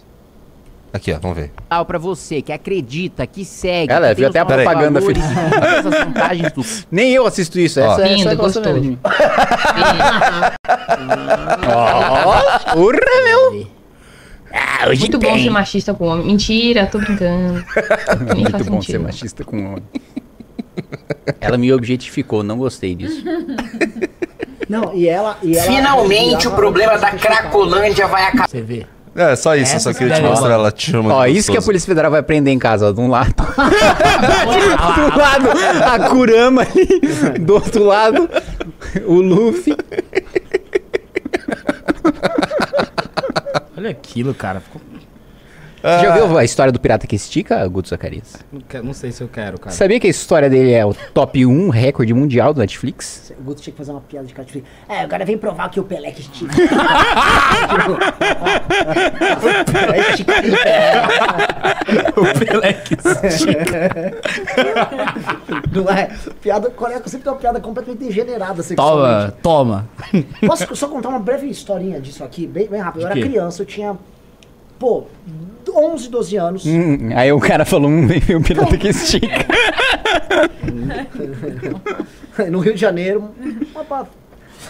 [0.93, 1.51] Aqui, ó, vamos ver.
[1.71, 3.91] Ah, pra você que acredita, que segue.
[3.93, 7.81] Ela que viu até a propaganda valores, essas vantagens do- Nem eu assisto isso.
[7.81, 7.93] Ó.
[7.95, 8.81] Essa, Lindo, essa gosta gostoso.
[8.81, 8.99] mesmo.
[11.75, 13.67] Ó, porra, meu.
[14.53, 15.45] Ah, hoje Muito bom tem.
[15.45, 16.27] ser machista com homem.
[16.27, 17.65] Mentira, tô brincando.
[18.35, 19.03] Nem Muito bom ser sentido.
[19.05, 19.83] machista com homem.
[21.41, 23.23] Ela me objetificou, não gostei disso.
[24.69, 25.39] Não, e ela.
[25.43, 28.49] E ela Finalmente o problema da Cracolândia vai acabar.
[28.49, 28.87] Você vê.
[29.15, 31.13] É, só isso, eu Essa só queria te mostrar ela te chamando.
[31.13, 31.63] Ó, isso que a.
[31.63, 33.35] Polícia Federal vai prender em casa, ó, de um lado.
[33.37, 35.49] do lado,
[35.85, 37.39] a Kurama ali.
[37.39, 38.29] Do outro lado,
[39.07, 39.77] o Luffy.
[43.77, 44.61] Olha aquilo, cara.
[44.61, 44.81] Ficou...
[45.83, 45.99] Ah.
[45.99, 48.37] Já viu a história do pirata que estica, Guto Zacarias?
[48.53, 49.75] Não, quero- não sei se eu quero, cara.
[49.75, 53.33] Sabia que a história dele é o top 1 recorde mundial do Netflix?
[53.39, 54.47] O Guto tinha que fazer uma piada de cara
[54.89, 56.55] É, agora vem provar que o Pelé que estica.
[59.43, 60.33] o Pelé estica.
[62.17, 62.97] o Pelé que
[65.79, 66.11] Não é?
[66.41, 69.35] Piada, Coreia sempre tem uma piada completamente degenerada sexualmente.
[69.43, 70.25] Toma, toma.
[70.47, 73.03] Posso só contar uma breve historinha disso aqui, bem, bem rápido.
[73.03, 73.29] Eu De era quê?
[73.33, 73.97] criança, eu tinha,
[74.83, 75.05] pô,
[75.73, 76.67] 11, 12 anos.
[76.67, 79.29] Hum, aí o cara falou, hum, vem o pirata que estica.
[82.51, 83.31] no Rio de Janeiro.
[83.73, 84.09] Opa.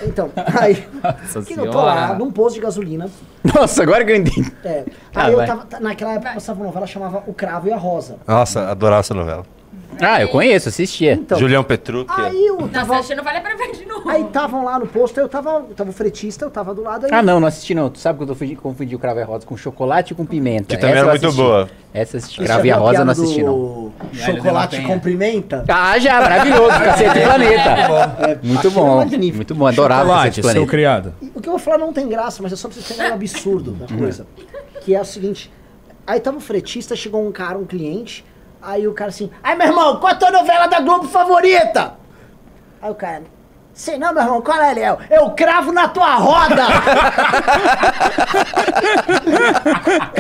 [0.03, 0.31] Então,
[0.61, 3.09] aí, Nossa que eu tô lá, num posto de gasolina.
[3.55, 4.53] Nossa, agora que eu entendi.
[4.65, 4.85] É,
[5.15, 5.47] Ah, aí eu vai.
[5.47, 8.17] tava, tá- naquela época passava uma novela chamava O Cravo e a Rosa.
[8.27, 9.45] Nossa, adorava essa novela.
[10.01, 11.13] Ah, eu conheço, assistia.
[11.13, 12.11] Então, Julião Petrucci.
[12.21, 13.03] Aí eu Nossa, tava.
[13.03, 14.09] que não vale a pena ver de novo.
[14.09, 17.07] Aí estavam lá no posto, eu tava, eu tava o fretista, eu tava do lado
[17.07, 17.11] aí.
[17.13, 17.89] Ah, não, não assisti não.
[17.91, 20.25] Tu sabe que eu confundi, confundi o Cravo e a Rosa com chocolate e com
[20.27, 20.75] pimenta.
[20.75, 21.69] Que também Essa era muito boa.
[21.95, 22.43] Essa assisti.
[22.43, 23.53] Cravo e a Rosa não assisti não.
[23.53, 25.65] do Chocolate cumprimenta?
[25.69, 26.69] Ah, já, maravilhoso.
[26.71, 27.71] Cacete Planeta.
[28.23, 28.97] É, Muito é bom.
[28.97, 29.37] magnífico.
[29.37, 30.61] Muito bom, adorava Chocolate, Cacete Planeta.
[30.61, 31.15] seu criado.
[31.35, 33.15] O que eu vou falar não tem graça, mas é só pra vocês terem um
[33.15, 34.27] absurdo da coisa.
[34.83, 35.51] Que é o seguinte:
[36.07, 38.25] aí tava o fretista, chegou um cara, um cliente,
[38.63, 41.95] aí o cara assim, ai meu irmão, qual a tua novela da Globo favorita?
[42.81, 43.25] Aí o cara,
[43.75, 44.99] sei não, meu irmão, qual é, Léo?
[45.11, 46.67] Eu cravo na tua roda!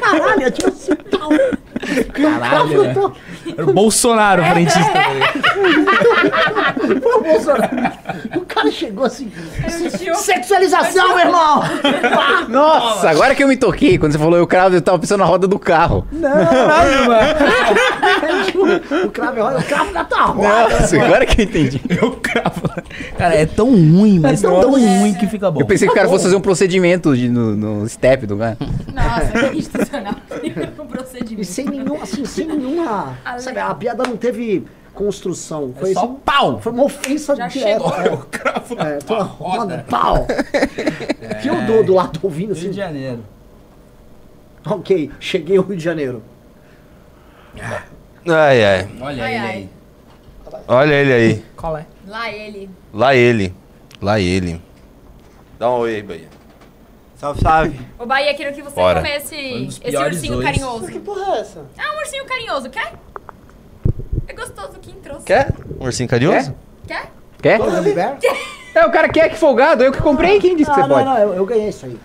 [0.01, 1.31] Caralho, eu tinha um cintão.
[2.13, 2.95] Caralho, né?
[3.57, 4.81] Era o Bolsonaro, frentista.
[7.03, 7.77] Pô, Bolsonaro.
[8.37, 9.31] O cara chegou assim,
[10.15, 11.63] sexualização, meu irmão!
[12.49, 15.27] Nossa, agora que eu me toquei, quando você falou eu cravo, eu tava pensando na
[15.27, 16.07] roda do carro.
[16.13, 16.31] Não,
[19.07, 20.49] o cravo é roda, eu cravo na tua roda.
[20.49, 21.81] Nossa, agora que eu entendi.
[21.89, 22.63] Eu cravo.
[23.17, 25.15] Cara, é tão ruim, mas É tão tão, ruim.
[25.15, 25.61] que fica bom.
[25.61, 28.57] Eu pensei que o cara fosse fazer um procedimento de- no, no step do cara.
[28.93, 30.15] Nossa, que institucional.
[30.33, 30.51] um E
[30.89, 31.45] procedimento.
[31.45, 33.19] sem nenhum, assim, sem nenhuma.
[33.39, 35.73] Sabe, a piada não teve construção.
[35.79, 36.61] Foi É só assim, pau.
[36.61, 37.81] Foi uma ofensa Já direta.
[37.89, 37.95] chegou.
[38.01, 40.27] É, Eu cravo na é, tua tua roda, pau.
[41.43, 42.73] Que eu dou do lado ouvindo Rio de assim.
[42.73, 43.25] Janeiro.
[44.65, 46.23] Ok, cheguei ao Rio de Janeiro.
[48.29, 48.89] Ai, ai.
[49.01, 49.51] Olha Ai, ele ai.
[49.51, 49.69] aí.
[50.69, 51.45] Olha ele aí.
[51.57, 51.87] Qual é?
[52.07, 52.71] Lá ele.
[52.93, 53.55] Lá ele.
[54.01, 54.61] Lá ele.
[55.59, 56.29] Dá um oi aí, Bahia.
[57.23, 57.81] Salve, salve.
[58.01, 59.01] Ô, Bahia, queria que você Bora.
[59.01, 60.45] comesse um esse ursinho dois.
[60.45, 60.87] carinhoso.
[60.89, 61.61] Que porra é essa?
[61.79, 62.95] Ah, um ursinho carinhoso, quer?
[64.27, 65.25] É gostoso quem trouxe.
[65.25, 65.55] Quer?
[65.81, 66.53] Um ursinho carinhoso?
[66.85, 67.13] Quer?
[67.41, 67.61] Quer?
[67.95, 68.19] Bear?
[68.75, 70.97] É, o cara quer que folgado, eu que comprei, quem disse que Ah, você não,
[70.97, 71.05] pode?
[71.07, 71.97] não, eu, eu ganhei isso aí.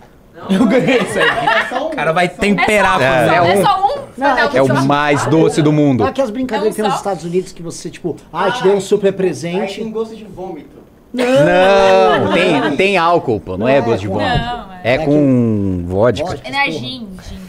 [0.52, 1.81] Eu ganhei isso aí.
[1.81, 3.02] O cara vai temperar.
[3.02, 4.07] É É, só, um- é só um?
[4.18, 6.02] Não, É o mais doce do mundo.
[6.02, 6.99] Não é aquelas brincadeiras É um que tem nos?
[6.99, 9.80] Estados Unidos que você, tipo, ah, te dei um super Aí presente.
[9.80, 10.76] tem gosto de vômito.
[11.18, 14.30] Não, tem, tem álcool, pô, não é gosto de vômito.
[14.38, 14.94] Não, é.
[14.95, 16.26] É com vodka.
[16.26, 16.48] Vodka.
[16.48, 17.39] Energin, gin,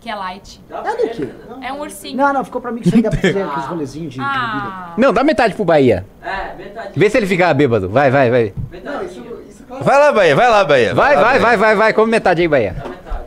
[0.00, 0.60] que é light.
[0.70, 1.28] É do quê?
[1.62, 2.16] É um ursinho.
[2.16, 4.24] Não, não, ficou pra mim que isso aí dá pra fazer aqueles rolezinhos de, de
[4.24, 4.38] bebida.
[4.38, 6.04] Ah, Não, dá metade pro Bahia.
[6.22, 6.90] É, metade.
[6.94, 7.88] Vê se ele ficar bêbado.
[7.88, 8.54] Vai, vai, vai.
[8.84, 9.84] Não, isso, isso claro.
[9.84, 10.94] Vai lá, Bahia, vai lá, Bahia.
[10.94, 11.40] Vai, lá, vai, Bahia.
[11.40, 11.92] vai, vai, vai.
[11.92, 12.76] Come metade aí, Bahia.
[12.78, 13.24] Dá metade.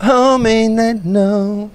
[0.00, 1.70] Homem that know,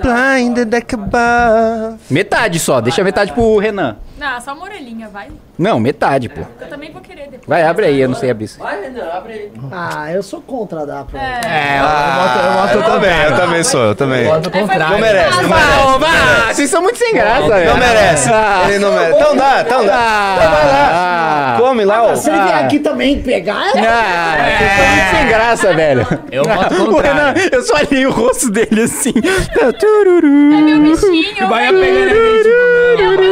[0.00, 1.98] blinded like above.
[2.08, 3.96] Metade só, deixa metade pro Renan.
[4.20, 5.28] Não, só uma orelhinha, vai.
[5.58, 6.42] Não, metade, pô.
[6.60, 7.46] Eu também vou querer depois.
[7.46, 8.58] Vai, abre aí, eu não sei abrir isso.
[8.58, 9.52] Vai, Renan, abre aí.
[9.72, 13.36] Ah, eu sou contra dar pra É, eu Ah, boto, eu boto eu também, eu
[13.36, 14.24] também sou, eu também.
[14.24, 14.88] Eu boto o contrário.
[14.92, 15.70] Não merece, não merece.
[15.72, 17.70] Ah, vá, vocês são muito sem graça, velho.
[17.70, 18.28] Não merece.
[18.30, 18.64] Ah.
[18.68, 19.14] Ele não merece.
[19.20, 20.34] Então dá, então dá.
[20.36, 20.90] Então vai lá.
[20.92, 21.56] Ah.
[21.58, 22.14] Come lá, ó.
[22.14, 23.86] Se ele vier aqui também pegar, é...
[23.86, 26.06] Ah, vocês são muito sem graça, velho.
[26.30, 29.12] Eu boto O Renan, eu só olhei o rosto dele assim.
[29.16, 31.48] É meu bichinho.
[31.48, 33.29] Vai é meu- pegando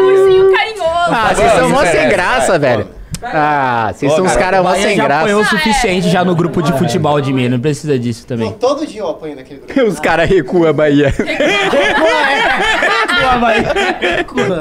[1.11, 2.89] Ah, vocês são mó sem graça, vai, velho.
[3.21, 5.57] Ah, vocês são uns cara, caras mó sem já apanhou o graça.
[5.57, 8.53] suficiente já no grupo de futebol de mim, não precisa disso Não, também.
[8.53, 9.81] todo dia eu apanho naquele grupo.
[9.91, 11.13] Os caras recuam a Bahia.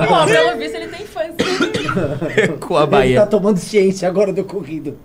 [0.07, 1.33] Pô, pelo visto ele tem infância.
[2.59, 3.19] Com a Ele Bahia.
[3.21, 4.97] tá tomando ciência agora do corrido.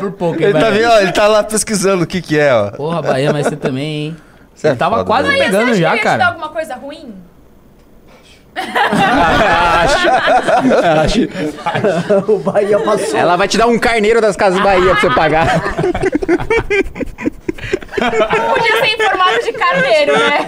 [0.00, 0.72] Por pouco, Ele tá Bahia.
[0.72, 2.70] vendo, ó, ele tá lá pesquisando o que que é, ó.
[2.70, 4.16] Porra, Bahia, mas você também, hein?
[4.54, 5.44] Você Ele é tava foda, quase Bahia.
[5.44, 6.26] pegando Você acha já, que ele ia te dar cara.
[6.30, 7.14] alguma coisa ruim?
[12.28, 13.18] O Bahia passou.
[13.18, 15.60] Ela vai te dar um carneiro das Casas Bahia pra você pagar.
[18.54, 20.44] Podia ser em formato de carneiro, né?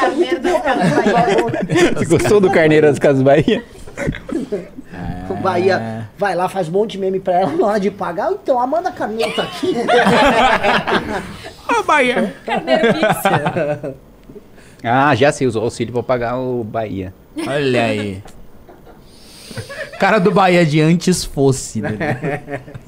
[0.00, 1.94] Carneiro da Casa Bahia.
[1.96, 3.62] Você gostou do carneiro das Casas Bahia?
[5.28, 8.32] O Bahia vai lá, faz um monte de meme pra ela na hora de pagar.
[8.32, 9.74] Então, a Amanda Carneiro tá aqui.
[11.68, 12.34] Ó, Bahia.
[12.44, 13.94] Carneiro Pix.
[14.82, 17.12] Ah, já sei, usou auxílio pra pagar o Bahia.
[17.46, 18.22] Olha aí.
[19.98, 22.60] Cara do Bahia de antes fosse, né?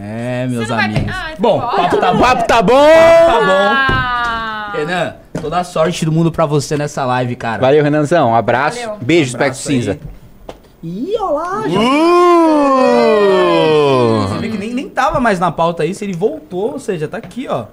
[0.00, 1.02] É, meus vai amigos.
[1.02, 1.32] pegar?
[1.32, 2.20] Ah, Bom, então papo tá O bom.
[2.22, 2.72] papo tá bom!
[2.72, 3.74] Tá bom.
[3.74, 7.60] Ah, Renan, toda a sorte do mundo pra você nessa live, cara.
[7.60, 8.30] Valeu, Renanzão.
[8.30, 8.78] Um abraço.
[8.80, 8.98] Valeu.
[9.02, 9.74] Beijo, Um Espectro abraço aí.
[9.82, 9.98] Cinza.
[10.82, 11.80] Ih, olha lá, já
[12.98, 14.28] Uh!
[14.28, 17.16] Você vê que nem, nem tava mais na pauta isso, ele voltou, ou seja, tá
[17.18, 17.64] aqui, ó.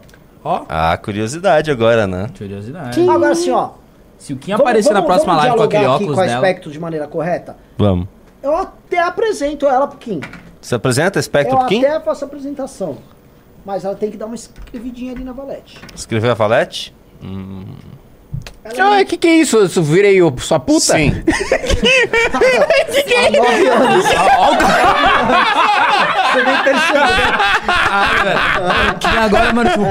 [0.43, 2.29] Ó, Ah, curiosidade agora, né?
[2.37, 2.99] curiosidade.
[3.07, 3.69] Agora assim, ó.
[4.17, 6.25] Se o Kim aparecer na próxima vamos live com aquele dialogar aqui óculos com a
[6.25, 6.37] dela.
[6.47, 7.57] aspecto de maneira correta.
[7.77, 8.07] Vamos.
[8.41, 10.21] Eu até apresento ela pro Kim.
[10.61, 11.85] Você apresenta Spectro Eu Kim?
[11.85, 12.97] até faço a apresentação.
[13.63, 15.79] Mas ela tem que dar uma escrevidinha ali na valete.
[15.93, 16.95] Escreveu a Valete?
[18.79, 19.57] Ah, que que é isso?
[19.57, 20.79] Eu virei o- sua puta?
[20.97, 21.11] Sim.
[22.33, 24.05] Há nove anos.
[26.33, 27.01] Você nem percebeu.
[27.67, 29.83] Ah, Kim agora, mano, tipo,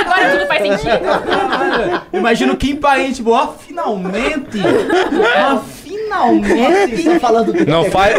[0.00, 0.98] agora tudo faz sentido.
[2.12, 4.58] imagina o Kim Paim, tipo, ó, finalmente.
[5.38, 5.60] Ó,
[6.06, 7.04] finalmente.
[7.04, 8.14] Tá falando do Não fale.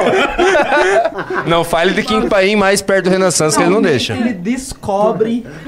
[1.48, 4.14] não fale de Kim Paim mais perto do Renaissance que ele não deixa.
[4.14, 5.46] Ele descobre.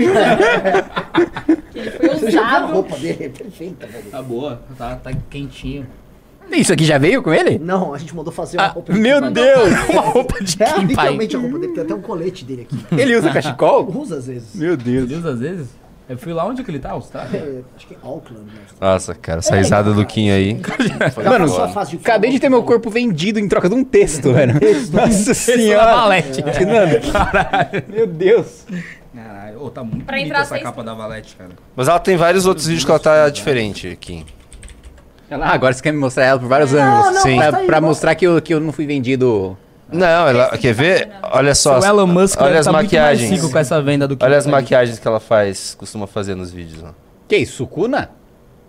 [2.11, 3.25] Você já viu a roupa dele?
[3.25, 4.03] É perfeita, velho.
[4.11, 5.85] Tá boa, tá, tá quentinho.
[6.51, 7.59] Isso aqui já veio com ele?
[7.59, 8.91] Não, a gente mandou fazer uma Ah, roupa.
[8.91, 9.69] meu Kim Deus!
[9.89, 10.67] Uma roupa de Pai.
[10.67, 10.87] É Kim Paim.
[10.87, 12.77] literalmente a roupa dele, tem até um colete dele aqui.
[12.99, 13.87] Ele usa cachecol?
[13.95, 14.55] Usa às vezes.
[14.55, 15.07] Meu Meu Deus.
[15.09, 15.67] Deus, às vezes.
[16.09, 17.37] Eu fui lá onde que ele tá, Austrália?
[17.37, 18.45] É, acho que é Auckland.
[18.45, 18.61] Né?
[18.81, 20.59] Nossa, cara, essa risada do Kim aí.
[21.23, 21.45] Mano,
[21.85, 24.55] de Acabei de ter meu corpo vendido em troca de um texto, velho.
[24.91, 25.93] Nossa senhora.
[25.95, 26.41] Valete.
[26.43, 28.65] Mano, meu Deus.
[29.13, 31.51] Caralho, ô, tá muito Pra bonita entrar essa capa da Valete, cara.
[31.75, 34.25] Mas ela tem vários outros vídeos que ela tá diferente, Kim.
[35.29, 37.15] Ah, agora você quer me mostrar ela por vários Não, ângulos.
[37.15, 37.35] não, Sim.
[37.37, 37.81] Pra, aí, pra mostra.
[37.81, 39.55] mostrar que eu, que eu não fui vendido.
[39.91, 40.57] Não, ela.
[40.57, 41.09] Quer ver?
[41.23, 41.79] Olha só.
[41.79, 43.51] o Elon Musk olha deve as tá muito mais maquiagens.
[43.51, 46.83] com essa venda do que Olha as maquiagens que ela faz, costuma fazer nos vídeos,
[46.83, 46.93] ó.
[47.27, 48.09] Que isso, Sukuna?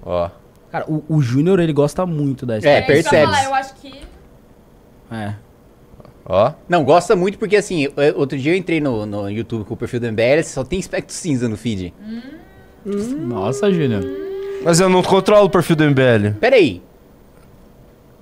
[0.05, 0.31] Ó.
[0.73, 2.93] Cara, o, o Júnior, ele gosta muito da É, estética.
[2.93, 3.25] ia percebe.
[3.27, 3.93] falar, eu acho que.
[5.13, 5.35] É.
[6.25, 6.53] Ó.
[6.69, 9.99] Não, gosta muito porque assim, outro dia eu entrei no, no YouTube com o perfil
[10.01, 11.93] do MBL, só tem espectro cinza no feed.
[12.85, 14.05] Nossa, Júnior.
[14.63, 16.35] Mas eu não controlo o perfil do MBL.
[16.39, 16.75] Pera aí.
[16.81, 16.90] Não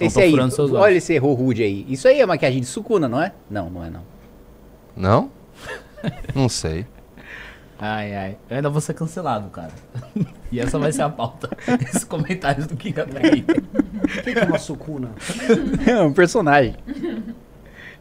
[0.00, 0.82] Esse tô aí, seus olhos.
[0.82, 1.84] olha esse erro rude aí.
[1.88, 3.32] Isso aí é maquiagem de Sukuna, não é?
[3.50, 4.02] Não, não é não.
[4.96, 5.30] Não?
[6.34, 6.86] Não sei.
[7.80, 8.36] Ai, ai.
[8.50, 9.72] Eu ainda vou ser cancelado, cara.
[10.50, 11.50] E essa vai ser a pauta.
[11.84, 13.44] Esses comentários do Kataguiri.
[13.48, 15.10] O que que é uma sucuna?
[15.86, 16.74] É um personagem.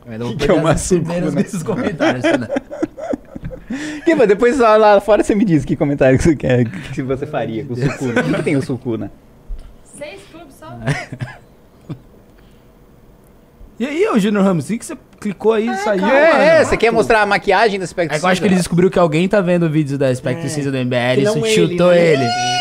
[0.05, 1.31] Eu ainda vou Que que é uma sucuna?
[1.31, 2.47] nesses comentários, né?
[4.05, 6.63] Kiba, depois lá, lá fora você me diz que comentário que você quer,
[6.93, 8.21] que você faria com o Sukuna.
[8.21, 9.11] O que, que tem o Sukuna?
[9.83, 10.79] Seis clubes só?
[13.79, 16.05] E aí, ô Júnior Ramos, o que você clicou aí e saiu?
[16.07, 16.43] É, mano?
[16.43, 18.97] é, você quer mostrar a maquiagem do Spectre É eu acho que ele descobriu que
[18.97, 22.13] alguém tá vendo o vídeo da Spectre Cinza do MBL, Que isso não chutou ele,
[22.13, 22.23] ele.
[22.23, 22.57] né?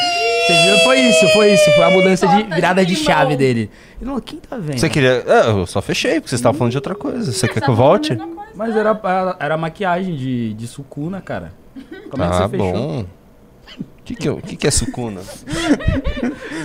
[0.46, 0.78] Você viu?
[0.84, 1.70] Foi isso, foi isso.
[1.72, 3.68] Foi a mudança de virada de de chave dele.
[4.00, 4.78] Ele falou, quem tá vendo?
[4.78, 5.24] Você queria.
[5.26, 7.32] Ah, eu só fechei, porque vocês estavam falando de outra coisa.
[7.32, 8.16] Você quer que eu volte?
[8.54, 11.52] Mas era, era, era maquiagem de, de sucuna, cara.
[12.10, 12.72] Como é que Ah, você fechou?
[12.72, 13.04] bom.
[14.06, 15.20] O que, que, é- o que, que é sucuna?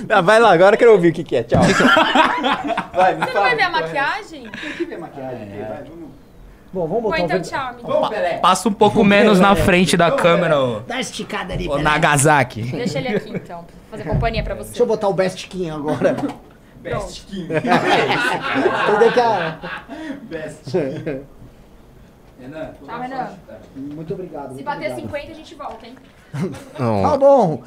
[0.07, 1.41] Ah, vai lá, agora eu quero ouvir o que, que é.
[1.41, 1.59] Tchau.
[2.93, 4.47] vai, me Você não vai ver a maquiagem?
[6.71, 8.39] Bom, vamos botar então o tchau, amigo.
[8.43, 11.83] Passa um pouco menos na frente da câmera, ô, Dá uma esticada ali, ô peraí.
[11.83, 12.61] Nagasaki.
[12.61, 14.69] Deixa ele aqui então, pra fazer companhia pra você.
[14.69, 16.15] Deixa eu botar o Best King agora.
[16.75, 17.47] Best King.
[17.55, 19.57] Entendeu que a...
[22.85, 23.29] Tá, Renan?
[23.75, 24.49] Muito obrigado.
[24.49, 25.11] Se muito bater obrigado.
[25.11, 25.95] 50, a gente volta, hein?
[26.31, 27.17] Tá Não.
[27.17, 27.63] bom.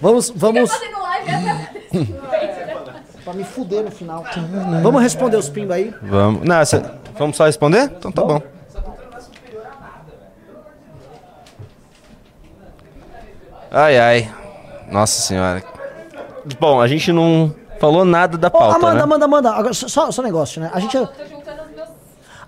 [0.00, 1.70] Vamos, vamos 50.
[3.24, 4.24] pra me fuder no final.
[4.82, 5.94] Vamos responder os pimbas aí.
[6.02, 6.42] Vamos.
[6.46, 6.82] Não, cê-
[7.18, 7.84] vamos só responder?
[7.96, 8.40] Então tá bom.
[13.70, 14.32] Ai, ai.
[14.90, 15.62] Nossa senhora.
[16.60, 19.02] Bom, a gente não falou nada da pauta, Amanda, né?
[19.02, 20.70] Amanda, Amanda, agora, só, só um negócio, né?
[20.72, 20.92] A gente.
[20.96, 21.88] Tô juntando os meus...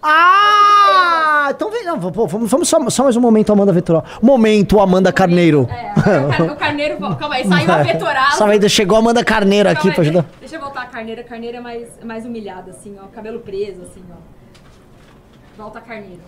[0.02, 1.48] Ah!
[1.50, 1.84] Então vem.
[1.84, 4.04] Não, vamos, vamos só, só mais um momento, Amanda Vetoral.
[4.22, 5.66] Momento, Amanda Carneiro.
[5.70, 6.98] É, o car- o carneiro...
[7.16, 8.36] Calma aí, saiu a vetorada.
[8.36, 10.26] Só aí, chegou a Amanda Carneiro aqui Calma pra aí, ajudar.
[10.40, 11.20] Deixa eu voltar a carneira.
[11.22, 13.06] A carneira é mais, é mais humilhada, assim, ó.
[13.08, 14.16] Cabelo preso, assim, ó.
[15.56, 16.20] Volta a carneiro.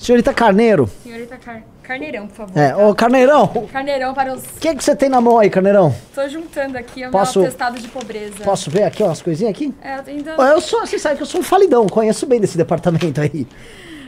[0.00, 0.88] Senhorita Carneiro.
[1.02, 1.62] Senhorita Car...
[1.82, 2.58] Carneirão, por favor.
[2.58, 3.46] É, ô Carneirão.
[3.70, 4.42] Carneirão para os...
[4.42, 5.94] O que, que você tem na mão aí, Carneirão?
[6.14, 8.42] Tô juntando aqui o Posso- meu atestado de pobreza.
[8.42, 9.74] Posso ver aqui, ó, as coisinhas aqui?
[9.82, 10.36] É, ainda...
[10.38, 13.46] Ó, Eu sou, você sabe que eu sou um falidão, conheço bem desse departamento aí.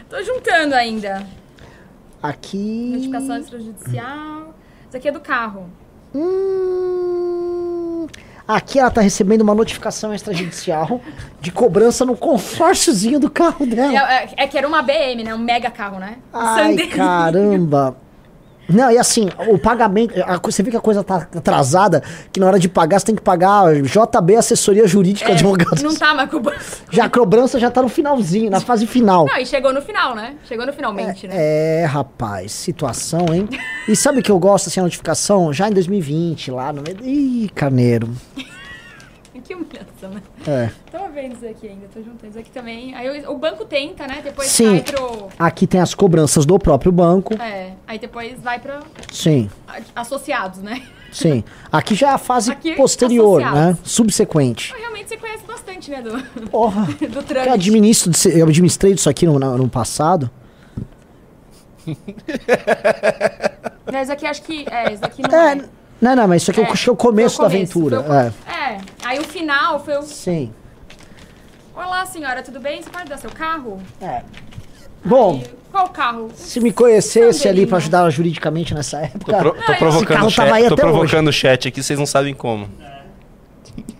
[0.08, 1.26] Tô juntando ainda.
[2.22, 2.92] Aqui.
[2.94, 4.54] Notificação extrajudicial.
[4.88, 5.68] Isso aqui é do carro.
[6.14, 7.41] Hum,
[8.46, 11.00] aqui ela tá recebendo uma notificação extrajudicial
[11.40, 14.12] de cobrança no consórciozinho do carro É, dela.
[14.14, 15.34] é- é que era uma BM, né?
[15.34, 16.16] Um mega carro, né?
[16.32, 16.96] Ai, Sandero.
[16.96, 17.96] caramba.
[18.68, 20.14] Não, e assim, o pagamento.
[20.22, 22.02] a você vê que a coisa tá atrasada,
[22.32, 25.82] que na hora de pagar você tem que pagar JB, assessoria jurídica, É, advogados.
[25.82, 26.42] Não tá mais com o
[26.90, 29.26] Já a cobrança já tá no finalzinho, na fase final.
[29.26, 30.34] Não, e chegou no final, né?
[30.44, 31.34] Chegou no finalmente, né?
[31.36, 33.48] É, rapaz, situação, hein?
[33.88, 35.52] E sabe o que eu gosto, assim, a notificação?
[35.52, 36.98] Já em 2020, lá no meio.
[37.02, 38.10] Ih, carneiro.
[39.42, 40.22] Que humilhação, né?
[40.46, 40.70] É.
[40.90, 42.94] Tô vendo isso aqui ainda, tô juntando isso aqui também.
[42.94, 44.20] Aí o, o banco tenta, né?
[44.22, 44.70] Depois Sim.
[44.72, 45.28] vai pro.
[45.38, 47.34] Aqui tem as cobranças do próprio banco.
[47.40, 48.80] É, aí depois vai pra
[49.10, 49.50] Sim,
[49.96, 50.82] associados, né?
[51.10, 51.42] sim.
[51.70, 53.76] Aqui já é a fase Aqui, posterior, associados.
[53.78, 53.78] né?
[53.84, 54.70] Subsequente.
[54.72, 56.02] Mas realmente você conhece bastante, né?
[56.02, 56.84] Do, Porra.
[57.08, 57.48] do Eu, trâmite.
[57.54, 60.30] administro, eu administrei isso aqui no, no passado.
[63.90, 64.64] Mas aqui acho que.
[64.70, 65.64] É, isso aqui não É, é.
[66.02, 67.78] Não, não, mas isso aqui é, o- acho que é o começo da o começo,
[67.78, 68.02] aventura.
[68.02, 68.32] foi o É,
[68.74, 70.02] É, aí o final foi o.
[70.02, 70.52] sim.
[71.74, 72.82] Olá, senhora, tudo bem?
[72.82, 73.80] Você pode dar seu carro?
[74.00, 74.22] É.
[75.04, 76.28] Bom, Qual carro?
[76.34, 79.36] se me conhecesse ali pra ajudar juridicamente nessa Tô, época.
[79.38, 81.68] pro- tô Não, esse provocando carro o tava chat, aí tô até provocando o chat
[81.68, 82.68] aqui, vocês não sabem como.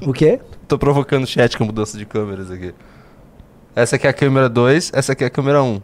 [0.07, 0.39] O quê?
[0.69, 2.75] Tô provocando o chat com mudança de câmeras aqui.
[3.75, 5.81] Essa aqui é a câmera 2, essa aqui é a câmera 1.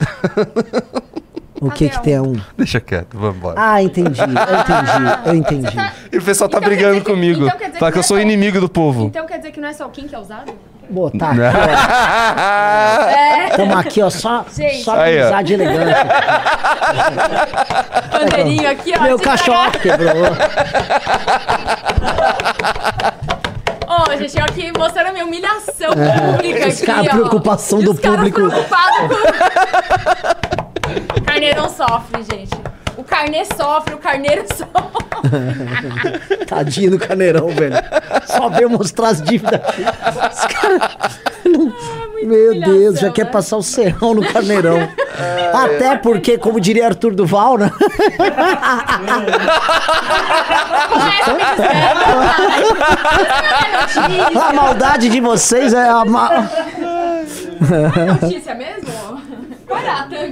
[1.60, 2.34] O que que tem a um?
[2.56, 3.54] Deixa quieto, vamos embora.
[3.58, 5.76] Ah, entendi, eu entendi, eu entendi.
[6.12, 7.44] E o pessoal tá Então brigando que- comigo.
[7.46, 9.06] então quer dizer Fala que que eu é sou só- inimigo do povo.
[9.06, 10.52] Então quer dizer que não é só o Kim que é usado?
[10.88, 13.08] Botar aqui, ó.
[13.10, 13.48] É.
[13.56, 14.84] Tamo aqui, ó, só, Gente.
[14.84, 15.22] só Aí, ó.
[15.22, 15.94] amizade elegante.
[18.12, 19.02] Bandeirinho aqui, ó.
[19.02, 20.12] Meu de cachorro quebrou.
[23.88, 27.10] Ó, gente, eu aqui mostrando a minha humilhação pública Os aqui, caras, ó.
[27.10, 28.48] preocupação do os caras público.
[28.48, 30.65] preocupados com...
[31.24, 32.50] Carneiro não sofre, gente.
[32.96, 36.46] O carnê sofre, o carneiro sofre.
[36.46, 37.74] Tadinho do Caneirão, velho.
[38.26, 39.60] Só veio mostrar as dívidas.
[39.60, 41.18] Os caras.
[41.44, 41.72] Não-
[42.22, 43.30] Meu Deus, já humilhação, quer né?
[43.30, 44.88] passar o serrão no Carneirão.
[45.52, 47.70] Até porque, como diria Arthur Duval, né?
[54.34, 56.04] A maldade de vocês é a.
[56.04, 56.30] Ma...
[58.22, 59.25] Notícia mesmo?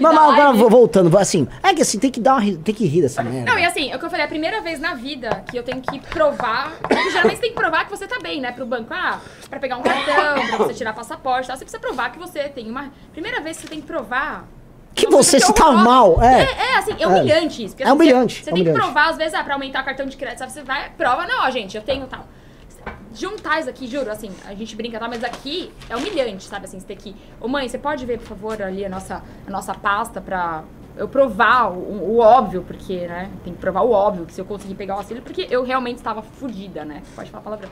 [0.01, 1.17] Não, agora voltando.
[1.19, 2.57] Assim, é que assim, tem que dar uma.
[2.59, 3.51] Tem que rir dessa merda.
[3.51, 5.63] Não, e assim, é o que eu falei, a primeira vez na vida que eu
[5.63, 6.73] tenho que provar.
[6.81, 8.53] Porque geralmente você tem que provar que você tá bem, né?
[8.53, 8.93] Pro banco.
[8.93, 9.21] Ah,
[9.51, 11.57] pra pegar um cartão, pra você tirar passaporte e tal.
[11.57, 12.91] Você precisa provar que você tem uma.
[13.13, 14.45] Primeira vez que você tem que provar.
[14.95, 16.43] Que você se tá mal, é.
[16.43, 17.07] É, é, assim, é É.
[17.09, 17.75] humilhante isso.
[17.75, 18.85] porque, É assim, humilhante, Você, você é tem que humilhante.
[18.93, 20.53] provar, às vezes, ah, pra aumentar o cartão de crédito, sabe?
[20.53, 22.25] Você vai, prova, não, ó, gente, eu tenho tal.
[23.15, 25.09] Juntar isso aqui, juro, assim, a gente brinca, tá?
[25.09, 26.67] Mas aqui é humilhante, sabe?
[26.67, 27.15] Assim, você ter que.
[27.41, 30.65] Ô mãe, você pode ver, por favor, ali a nossa, a nossa pasta pra
[30.97, 33.31] eu provar o, o óbvio, porque, né?
[33.45, 35.99] Tem que provar o óbvio, que se eu conseguir pegar o auxílio, porque eu realmente
[35.99, 37.03] estava fodida, né?
[37.15, 37.71] Pode falar palavrão.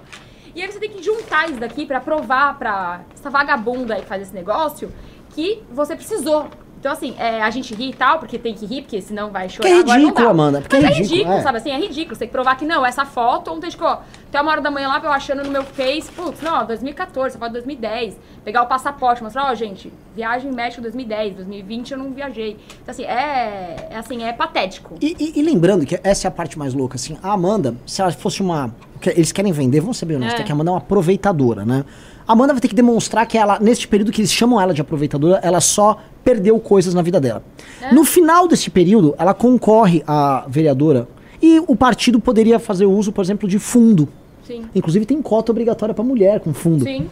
[0.54, 4.06] E aí você tem que juntar isso daqui pra provar pra essa vagabunda aí que
[4.06, 4.92] faz esse negócio
[5.30, 6.48] que você precisou.
[6.82, 9.48] Então, assim, é, a gente ri e tal, porque tem que rir, porque senão vai
[9.48, 9.68] chorar.
[9.68, 10.30] Que é agora não ridículo, dá.
[10.32, 11.40] Amanda, porque Mas é é ridículo, é.
[11.40, 11.70] sabe assim?
[11.70, 12.16] É ridículo.
[12.16, 14.88] Você tem que provar que não, essa foto, ontem ficou até uma hora da manhã
[14.88, 18.16] lá, eu achando no meu Face, putz, não, ó, 2014, essa foto é 2010.
[18.44, 22.56] Pegar o passaporte, mostrar, ó, gente, viagem México 2010, 2020 eu não viajei.
[22.82, 24.96] Então, assim, é, é assim, é patético.
[25.00, 28.02] E, e- e lembrando que essa é a parte mais louca, assim, a Amanda, se
[28.02, 28.74] ela fosse uma.
[29.06, 30.42] Eles querem vender, vamos ser bem honestos, É.
[30.42, 31.84] que a Amanda é uma aproveitadora, né?
[32.26, 34.80] A Amanda vai ter que demonstrar que ela, neste período que eles chamam ela de
[34.80, 37.42] aproveitadora, ela só perdeu coisas na vida dela.
[37.80, 37.92] É.
[37.92, 41.08] No final desse período, ela concorre a vereadora
[41.40, 44.08] e o partido poderia fazer uso, por exemplo, de fundo.
[44.46, 44.64] Sim.
[44.74, 46.84] Inclusive tem cota obrigatória pra mulher com fundo.
[46.84, 47.08] Sim.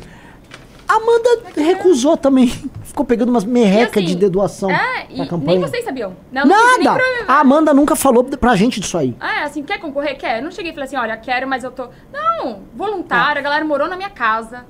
[0.88, 2.48] A Amanda recusou também.
[2.82, 5.60] Ficou pegando umas merrecas E assim, de dedoação É, na e campanha.
[5.60, 6.16] nem vocês sabiam.
[6.32, 6.94] Não, não Nada!
[6.98, 9.14] pro- A Amanda nunca falou pra gente disso aí.
[9.20, 10.16] Ah, é, assim, quer concorrer?
[10.18, 10.38] Quer?
[10.38, 11.88] Eu não cheguei e falei assim, olha, quero, mas eu tô...
[12.12, 14.64] Não, voluntária, a galera morou na minha casa.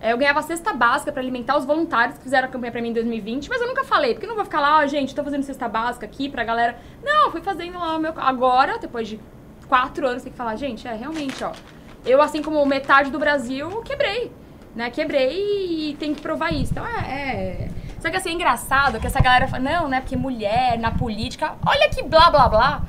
[0.00, 2.88] É, eu ganhava cesta básica pra alimentar os voluntários que fizeram a campanha pra mim
[2.88, 5.22] em 2020, mas eu nunca falei, porque eu não vou ficar lá, ó, gente, tô
[5.22, 6.78] fazendo cesta básica aqui pra galera.
[7.02, 8.14] Não, fui fazendo lá o meu...
[8.16, 9.20] Agora, depois de
[9.68, 11.52] quatro anos, tem que falar, gente, é, realmente, ó,
[12.04, 14.32] eu, assim como metade do Brasil, quebrei,
[14.74, 14.90] né?
[14.90, 16.72] Quebrei e tem que provar isso.
[16.72, 17.66] Então, é...
[17.66, 17.68] é...
[18.00, 21.54] Só que assim, é engraçado que essa galera fala, não, né, porque mulher na política,
[21.66, 22.82] olha que blá, blá, blá.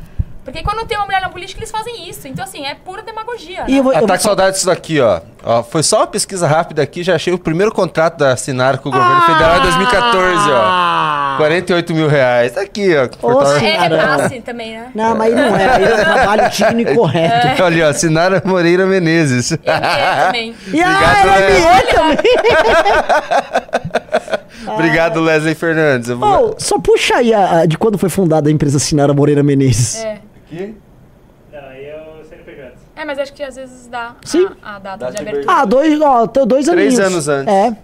[0.44, 2.28] Porque quando tem uma mulher na política, eles fazem isso.
[2.28, 3.64] Então, assim, é pura demagogia.
[3.68, 3.78] E né?
[3.80, 5.22] eu vou- Ah, tá com saudade disso daqui, ó.
[5.44, 8.90] Ó, Foi só uma pesquisa rápida aqui, já achei o primeiro contrato da Sinara com
[8.90, 11.38] o governo federal em 2014, ó.
[11.38, 12.54] 48 mil reais.
[12.54, 13.08] Tá aqui, ó.
[13.08, 14.18] Portal- É, é Sinara.
[14.18, 14.92] passe também, né?
[14.96, 15.70] Não, mas aí não é.
[15.76, 17.64] Aí é um trabalho digno e correto.
[17.64, 19.52] Olha, ó, Sinara Moreira Menezes.
[19.52, 20.56] É também.
[20.74, 20.90] E a
[21.24, 22.36] LME também.
[24.74, 26.10] Obrigado, Leslie Fernandes.
[26.10, 29.14] Eu vou- Ô, só puxa aí a, a- de quando foi fundada a empresa Sinara
[29.14, 30.04] Moreira Menezes.
[30.04, 30.18] É.
[30.52, 30.76] Aqui?
[31.54, 32.74] Não, aí é o CNPJ.
[32.96, 34.48] É, mas acho que às vezes dá Sim.
[34.62, 35.46] A, a data Data de abertura.
[35.54, 37.28] Ah, dois, ó, tem dois Três aninhos.
[37.28, 37.54] anos antes.
[37.54, 37.76] É.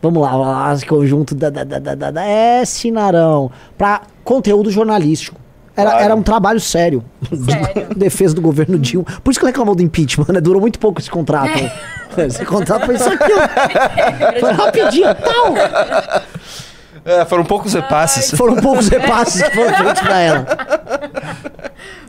[0.00, 3.50] Vamos lá, lá, conjunto da, da, da, da, da, é Sinarão.
[3.76, 5.40] Pra conteúdo jornalístico.
[5.76, 6.04] Era, Claro.
[6.04, 7.04] era um trabalho sério.
[7.24, 7.94] Sério.
[7.94, 9.06] Defesa do governo Dilma.
[9.22, 10.40] Por isso que ele reclamou do impeachment, né?
[10.40, 11.58] Durou muito pouco esse contrato.
[12.16, 14.40] Esse contrato foi isso aqui, ó.
[14.40, 15.54] Foi rapidinho, tal.
[17.08, 18.30] É, foram poucos repasses.
[18.32, 20.46] Foram poucos repasses que foram feitos pra ela.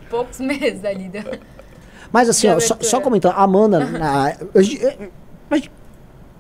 [0.10, 1.08] Poucos meses ali.
[1.10, 1.24] Deu.
[2.12, 3.80] Mas assim, ó, só, só comentando, a Amanda.
[3.86, 4.98] na- a, gente, é,
[5.52, 5.72] a gente-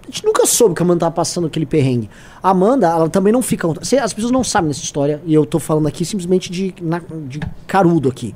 [0.01, 2.09] a gente nunca soube que a Amanda tava passando aquele perrengue.
[2.41, 3.67] A Amanda, ela também não fica.
[4.01, 7.39] As pessoas não sabem dessa história, e eu tô falando aqui simplesmente de, na- de
[7.67, 8.33] carudo aqui.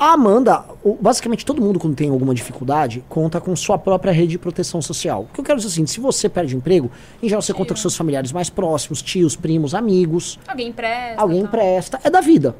[0.00, 0.64] A Amanda,
[0.98, 5.24] basicamente todo mundo quando tem alguma dificuldade, conta com sua própria rede de proteção social.
[5.24, 6.90] O que eu quero dizer assim, se você perde emprego,
[7.22, 10.38] em geral você conta com seus familiares mais próximos, tios, primos, amigos.
[10.48, 11.20] Alguém empresta.
[11.20, 11.48] Alguém tal.
[11.48, 12.00] empresta.
[12.02, 12.56] É da vida.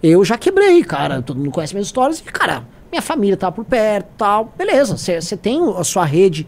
[0.00, 1.20] Eu já quebrei, cara.
[1.20, 2.20] Todo mundo conhece minhas histórias.
[2.20, 2.62] E, cara,
[2.92, 4.52] minha família tá por perto tal.
[4.56, 6.46] Beleza, você tem a sua rede.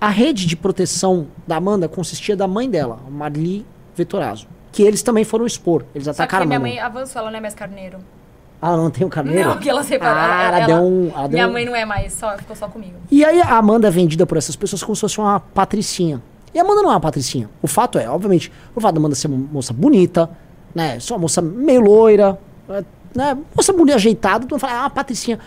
[0.00, 4.48] A rede de proteção da Amanda consistia da mãe dela, Marli Vetorazzo.
[4.72, 5.84] Que eles também foram expor.
[5.94, 6.74] Eles Só que atacaram a minha Amanda.
[6.74, 7.98] mãe avançou, ela não é mais carneiro.
[8.60, 9.48] Ah, ela não tem o carneiro?
[9.48, 10.16] Não, porque ela separou.
[10.20, 12.56] Ah, ela, ela deu um- ela deu minha um- mãe não é mais, só, ficou
[12.56, 12.94] só comigo.
[13.10, 16.20] E aí a Amanda é vendida por essas pessoas como se fosse uma patricinha.
[16.52, 17.48] E a Amanda não é uma patricinha.
[17.62, 20.28] O fato é, obviamente, o fato da Amanda ser uma moça bonita,
[20.74, 20.98] né?
[20.98, 23.38] Só uma moça meio loira, é, né?
[23.54, 25.38] Moça bonita, ajeitada, tu fala, ah, uma patricinha.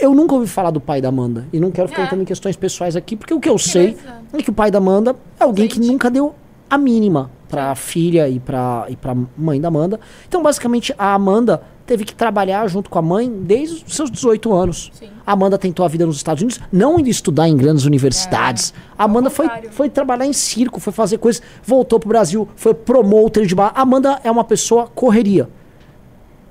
[0.00, 1.46] Eu nunca ouvi falar do pai da Amanda.
[1.52, 2.04] E não quero ficar É.
[2.06, 4.14] entrando em questões pessoais aqui, porque o que eu sei Beleza.
[4.32, 6.34] é que o pai da Amanda é alguém que nunca deu
[6.68, 10.00] a mínima pra filha e pra, e pra mãe da Amanda.
[10.26, 14.52] Então, basicamente, a Amanda teve que trabalhar junto com a mãe desde os seus 18
[14.52, 14.92] anos.
[14.94, 15.08] Sim.
[15.26, 18.72] Amanda tentou a vida nos Estados Unidos, não indo estudar em grandes universidades.
[18.96, 23.44] a Amanda foi, foi trabalhar em circo, foi fazer coisas, voltou pro Brasil, foi promoter
[23.44, 23.72] de bar.
[23.74, 25.48] Amanda é uma pessoa correria.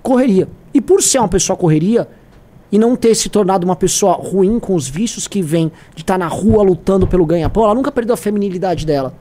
[0.03, 0.49] Correria.
[0.73, 2.05] E por ser uma pessoa correria
[2.69, 6.17] e não ter se tornado uma pessoa ruim com os vícios que vem de estar
[6.17, 9.13] na rua lutando pelo ganha-pão, ela nunca perdeu a feminilidade dela.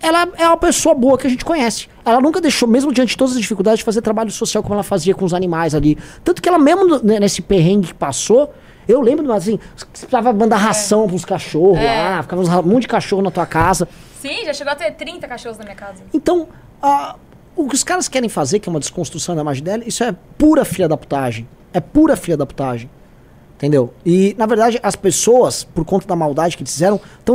[0.00, 1.88] Ela é uma pessoa boa que a gente conhece.
[2.04, 4.82] Ela nunca deixou, mesmo diante de todas as dificuldades, de fazer trabalho social como ela
[4.82, 5.96] fazia com os animais ali.
[6.22, 8.52] Tanto que ela, mesmo né, nesse perrengue que passou,
[8.86, 11.86] eu lembro, mas assim, você precisava mandar ração pros cachorros É.
[12.02, 13.88] lá, ficava um monte de cachorro na tua casa.
[14.20, 16.02] Sim, já chegou a ter 30 cachorros na minha casa.
[16.12, 16.48] Então,
[16.82, 17.16] ah,
[17.56, 20.14] o que os caras querem fazer, que é uma desconstrução da imagem dela, isso é
[20.36, 21.48] pura filha da putagem.
[21.72, 22.90] É pura filha da putagem.
[23.64, 23.94] Entendeu?
[24.04, 27.34] E, na verdade, as pessoas, por conta da maldade que eles fizeram, estão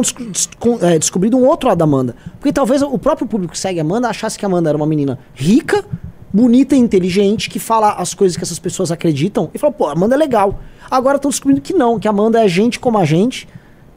[1.00, 2.16] descobrindo um outro lado da Amanda.
[2.40, 4.86] Porque talvez o próprio público que segue a Amanda achasse que a Amanda era uma
[4.86, 5.84] menina rica,
[6.32, 9.94] bonita e inteligente, que fala as coisas que essas pessoas acreditam, e fala, pô, a
[9.94, 10.60] Amanda é legal.
[10.92, 13.48] Agora estão descobrindo que não, que a Amanda é gente como a gente,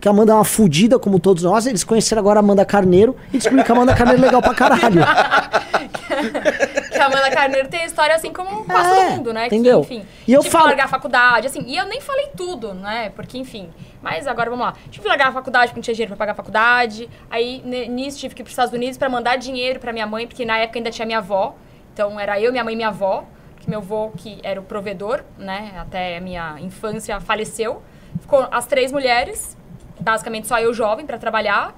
[0.00, 1.66] que a Amanda é uma fudida como todos nós.
[1.66, 4.54] Eles conheceram agora a Amanda Carneiro e descobriram que a Amanda Carneiro é legal pra
[4.54, 5.02] caralho.
[6.92, 9.46] que a Amanda Carneiro tem história assim como quase É, todo mundo, né?
[9.46, 9.80] entendeu?
[9.84, 12.28] Que, enfim, E eu tive falo- que largar a faculdade, assim, e eu nem falei
[12.36, 13.10] tudo, né?
[13.16, 13.70] Porque, enfim.
[14.00, 14.74] Mas agora vamos lá.
[14.90, 17.08] Tive que largar a faculdade porque não tinha dinheiro pra pagar a faculdade.
[17.30, 20.44] Aí, nisso, tive que ir pros Estados Unidos pra mandar dinheiro pra minha mãe, porque
[20.44, 21.54] na época ainda tinha minha avó.
[21.92, 23.24] Então era eu, minha mãe e minha avó.
[23.60, 25.72] Que meu avô, que era o provedor, né?
[25.78, 27.80] Até a minha infância, faleceu.
[28.20, 29.56] Ficou as três mulheres,
[30.00, 31.72] basicamente só eu jovem pra trabalhar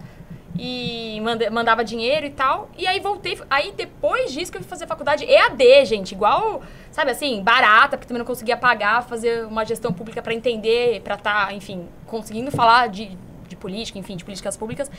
[0.58, 2.68] e manda- mandava dinheiro e tal.
[2.78, 3.38] E aí voltei.
[3.50, 8.06] Aí depois disso que eu fui fazer faculdade EAD, gente, igual, sabe assim, barata, porque
[8.06, 12.88] também não conseguia pagar, fazer uma gestão pública pra entender, pra estar, enfim, conseguindo falar
[12.88, 13.16] de,
[13.48, 14.90] de política, enfim, de políticas públicas.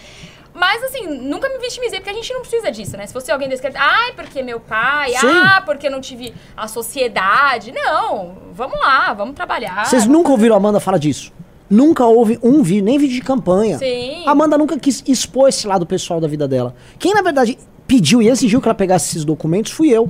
[0.53, 3.05] Mas assim, nunca me vitimizei, porque a gente não precisa disso, né?
[3.07, 5.27] Se fosse alguém desse que ai, porque meu pai, Sim.
[5.27, 7.71] ah, porque não tive a sociedade.
[7.71, 9.85] Não, vamos lá, vamos trabalhar.
[9.85, 11.33] Vocês nunca ouviram a Amanda falar disso?
[11.75, 13.77] Nunca houve um vídeo, nem vídeo de campanha.
[13.77, 14.23] Sim.
[14.25, 16.73] A Amanda nunca quis expor esse lado pessoal da vida dela.
[16.97, 20.09] Quem, na verdade, pediu e exigiu que ela pegasse esses documentos fui eu.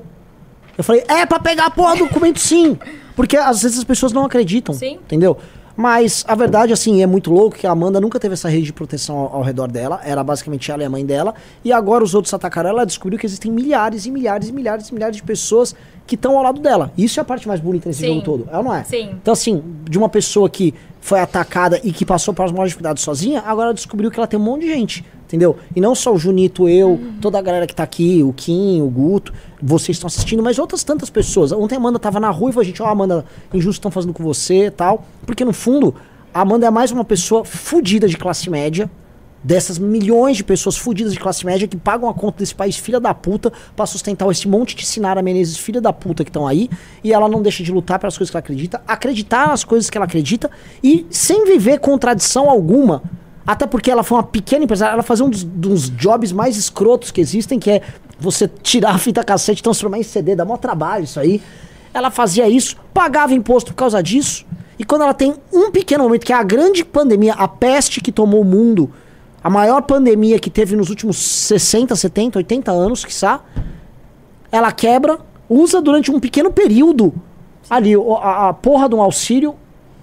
[0.77, 2.77] Eu falei, é pra pegar a porra do documento sim.
[3.15, 4.75] Porque às vezes as pessoas não acreditam.
[4.75, 4.95] Sim.
[4.95, 5.37] Entendeu?
[5.75, 8.73] Mas a verdade, assim, é muito louco que a Amanda nunca teve essa rede de
[8.73, 9.99] proteção ao, ao redor dela.
[10.05, 11.33] Era basicamente ela e a mãe dela.
[11.63, 12.79] E agora os outros atacaram ela.
[12.79, 15.75] Ela descobriu que existem milhares e milhares e milhares e milhares de pessoas
[16.05, 16.91] que estão ao lado dela.
[16.97, 18.07] Isso é a parte mais bonita nesse Sim.
[18.07, 18.47] jogo todo.
[18.51, 18.83] É ou não é?
[18.83, 19.09] Sim.
[19.21, 23.43] Então, assim, de uma pessoa que foi atacada e que passou pelas maiores dificuldades sozinha,
[23.45, 25.55] agora ela descobriu que ela tem um monte de gente, entendeu?
[25.75, 28.89] E não só o Junito, eu, toda a galera que tá aqui, o Kim, o
[28.89, 31.51] Guto, vocês estão assistindo, mas outras tantas pessoas.
[31.51, 34.23] Ontem a Amanda tava na rua e falou, gente, ó, Amanda, injusto estão fazendo com
[34.23, 35.05] você e tal.
[35.25, 35.93] Porque no fundo,
[36.33, 38.89] a Amanda é mais uma pessoa fudida de classe média,
[39.45, 42.99] dessas milhões de pessoas fudidas de classe média que pagam a conta desse país filha
[42.99, 46.67] da puta pra sustentar esse monte de Sinara Menezes filha da puta que estão aí
[47.03, 49.97] e ela não deixa de lutar pelas coisas que ela acredita, acreditar nas coisas que
[49.99, 50.49] ela acredita
[50.83, 53.03] e sem viver contradição alguma.
[53.45, 57.11] Até porque ela foi uma pequena empresária, ela fazia um dos, dos jobs mais escrotos
[57.11, 57.81] que existem, que é
[58.19, 61.39] você tirar a fita cassete e transformar em CD, dá maior trabalho isso aí.
[61.93, 64.43] Ela fazia isso, pagava imposto por causa disso.
[64.79, 68.11] E quando ela tem um pequeno momento, que é a grande pandemia, a peste que
[68.11, 68.91] tomou o mundo,
[69.45, 73.41] a maior pandemia que teve nos últimos 60, 70, 80 anos, quiçá,
[74.51, 77.13] ela quebra, usa durante um pequeno período
[77.69, 79.53] ali a, a porra de um auxílio,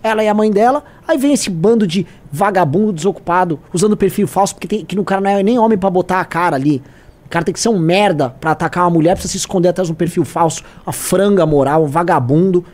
[0.00, 4.54] ela e a mãe dela, aí vem esse bando de vagabundo desocupado, usando perfil falso,
[4.54, 6.80] porque tem, que no cara não é nem homem pra botar a cara ali.
[7.26, 9.88] O cara tem que ser um merda pra atacar uma mulher, precisa se esconder atrás
[9.88, 12.64] de um perfil falso, uma franga moral, um vagabundo.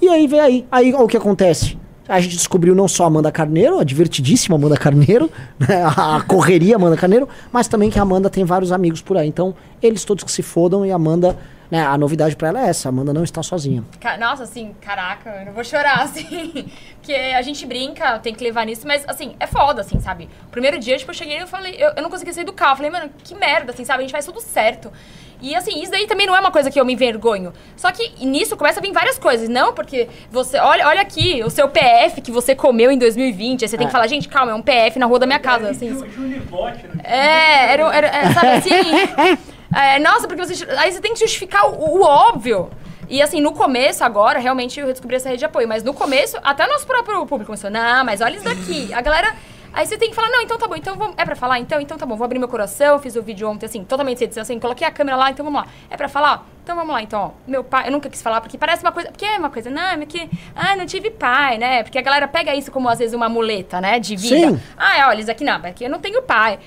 [0.00, 0.66] E aí vem aí.
[0.72, 1.76] Aí ó, o que acontece?
[2.08, 6.76] A gente descobriu não só a Amanda Carneiro, a divertidíssima Amanda Carneiro, né, a correria
[6.76, 9.28] Amanda Carneiro, mas também que a Amanda tem vários amigos por aí.
[9.28, 11.36] Então, eles todos que se fodam e a Amanda,
[11.70, 13.82] né, a novidade pra ela é essa, a Amanda não está sozinha.
[14.20, 16.70] Nossa, assim, caraca, eu não vou chorar, assim.
[17.00, 20.28] Porque a gente brinca, tem que levar nisso, mas, assim, é foda, assim, sabe?
[20.50, 22.76] Primeiro dia, tipo, eu cheguei e eu falei, eu, eu não conseguia sair do carro.
[22.76, 23.98] Falei, mano, que merda, assim, sabe?
[23.98, 24.92] A gente faz tudo certo.
[25.40, 27.52] E, assim, isso daí também não é uma coisa que eu me envergonho.
[27.76, 29.48] Só que nisso começa a vir várias coisas.
[29.48, 33.62] Não, porque você, olha, olha aqui, o seu PF que você comeu em 2020.
[33.64, 33.92] Aí você tem que É.
[33.92, 35.88] falar, gente, calma, é um PF na rua da minha casa, assim.
[36.10, 37.02] Junibote, né?
[37.04, 39.38] É, era, era, é, sabe assim?
[39.76, 40.66] é, nossa, porque você.
[40.78, 42.70] Aí você tem que justificar o, o óbvio.
[43.08, 45.68] E assim, no começo, agora, realmente eu descobri essa rede de apoio.
[45.68, 48.92] Mas no começo, até o nosso próprio público começou, não, mas olha isso daqui.
[48.92, 49.34] A galera.
[49.76, 51.14] Aí você tem que falar, não, então tá bom, então vamos.
[51.18, 51.58] É pra falar?
[51.58, 54.24] Então, então tá bom, vou abrir meu coração, fiz o vídeo ontem, assim, totalmente sem
[54.24, 55.68] edição, assim, coloquei a câmera lá, então vamos lá.
[55.90, 56.46] É pra falar?
[56.64, 57.30] Então vamos lá, então, ó.
[57.46, 59.10] Meu pai, eu nunca quis falar, porque parece uma coisa.
[59.10, 60.30] Porque é uma coisa, não, é que.
[60.54, 61.82] Ah, não tive pai, né?
[61.82, 64.00] Porque a galera pega isso como, às vezes, uma muleta, né?
[64.00, 64.52] De vida.
[64.52, 64.62] Sim.
[64.78, 66.58] Ah, é, olha, isso aqui não, aqui eu não tenho pai.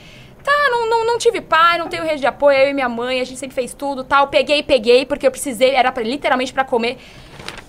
[0.43, 3.19] Tá, não, não, não tive pai, não tenho rede de apoio, eu e minha mãe,
[3.21, 4.27] a gente sempre fez tudo, tal.
[4.27, 6.99] Peguei, peguei, porque eu precisei, era pra, literalmente pra comer.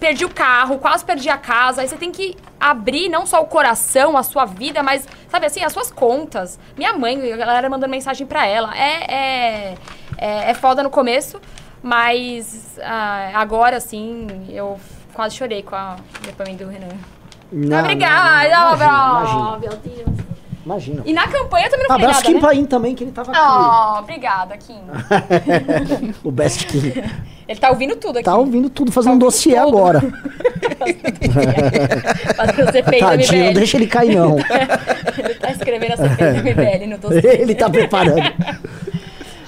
[0.00, 1.82] Perdi o carro, quase perdi a casa.
[1.82, 5.62] Aí você tem que abrir não só o coração, a sua vida, mas, sabe assim,
[5.62, 6.58] as suas contas.
[6.76, 8.74] Minha mãe, a galera mandando mensagem pra ela.
[8.74, 9.74] É, é,
[10.16, 11.38] é, é foda no começo,
[11.82, 14.80] mas ah, agora, assim, eu
[15.12, 16.96] quase chorei com a o depoimento do Renan.
[17.52, 20.39] Não, Obrigada, não, não, não, oh, meu Deus.
[20.64, 21.02] Imagina.
[21.04, 22.40] E na campanha eu também não falei Abraço nada, Kim né?
[22.40, 23.40] Paim também, que ele tava aqui.
[23.40, 24.80] Oh, obrigada, Kim.
[26.24, 26.92] o Best Kim.
[27.50, 28.24] Ele tá ouvindo tudo aqui.
[28.24, 30.00] Tá ouvindo tudo, fazendo um dossiê agora.
[32.36, 34.36] Fazendo CPI da Tadinho, não deixa ele cair, não.
[35.18, 37.40] ele tá escrevendo a CPI MBL no dossiê.
[37.40, 38.22] ele tá preparando.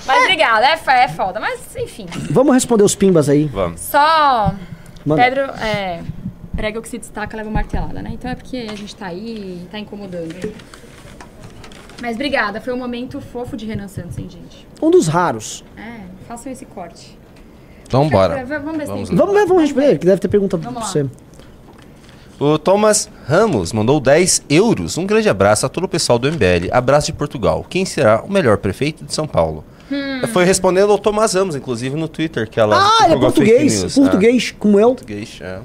[0.05, 1.39] Mas obrigada, é, fo- é foda.
[1.39, 2.07] Mas, enfim.
[2.31, 3.45] Vamos responder os pimbas aí.
[3.45, 3.81] Vamos.
[3.81, 4.53] Só.
[5.07, 5.23] Manda.
[5.23, 6.01] Pedro, é.
[6.57, 8.11] Prega o que se destaca, leva martelada, né?
[8.13, 10.53] Então é porque a gente tá aí e tá incomodando.
[12.03, 14.67] Mas obrigada, foi um momento fofo de Renan Santos, hein, gente?
[14.83, 15.65] Um dos raros.
[15.77, 17.17] É, façam esse corte.
[17.87, 18.45] Então bora.
[18.45, 19.11] Vamos ver se tem Vamos.
[19.11, 20.89] Vamos ver, vamos responder, que deve ter pergunta pra Vamos lá.
[20.93, 21.07] você.
[22.41, 24.99] O Thomas Ramos mandou 10 euros.
[24.99, 26.71] Um grande abraço a todo o pessoal do MBL.
[26.73, 27.65] Abraço de Portugal.
[27.69, 29.65] Quem será o melhor prefeito de São Paulo?
[29.93, 30.27] Hum.
[30.33, 33.81] Foi respondendo ao Thomas Ramos, inclusive, no Twitter, que ela Ah, ele é português.
[33.83, 33.95] news.
[33.95, 34.89] Português, como eu.
[34.89, 35.61] Ah, português, é.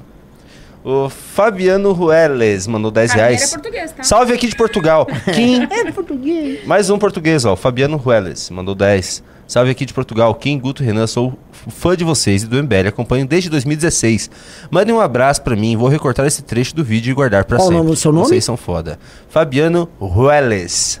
[0.84, 3.52] O Fabiano Rueles mandou 10 Cara, ele reais.
[3.52, 4.02] é português, tá?
[4.02, 5.06] Salve aqui de Portugal.
[5.34, 6.64] Kim, É português.
[6.66, 7.52] mais um português, ó.
[7.52, 9.22] o Fabiano Rueles mandou 10.
[9.46, 10.34] Salve aqui de Portugal.
[10.34, 11.32] Kim, Guto, Renan, sou
[11.68, 12.88] fã de vocês e do MBL.
[12.88, 14.30] Acompanho desde 2016.
[14.70, 15.74] Mandem um abraço pra mim.
[15.76, 17.78] Vou recortar esse trecho do vídeo e guardar pra Qual o sempre.
[17.78, 18.26] nome do seu nome?
[18.26, 18.98] Vocês são foda.
[19.30, 21.00] Fabiano Rueles.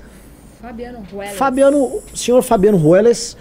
[0.60, 1.36] Fabiano Ruelas.
[1.36, 3.36] Fabiano, senhor Fabiano Ruelas,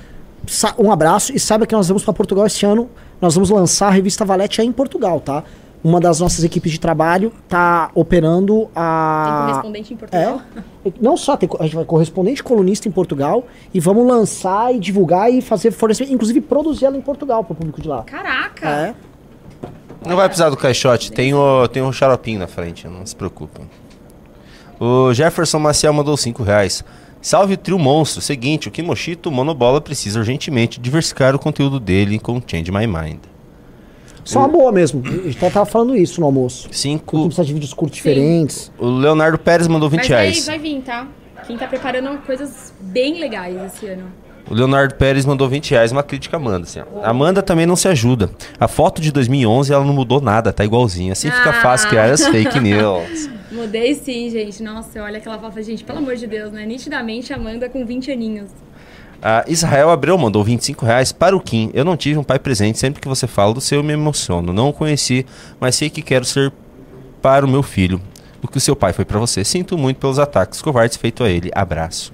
[0.45, 2.89] sa- um abraço e saiba que nós vamos para Portugal esse ano.
[3.22, 5.43] Nós vamos lançar a revista Valete aí em Portugal, tá?
[5.83, 9.45] Uma das nossas equipes de trabalho tá operando Tem a.
[9.47, 10.41] correspondente em Portugal?
[10.85, 10.91] É.
[10.99, 15.31] Não só, tem, a gente vai correspondente colunista em Portugal e vamos lançar e divulgar
[15.31, 18.03] e fazer fornecer, inclusive produzir ela em Portugal para o público de lá.
[18.03, 18.67] Caraca!
[18.67, 18.95] É.
[20.05, 23.61] Não vai precisar do caixote, tem o, tem um xaropinho na frente, não se preocupa.
[24.79, 26.83] O Jefferson Maciel mandou 5 reais.
[27.21, 28.21] Salve o trio monstro.
[28.21, 33.19] Seguinte, o Kimoshito Monobola precisa urgentemente diversificar o conteúdo dele com Change My Mind.
[34.27, 35.01] Só uma boa mesmo.
[35.05, 36.67] A gente tava falando isso no almoço.
[36.71, 37.25] 5.
[37.25, 38.71] Precisa de vídeos curtos diferentes.
[38.77, 40.45] O Leonardo Pérez mandou 20 Mas vai, reais.
[40.45, 41.07] vai vir, tá?
[41.45, 44.11] Quem tá preparando coisas bem legais esse ano.
[44.49, 46.63] O Leonardo Pérez mandou 20 reais, uma crítica a Amanda.
[46.63, 48.29] Assim, Amanda também não se ajuda.
[48.59, 51.11] A foto de 2011 ela não mudou nada, tá igualzinha.
[51.13, 51.61] Assim fica Ah.
[51.61, 53.29] fácil criar as fake news.
[53.51, 54.61] Mudei sim, gente.
[54.61, 56.65] Nossa, olha aquela foto, gente, pelo amor de Deus, né?
[56.65, 58.49] Nitidamente Amanda com 20 aninhos.
[59.22, 61.72] A Israel Abreu mandou 25 reais para o Kim.
[61.73, 62.77] Eu não tive um pai presente.
[62.77, 64.53] Sempre que você fala do seu, eu me emociono.
[64.53, 65.26] Não o conheci,
[65.60, 66.52] mas sei que quero ser
[67.22, 67.99] para o meu filho.
[68.44, 69.44] O que o seu pai foi para você.
[69.44, 71.49] Sinto muito pelos ataques covardes feitos a ele.
[71.53, 72.14] Abraço.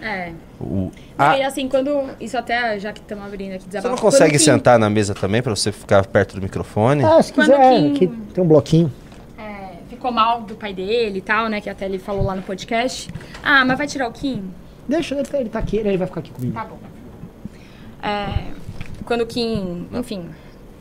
[0.00, 0.30] É.
[0.60, 1.90] O- Não, Ah, E assim, quando.
[2.20, 3.96] Isso até, já que estamos abrindo aqui você desabafo.
[3.96, 7.02] não consegue quando Kim- sentar na mesa também para você ficar perto do microfone?
[7.04, 8.92] Ah, se Quando quiser, Kim- aqui tem um bloquinho.
[9.36, 11.60] é, ficou mal do pai dele e tal, né?
[11.60, 13.08] Que até ele falou lá no podcast.
[13.42, 14.44] Ah, mas vai tirar o Kim?
[14.88, 16.54] Deixa ele, ele tá aqui, ele vai ficar aqui comigo.
[16.54, 16.78] Tá bom.
[18.02, 18.52] É,
[19.04, 20.30] quando o Kim, enfim,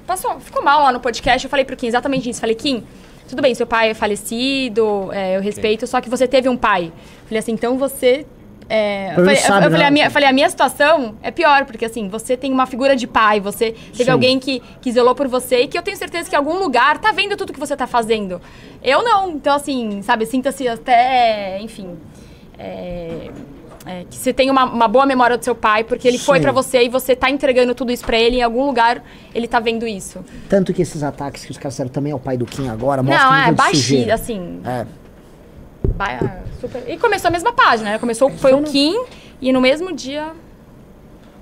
[0.05, 2.39] passou, ficou mal lá no podcast, eu falei pro Kim exatamente isso.
[2.39, 2.83] Falei, Kim,
[3.27, 6.93] tudo bem, seu pai é falecido, é, eu respeito, só que você teve um pai.
[7.25, 8.25] Falei assim, então você.
[8.69, 9.87] é, eu falei, sabe, eu falei, né?
[9.87, 12.95] a minha, eu falei, a minha situação é pior, porque assim, você tem uma figura
[12.95, 14.11] de pai, você teve Sim.
[14.11, 16.97] alguém que, que zelou por você e que eu tenho certeza que em algum lugar
[16.99, 18.41] tá vendo tudo que você tá fazendo.
[18.81, 21.97] Eu não, então assim, sabe, sinta-se até, enfim.
[22.57, 23.29] é,
[23.87, 26.43] é, que você tem uma, uma boa memória do seu pai, porque ele foi Sim.
[26.43, 29.03] pra você e você tá entregando tudo isso pra ele, em algum lugar
[29.33, 30.23] ele tá vendo isso.
[30.49, 33.29] Tanto que esses ataques que os caras fizeram também ao pai do Kim agora mostram
[33.31, 34.59] Não, é baixinho, assim.
[34.65, 34.85] É.
[35.95, 37.97] ba- super- E começou a mesma página, né?
[37.99, 38.95] Começou, foi o Kim
[39.41, 40.31] e no mesmo dia.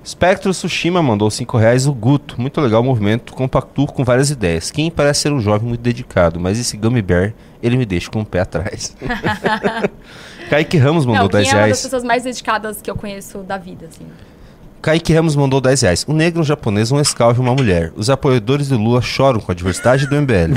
[0.04, 1.86] Spectro Tsushima mandou 5 reais.
[1.88, 4.70] O Guto, muito legal o movimento, compactua com várias ideias.
[4.70, 8.20] Kim parece ser um jovem muito dedicado, mas esse Gummy Bear, ele me deixa com
[8.20, 8.96] o pé atrás.
[10.48, 11.82] Kaique Ramos mandou Não, Kim 10 é uma das reais.
[11.82, 14.06] pessoas mais dedicadas que eu conheço da vida, assim.
[14.80, 16.04] Kaique Ramos mandou 10 reais.
[16.08, 17.92] Um negro, um japonês, um escalvo e uma mulher.
[17.96, 20.54] Os apoiadores do Lula choram com a diversidade do MBL.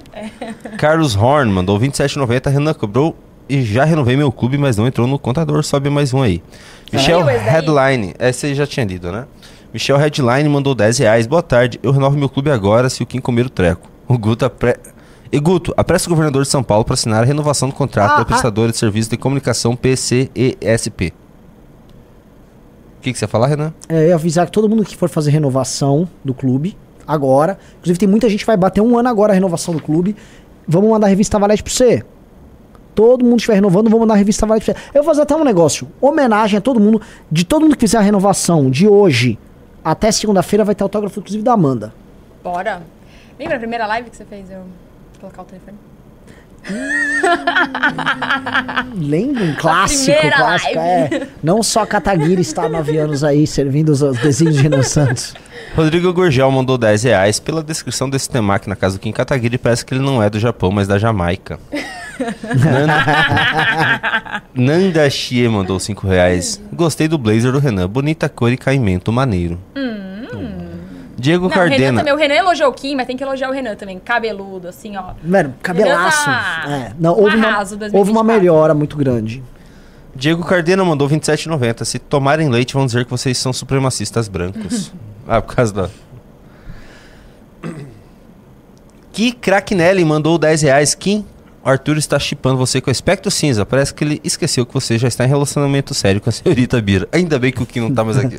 [0.78, 2.50] Carlos Horn mandou 27,90.
[2.50, 3.14] Renan cobrou
[3.48, 5.62] e já renovei meu clube, mas não entrou no contador.
[5.62, 6.42] Sobe mais um aí.
[6.92, 7.38] Michel esse daí?
[7.38, 8.14] Headline.
[8.18, 9.26] Essa aí já tinha lido, né?
[9.74, 11.26] Michel Headline mandou 10 reais.
[11.26, 11.78] Boa tarde.
[11.82, 13.90] Eu renovo meu clube agora se o Kim comer o treco.
[14.08, 14.76] O Guto apre...
[15.32, 18.16] E Guto, apressa o governador de São Paulo para assinar a renovação do contrato Ah,
[18.16, 18.24] da ah.
[18.24, 21.12] prestadora de serviço de comunicação PCESP.
[22.98, 23.72] O que, que você ia falar, Renan?
[23.88, 26.76] É, eu ia avisar que todo mundo que for fazer renovação do clube,
[27.06, 27.58] agora.
[27.78, 30.16] Inclusive, tem muita gente que vai bater um ano agora a renovação do clube.
[30.66, 32.02] Vamos mandar a revista Valete pra você.
[32.94, 34.88] Todo mundo que estiver renovando, vamos mandar a revista Valete pra você.
[34.92, 35.88] Eu vou fazer até um negócio.
[36.00, 37.00] Homenagem a todo mundo.
[37.30, 39.38] De todo mundo que fizer a renovação de hoje
[39.82, 41.94] até segunda-feira, vai ter autógrafo, inclusive, da Amanda.
[42.44, 42.82] Bora.
[43.38, 44.50] Lembra a primeira live que você fez?
[44.50, 44.64] Eu
[45.20, 45.76] colocar o telefone?
[48.96, 49.44] Lembra?
[49.44, 50.78] Um clássico, clássico.
[50.78, 51.26] É.
[51.42, 54.82] Não só a Kataguiri está há nove anos aí servindo os, os desenhos de Renan
[54.82, 55.34] Santos.
[55.74, 57.40] Rodrigo Gurgel mandou 10 reais.
[57.40, 60.38] Pela descrição desse temaki na casa do Kim Kataguiri, parece que ele não é do
[60.38, 61.58] Japão, mas da Jamaica.
[62.42, 66.60] Nanda, Nanda Shie mandou 5 reais.
[66.72, 67.88] Gostei do blazer do Renan.
[67.88, 69.58] Bonita cor e caimento maneiro.
[71.20, 71.48] Diego.
[71.48, 71.98] Não, o Renan Cardena.
[72.00, 72.14] também.
[72.14, 73.98] O Renan elogiou o Kim, mas tem que elogiar o Renan também.
[73.98, 75.12] Cabeludo, assim, ó.
[75.22, 76.24] Mano, cabelaço.
[76.24, 76.92] Tá É.
[76.98, 78.24] Não, um houve, uma, arraso houve uma 2024.
[78.24, 79.42] melhora muito grande.
[80.14, 81.84] Diego Cardena mandou 27,90.
[81.84, 84.92] Se tomarem leite, vão dizer que vocês são supremacistas brancos.
[85.28, 85.90] ah, por causa da.
[89.12, 90.94] Ki Cracknelli mandou 10 reais.
[90.94, 91.24] Kim,
[91.64, 93.66] Arthur está chipando você com o Espectro Cinza.
[93.66, 97.08] Parece que ele esqueceu que você já está em relacionamento sério com a senhorita Bira.
[97.12, 98.38] Ainda bem que o Kim não tá mais aqui.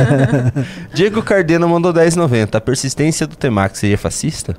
[0.94, 2.54] Diego Cardeno mandou 10,90.
[2.54, 4.56] A persistência do Temax seria fascista?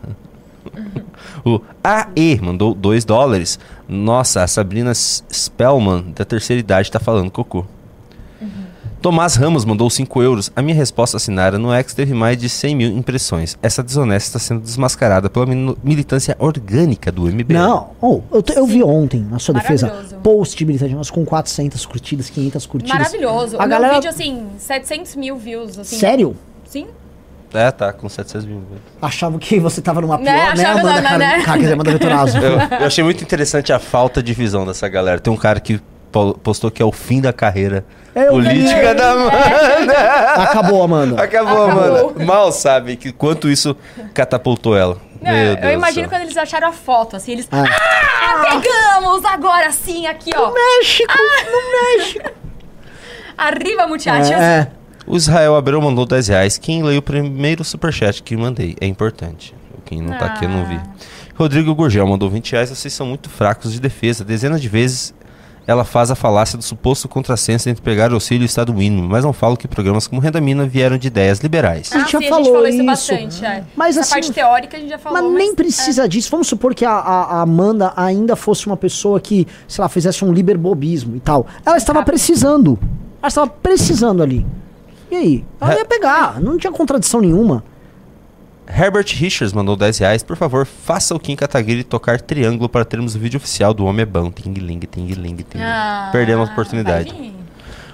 [1.45, 3.60] O AE mandou 2 dólares.
[3.88, 7.65] Nossa, a Sabrina Spellman, da terceira idade, tá falando cocô.
[9.06, 10.52] Tomás Ramos mandou 5 euros.
[10.56, 13.56] A minha resposta assinada no X teve mais de 100 mil impressões.
[13.61, 17.53] Essa desonesta está sendo desmascarada pela militância orgânica do MBL.
[17.53, 19.90] Não, oh, eu, eu vi ontem, na sua defesa,
[20.23, 22.98] post de militante mas com 400 curtidas, 500 curtidas.
[22.98, 23.57] Maravilhoso.
[23.57, 23.94] A o galera...
[23.94, 25.77] meu vídeo, assim, 700 mil views.
[25.77, 25.98] Assim.
[25.98, 26.36] Sério?
[26.68, 26.88] Sim.
[27.53, 28.64] É, tá, com 700 mil.
[28.99, 30.95] Achavam que você tava numa pior, Né, né, achava Amanda?
[30.95, 31.44] não, Cara, né?
[31.44, 32.38] cara, quer dizer, Amanda Vitorazzo.
[32.40, 35.19] Eu, eu achei muito interessante a falta de visão dessa galera.
[35.19, 35.80] Tem um cara que
[36.42, 40.44] postou que é o fim da carreira Eu política da Amanda.
[40.44, 41.22] Acabou, Amanda.
[41.22, 42.10] Acabou, Acabou.
[42.10, 42.26] Amanda.
[42.26, 43.76] Mal sabe que quanto isso
[44.14, 44.98] catapultou ela.
[45.22, 47.48] Não, Meu eu imagino quando eles acharam a foto, assim, eles.
[47.52, 47.64] Ah.
[47.64, 50.52] Ah, pegamos agora sim, aqui, ó.
[50.54, 51.14] México,
[51.52, 52.30] no México.
[53.38, 54.32] Arriba, muchachos.
[54.32, 54.68] É,
[55.06, 56.58] O Israel Abreu mandou 10 reais.
[56.58, 58.76] Quem leu o primeiro superchat que mandei?
[58.80, 59.54] É importante.
[59.86, 60.80] Quem não tá aqui eu não vi.
[61.36, 62.70] Rodrigo Gurgel mandou 20 reais.
[62.70, 64.24] Vocês são muito fracos de defesa.
[64.24, 65.14] Dezenas de vezes
[65.68, 69.34] ela faz a falácia do suposto contrassenso entre pegar auxílio e Estado mínimo, mas não
[69.34, 71.92] fala que programas como Renda Mina vieram de ideias liberais.
[71.92, 72.86] A gente já sim, falou a gente falou isso, isso.
[73.36, 73.46] bastante.
[73.46, 73.64] É.
[73.76, 75.22] Mas Essa assim, parte teórica a gente já falou.
[75.24, 76.30] Mas nem precisa disso.
[76.32, 80.24] Vamos supor que a, a- a Amanda ainda fosse uma pessoa que, sei lá, fizesse
[80.24, 81.48] um liberbobismo e tal.
[81.66, 82.78] Ela estava precisando.
[83.22, 84.46] Ela estava precisando ali.
[85.10, 85.46] E aí?
[85.60, 86.40] Ela ia pegar.
[86.42, 87.64] Não tinha contradição nenhuma.
[88.68, 90.24] Herbert Richards mandou 10 reais.
[90.24, 94.04] Por favor, faça o Kim Kataguiri tocar triângulo para termos o vídeo oficial do Homem
[94.04, 94.32] é Bom.
[94.32, 95.60] Ting ling, ting ling, ting.
[95.60, 97.14] Ah, Perdemos a oportunidade.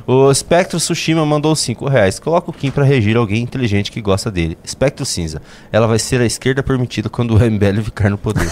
[0.07, 2.19] O Spectro Tsushima mandou 5 reais.
[2.19, 4.57] Coloca o Kim pra regir alguém inteligente que gosta dele.
[4.65, 5.41] Spectro Cinza.
[5.71, 8.47] Ela vai ser a esquerda permitida quando o MBL ficar no poder.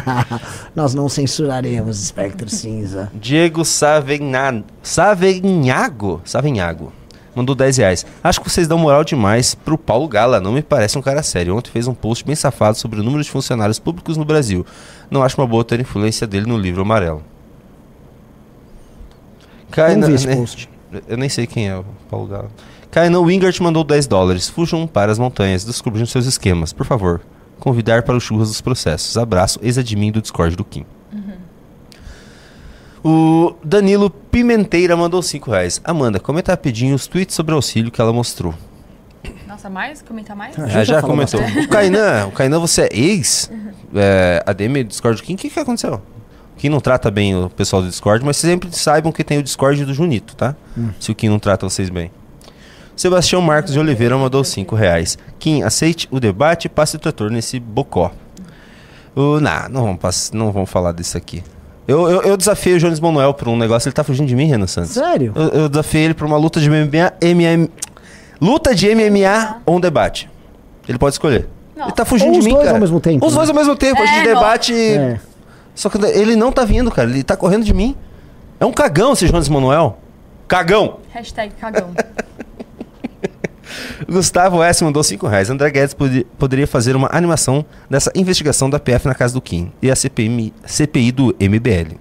[0.74, 3.10] Nós não censuraremos Espectro Cinza.
[3.14, 4.64] Diego Savegna...
[4.82, 6.20] Savenhago?
[6.24, 6.92] Savenhago.
[7.38, 8.04] Mandou 10 reais.
[8.20, 10.40] Acho que vocês dão moral demais pro Paulo Gala.
[10.40, 11.54] Não me parece um cara sério.
[11.56, 14.66] Ontem fez um post bem safado sobre o número de funcionários públicos no Brasil.
[15.08, 17.22] Não acho uma boa ter influência dele no livro amarelo.
[20.00, 20.34] Não vi esse né?
[20.34, 20.68] post.
[21.06, 22.50] Eu nem sei quem é o Paulo Gala.
[22.90, 24.48] Kainan Wingert mandou 10 dólares.
[24.48, 26.72] Fujam para as montanhas, descobrindo seus esquemas.
[26.72, 27.20] Por favor,
[27.60, 29.16] convidar para os churras dos processos.
[29.16, 30.84] Abraço, ex-admin do Discord do Kim.
[33.04, 35.80] O Danilo Pimenteira mandou 5 reais.
[35.84, 38.54] Amanda, comenta rapidinho os tweets sobre auxílio que ela mostrou.
[39.46, 40.02] Nossa, mais?
[40.02, 40.58] Comentar mais?
[40.58, 41.40] Ah, já comentou.
[41.40, 43.50] O Kainan, o Kainan, você é ex
[43.94, 45.34] é, ADM do Discord Kim?
[45.34, 45.94] O que, que aconteceu?
[45.94, 49.42] O Kim não trata bem o pessoal do Discord, mas sempre saibam que tem o
[49.42, 50.54] Discord do Junito, tá?
[51.00, 52.10] Se o Kim não trata vocês bem.
[52.96, 55.16] Sebastião Marcos de Oliveira mandou 5 reais.
[55.38, 58.10] Kim, aceite o debate e passe o trator nesse bocó.
[59.14, 61.42] O, nah, não vamos, pass- não vamos falar disso aqui.
[61.88, 64.44] Eu, eu, eu desafiei o Jones Manuel por um negócio, ele tá fugindo de mim,
[64.44, 64.90] Renan Santos.
[64.90, 65.32] Sério?
[65.34, 67.68] Eu, eu desafiei ele por uma luta de MMA, MMA
[68.38, 70.28] luta de MMA ou um debate.
[70.86, 71.48] Ele pode escolher.
[71.74, 72.76] Ele tá fugindo Ou de os mim, dois cara.
[72.76, 73.36] ao mesmo tempo, Os né?
[73.38, 74.74] dois ao mesmo tempo, a gente É, debate.
[74.74, 75.20] É.
[75.74, 77.08] Só que ele não tá vindo, cara.
[77.08, 77.96] Ele tá correndo de mim.
[78.60, 79.96] É um cagão esse Jones Manuel.
[80.48, 80.98] Cagão!
[81.10, 81.90] Hashtag cagão.
[84.08, 84.82] Gustavo S.
[84.84, 85.50] mandou 5 reais.
[85.50, 89.72] André Guedes pode- poderia fazer uma animação dessa investigação da PF na casa do Kim
[89.82, 91.96] e a CPM, CPI do MBL.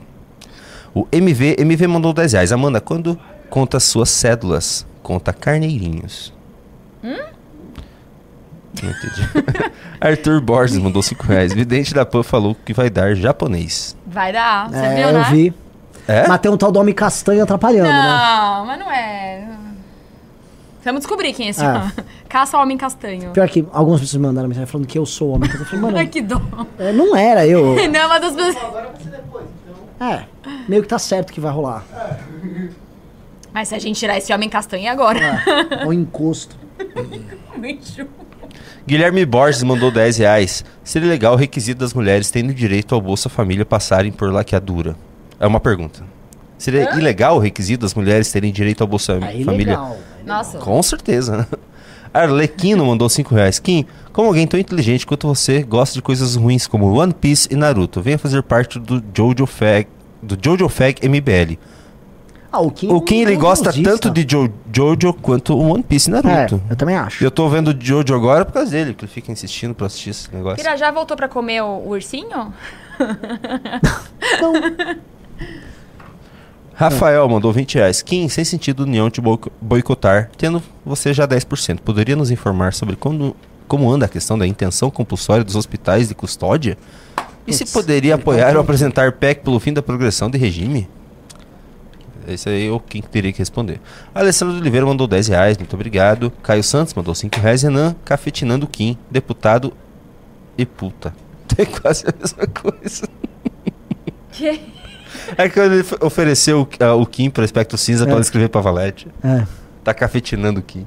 [0.93, 2.51] O MV, MV mandou 10 reais.
[2.51, 3.19] Amanda, quando
[3.49, 6.33] conta suas cédulas, conta carneirinhos.
[7.03, 7.15] Hum?
[8.81, 9.29] Não entendi.
[9.99, 11.53] Arthur Borges mandou 5 reais.
[11.53, 13.95] Vidente da PAN falou que vai dar japonês.
[14.05, 15.27] Vai dar, você É, viu, eu né?
[15.31, 15.53] vi.
[16.07, 16.27] É?
[16.27, 18.01] Mas tem um tal do homem castanho atrapalhando, né?
[18.07, 19.47] Não, mas não é.
[20.87, 21.75] Vamos descobrir quem é esse Ah.
[21.81, 21.91] homem.
[22.29, 23.31] Caça homem castanho.
[23.31, 25.65] Pior que algumas pessoas me mandaram mensagem falando que eu sou o homem castanho.
[25.65, 26.41] Eu falei, mano, que dó.
[26.79, 27.75] é, não era eu.
[27.89, 28.55] Não, é uma das pessoas.
[29.99, 30.23] É,
[30.67, 31.83] meio que tá certo que vai rolar.
[33.53, 35.19] Mas se a gente tirar esse homem castanho é agora.
[35.81, 36.55] É o encosto.
[38.85, 40.63] Guilherme Borges mandou 10 reais.
[40.83, 44.95] Seria legal o requisito das mulheres tendo direito ao Bolsa Família passarem por laqueadura.
[45.39, 46.03] É uma pergunta.
[46.57, 46.97] Seria Hã?
[46.99, 49.51] ilegal o requisito das mulheres terem direito ao Bolsa Família?
[49.53, 49.97] ilegal.
[50.27, 50.57] Nossa.
[50.59, 51.37] Com certeza.
[51.37, 51.47] né?
[52.13, 53.59] Arlequino mandou 5 reais.
[53.59, 57.55] Kim, como alguém tão inteligente quanto você gosta de coisas ruins como One Piece e
[57.55, 59.87] Naruto, venha fazer parte do Jojo Fag,
[60.21, 61.57] do Jojo Fag MBL.
[62.49, 63.89] Ah, o Kim, O Kim ele é gosta musista.
[63.91, 66.61] tanto de jo Jojo quanto o One Piece e Naruto.
[66.69, 67.23] É, eu também acho.
[67.23, 70.33] Eu tô vendo Jojo agora por causa dele, porque ele fica insistindo pra assistir esse
[70.33, 70.57] negócio.
[70.57, 72.53] Pirajá voltou pra comer o, o ursinho?
[76.77, 78.01] Rafael mandou 20 reais.
[78.03, 81.79] Kim, sem sentido união te boico- boicotar, tendo você já 10%.
[81.79, 83.35] Poderia nos informar sobre como,
[83.67, 86.77] como anda a questão da intenção compulsória dos hospitais de custódia?
[87.47, 90.87] E se poderia apoiar ou apresentar PEC pelo fim da progressão de regime?
[92.27, 93.79] Esse aí é o quem teria que responder.
[94.13, 96.31] Alessandro Oliveira mandou 10 reais, muito obrigado.
[96.43, 97.63] Caio Santos mandou 5 reais.
[97.63, 99.73] Renan, cafetinando Kim, deputado
[100.57, 101.13] e puta.
[101.57, 103.09] É quase a mesma coisa.
[104.31, 104.61] Que?
[105.37, 108.07] É que ele ofereceu ah, o Kim para Espectro Cinza É.
[108.07, 109.07] para escrever pra Valete.
[109.23, 109.45] É.
[109.83, 110.85] Tá cafetinando o Kim.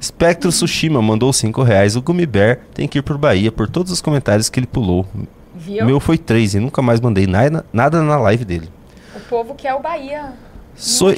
[0.00, 1.96] Espectro Tsushima mandou 5 reais.
[1.96, 5.06] O Gummy Bear tem que ir por Bahia por todos os comentários que ele pulou.
[5.54, 5.86] Viu?
[5.86, 8.68] Meu foi 3 e nunca mais mandei nada, nada na live dele.
[9.16, 10.32] O povo quer o Bahia.
[10.76, 11.16] Soi-.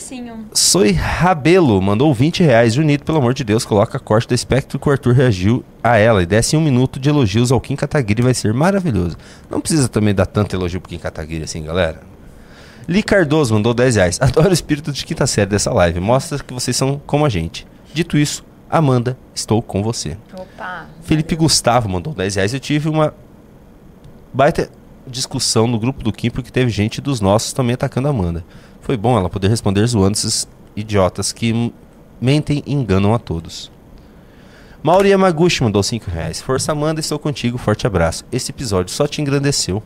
[0.53, 2.75] Soy Rabelo mandou 20 reais.
[2.75, 5.97] Junito, pelo amor de Deus, coloca a corte do espectro que o Arthur reagiu a
[5.97, 9.17] ela e desce um minuto de elogios ao Kim Kataguiri, vai ser maravilhoso.
[9.51, 12.03] Não precisa também dar tanto elogio pro Kim Kataguiri assim, galera.
[12.89, 14.19] Li Cardoso mandou 10 reais.
[14.21, 16.01] Adoro o espírito de quinta série dessa live.
[16.01, 17.67] Mostra que vocês são como a gente.
[17.93, 20.17] Dito isso, Amanda, estou com você.
[20.33, 20.87] Opa.
[21.03, 22.55] Felipe Gustavo mandou 10 reais.
[22.55, 23.13] Eu tive uma
[24.33, 24.71] baita
[25.07, 28.45] discussão no grupo do Kim porque teve gente dos nossos também atacando a Amanda.
[28.81, 31.73] Foi bom ela poder responder zoando esses idiotas que
[32.21, 33.71] mentem e enganam a todos.
[34.83, 36.41] Mauri Yamaguchi mandou 5 reais.
[36.41, 37.59] Força Amanda, estou contigo.
[37.59, 38.25] Forte abraço.
[38.31, 39.83] Esse episódio só te engrandeceu.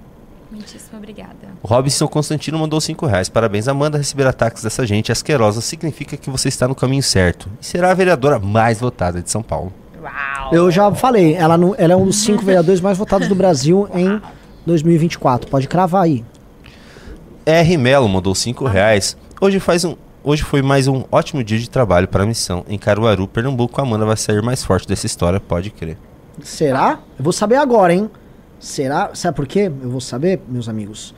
[0.51, 1.50] Muitíssimo obrigada.
[1.63, 3.29] O Robinson Constantino mandou 5 reais.
[3.29, 3.99] Parabéns, Amanda.
[3.99, 7.51] Receber ataques dessa gente asquerosa significa que você está no caminho certo.
[7.61, 9.73] E será a vereadora mais votada de São Paulo.
[10.51, 13.89] Eu já falei, ela, não, ela é um dos cinco vereadores mais votados do Brasil
[13.95, 14.21] em
[14.65, 15.51] 2024.
[15.51, 16.25] Pode cravar aí.
[17.45, 17.77] R.
[17.77, 19.17] Melo mandou 5 reais.
[19.39, 22.65] Hoje, faz um, hoje foi mais um ótimo dia de trabalho para a missão.
[22.69, 25.99] Em Caruaru, Pernambuco, a Amanda vai sair mais forte dessa história, pode crer.
[26.43, 27.01] Será?
[27.19, 28.11] Eu vou saber agora, hein?
[28.59, 29.11] Será?
[29.15, 29.71] Sabe por quê?
[29.83, 31.15] Eu vou saber, meus amigos.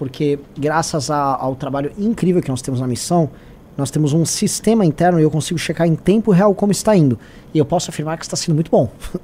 [0.00, 3.28] Porque graças a- ao trabalho incrível que nós temos na missão,
[3.76, 7.18] nós temos um sistema interno e eu consigo checar em tempo real como está indo.
[7.52, 8.90] E eu posso afirmar que está sendo muito bom.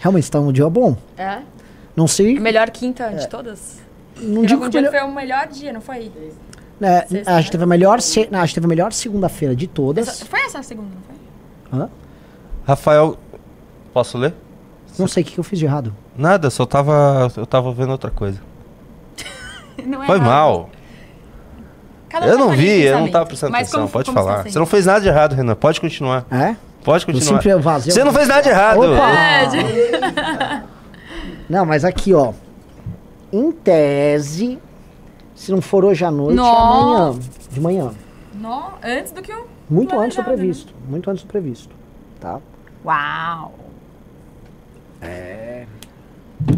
[0.00, 0.96] Realmente está um dia bom.
[1.16, 1.42] É?
[1.94, 2.36] Não sei.
[2.36, 3.78] A melhor quinta de todas?
[4.20, 6.10] Não digo algum que melhor- foi o melhor dia, não foi?
[6.80, 9.54] né, Sexta, a gente teve a melhor, se- não, a gente teve a melhor segunda-feira
[9.54, 10.08] de todas.
[10.08, 11.02] Essa- foi essa a segunda, não
[11.78, 11.78] foi?
[11.84, 11.88] Hã?
[12.66, 13.16] Rafael,
[13.94, 14.34] posso ler?
[14.98, 15.94] Não sei o que que eu fiz de errado.
[16.18, 17.30] Nada, só tava.
[17.36, 18.40] Eu tava vendo outra coisa.
[19.86, 20.70] Não é Foi mal.
[22.08, 23.80] Cada um eu não vi, eu não tava prestando Mas atenção.
[23.80, 24.42] como- Pode como falar.
[24.42, 24.52] sendo?
[24.52, 25.54] Você não fez nada de errado, Renan.
[25.54, 26.24] Pode continuar.
[26.30, 26.56] É?
[26.84, 27.42] Pode Eu continuar.
[27.42, 27.92] sempre vazio.
[27.92, 28.78] Você não fez nada de errado.
[28.80, 30.66] Opa!
[31.48, 32.32] Não, mas aqui, ó.
[33.32, 34.58] Em tese,
[35.34, 37.10] se não for hoje à noite, é Nossa.
[37.10, 37.20] amanhã.
[37.52, 37.90] De manhã.
[38.34, 39.46] No, antes do que o.
[39.70, 40.28] Muito antes do né?
[40.28, 40.74] previsto.
[40.88, 41.74] Muito antes do previsto.
[42.20, 42.40] Tá?
[42.84, 43.54] Uau!
[45.00, 45.66] É.
[46.48, 46.56] Eu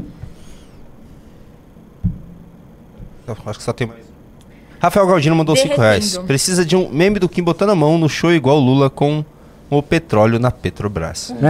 [3.33, 4.09] acho que só tem mais.
[4.81, 5.89] Rafael Galdino mandou 5 Derretendo.
[5.89, 6.19] reais.
[6.19, 9.25] Precisa de um meme do Kim botando a mão no show igual o Lula com
[9.69, 11.35] o petróleo na Petrobras.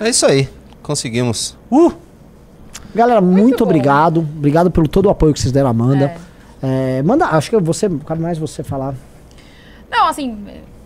[0.00, 0.48] é isso aí.
[0.82, 1.56] Conseguimos.
[1.70, 1.92] Uh!
[2.94, 4.20] Galera, muito, obrigado.
[4.20, 6.14] Obrigado pelo todo o apoio que vocês deram à Amanda.
[6.62, 8.94] É, manda, acho que você, cabe mais você falar.
[9.90, 10.38] Não, assim,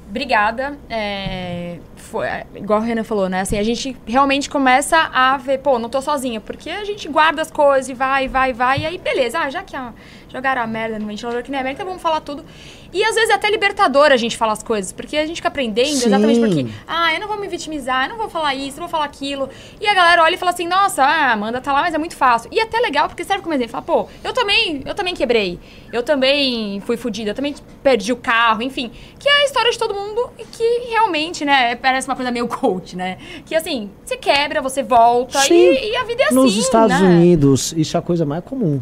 [0.09, 0.77] obrigada.
[0.89, 3.41] É, foi, é, igual o Renan falou, né?
[3.41, 7.43] Assim, a gente realmente começa a ver, pô, não tô sozinha, porque a gente guarda
[7.43, 9.93] as coisas e vai, vai, vai, e aí beleza, ah, já que a,
[10.29, 12.45] jogaram a merda no ventilador que nem a merda, então vamos falar tudo.
[12.93, 15.49] E às vezes é até libertador a gente falar as coisas, porque a gente fica
[15.49, 16.07] aprendendo Sim.
[16.07, 18.89] exatamente porque, ah, eu não vou me vitimizar, eu não vou falar isso, eu não
[18.89, 19.49] vou falar aquilo.
[19.81, 22.17] E a galera olha e fala assim, nossa, a Amanda tá lá, mas é muito
[22.17, 22.49] fácil.
[22.53, 25.59] E é até legal, porque serve como exemplo, fala, pô, eu também, eu também quebrei,
[25.93, 28.91] eu também fui fodida, eu também perdi o carro, enfim.
[29.19, 32.47] Que é a história de todo mundo e que realmente, né, parece uma coisa meio
[32.47, 33.17] coach, né?
[33.47, 35.55] Que assim, você quebra, você volta Sim.
[35.55, 37.09] e, e a vida é assim, Nos Estados né?
[37.09, 38.81] Unidos, isso é a coisa mais comum.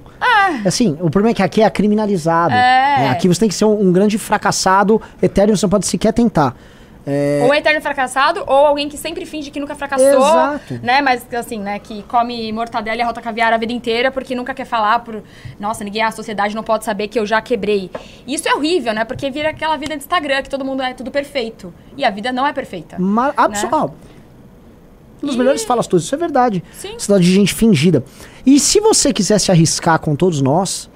[0.65, 2.53] Assim, o problema é que aqui é criminalizado.
[2.53, 2.57] É.
[2.99, 3.11] né?
[3.11, 6.57] Aqui você tem que ser um, um grande fracassado eterno, você não pode sequer tentar.
[7.09, 10.81] É, Ou é eterno fracassado, ou alguém que sempre finge que nunca fracassou, Exato.
[10.83, 11.01] né?
[11.01, 14.65] Mas assim, né, que come mortadela e rota caviar a vida inteira porque nunca quer
[14.65, 15.23] falar por,
[15.61, 17.91] nossa, ninguém, a sociedade não pode saber que eu já quebrei.
[18.27, 19.05] E isso é horrível, né?
[19.05, 21.73] Porque vira aquela vida de Instagram que todo mundo é tudo perfeito.
[21.97, 22.99] E a vida não é perfeita.
[22.99, 23.33] Mar...
[23.37, 23.71] abso- Né?
[23.73, 23.89] ó,
[25.23, 26.63] um dos melhores falas todos, isso é verdade.
[26.73, 26.99] Sim.
[26.99, 28.05] Cidade de gente fingida.
[28.45, 30.91] E se você quiser se arriscar com todos nós,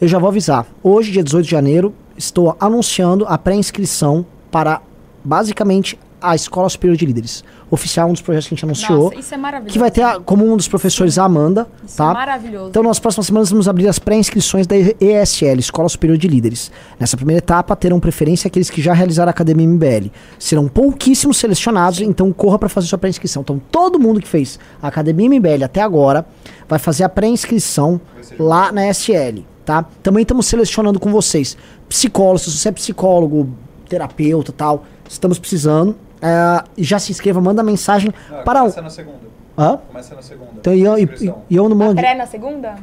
[0.00, 0.66] eu já vou avisar.
[0.82, 4.80] Hoje, dia 18 de janeiro, estou anunciando a pré-inscrição para,
[5.24, 7.42] basicamente, a Escola Superior de Líderes.
[7.70, 9.04] Oficial, um dos projetos que a gente anunciou.
[9.04, 9.72] Nossa, isso é maravilhoso.
[9.72, 12.10] Que vai ter a- como um dos professores a Amanda, Isso tá?
[12.10, 12.68] é maravilhoso.
[12.68, 16.70] Então, nas próximas semanas, vamos abrir as pré-inscrições da ESL, Escola Superior de Líderes.
[16.98, 20.10] Nessa primeira etapa, terão preferência aqueles que já realizaram a Academia MBL.
[20.38, 23.40] Serão pouquíssimos selecionados, então corra para fazer sua pré-inscrição.
[23.42, 26.26] Então, todo mundo que fez a Academia MBL até agora
[26.68, 27.98] vai fazer a pré-inscrição
[28.38, 29.86] lá na SL, tá?
[30.02, 31.56] Também estamos selecionando com vocês
[31.88, 33.48] psicólogos, se você é psicólogo,
[33.88, 35.96] terapeuta tal, estamos precisando.
[36.22, 38.12] É, já se inscreva, manda mensagem
[38.44, 38.82] para o.
[38.82, 39.18] na segunda.
[39.58, 39.78] Hã?
[39.88, 40.50] Começa na segunda.
[40.58, 41.96] Então, e eu, e, e eu não mando.
[41.96, 42.76] Pré na segunda?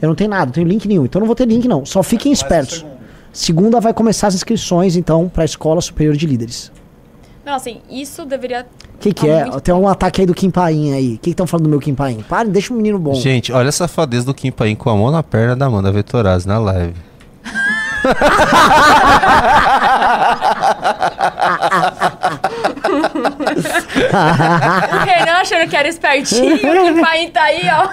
[0.00, 1.04] Eu não tenho nada, não tenho link nenhum.
[1.04, 1.86] Então eu não vou ter link, não.
[1.86, 2.84] Só fiquem espertos.
[3.32, 6.70] Segunda vai começar as inscrições, então, pra Escola Superior de Líderes.
[7.44, 8.66] Não, assim, isso deveria.
[8.94, 9.44] O que, que tá é?
[9.44, 11.14] muito- Tem um ataque aí do Kim Paim aí.
[11.14, 12.24] O que estão falando do meu Kim Paim?
[12.28, 13.14] Para, deixa o menino bom.
[13.14, 16.48] Gente, olha a safadeza do Kim Paim com a mão na perna da Amanda Vetorazzi
[16.48, 16.94] na live.
[24.92, 27.88] O Renan achando que era espertinho, o pai tá aí, ó.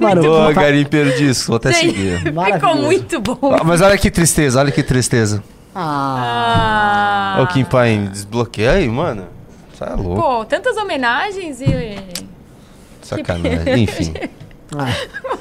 [0.00, 2.18] Mano, Ô, garimpeiro disso, vou até Gente, seguir.
[2.52, 3.54] ficou muito bom.
[3.58, 5.42] Ah, Mas olha que tristeza, olha que tristeza.
[5.74, 7.36] Ah.
[7.36, 7.42] Ah.
[7.42, 9.26] Ô, Kim Paim, desbloqueia aí, mano.
[9.72, 10.22] Você é louco.
[10.22, 11.96] Pô, tantas homenagens e.
[13.02, 13.82] Sacanagem.
[13.84, 14.14] Enfim.
[14.74, 14.86] Ah.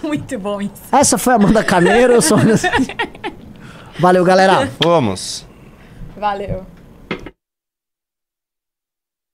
[0.04, 0.74] muito bom isso.
[0.92, 2.38] Essa foi a Amanda Carneiro, eu sou.
[4.00, 4.70] Valeu, galera.
[4.80, 5.48] Vamos.
[6.18, 6.66] Valeu.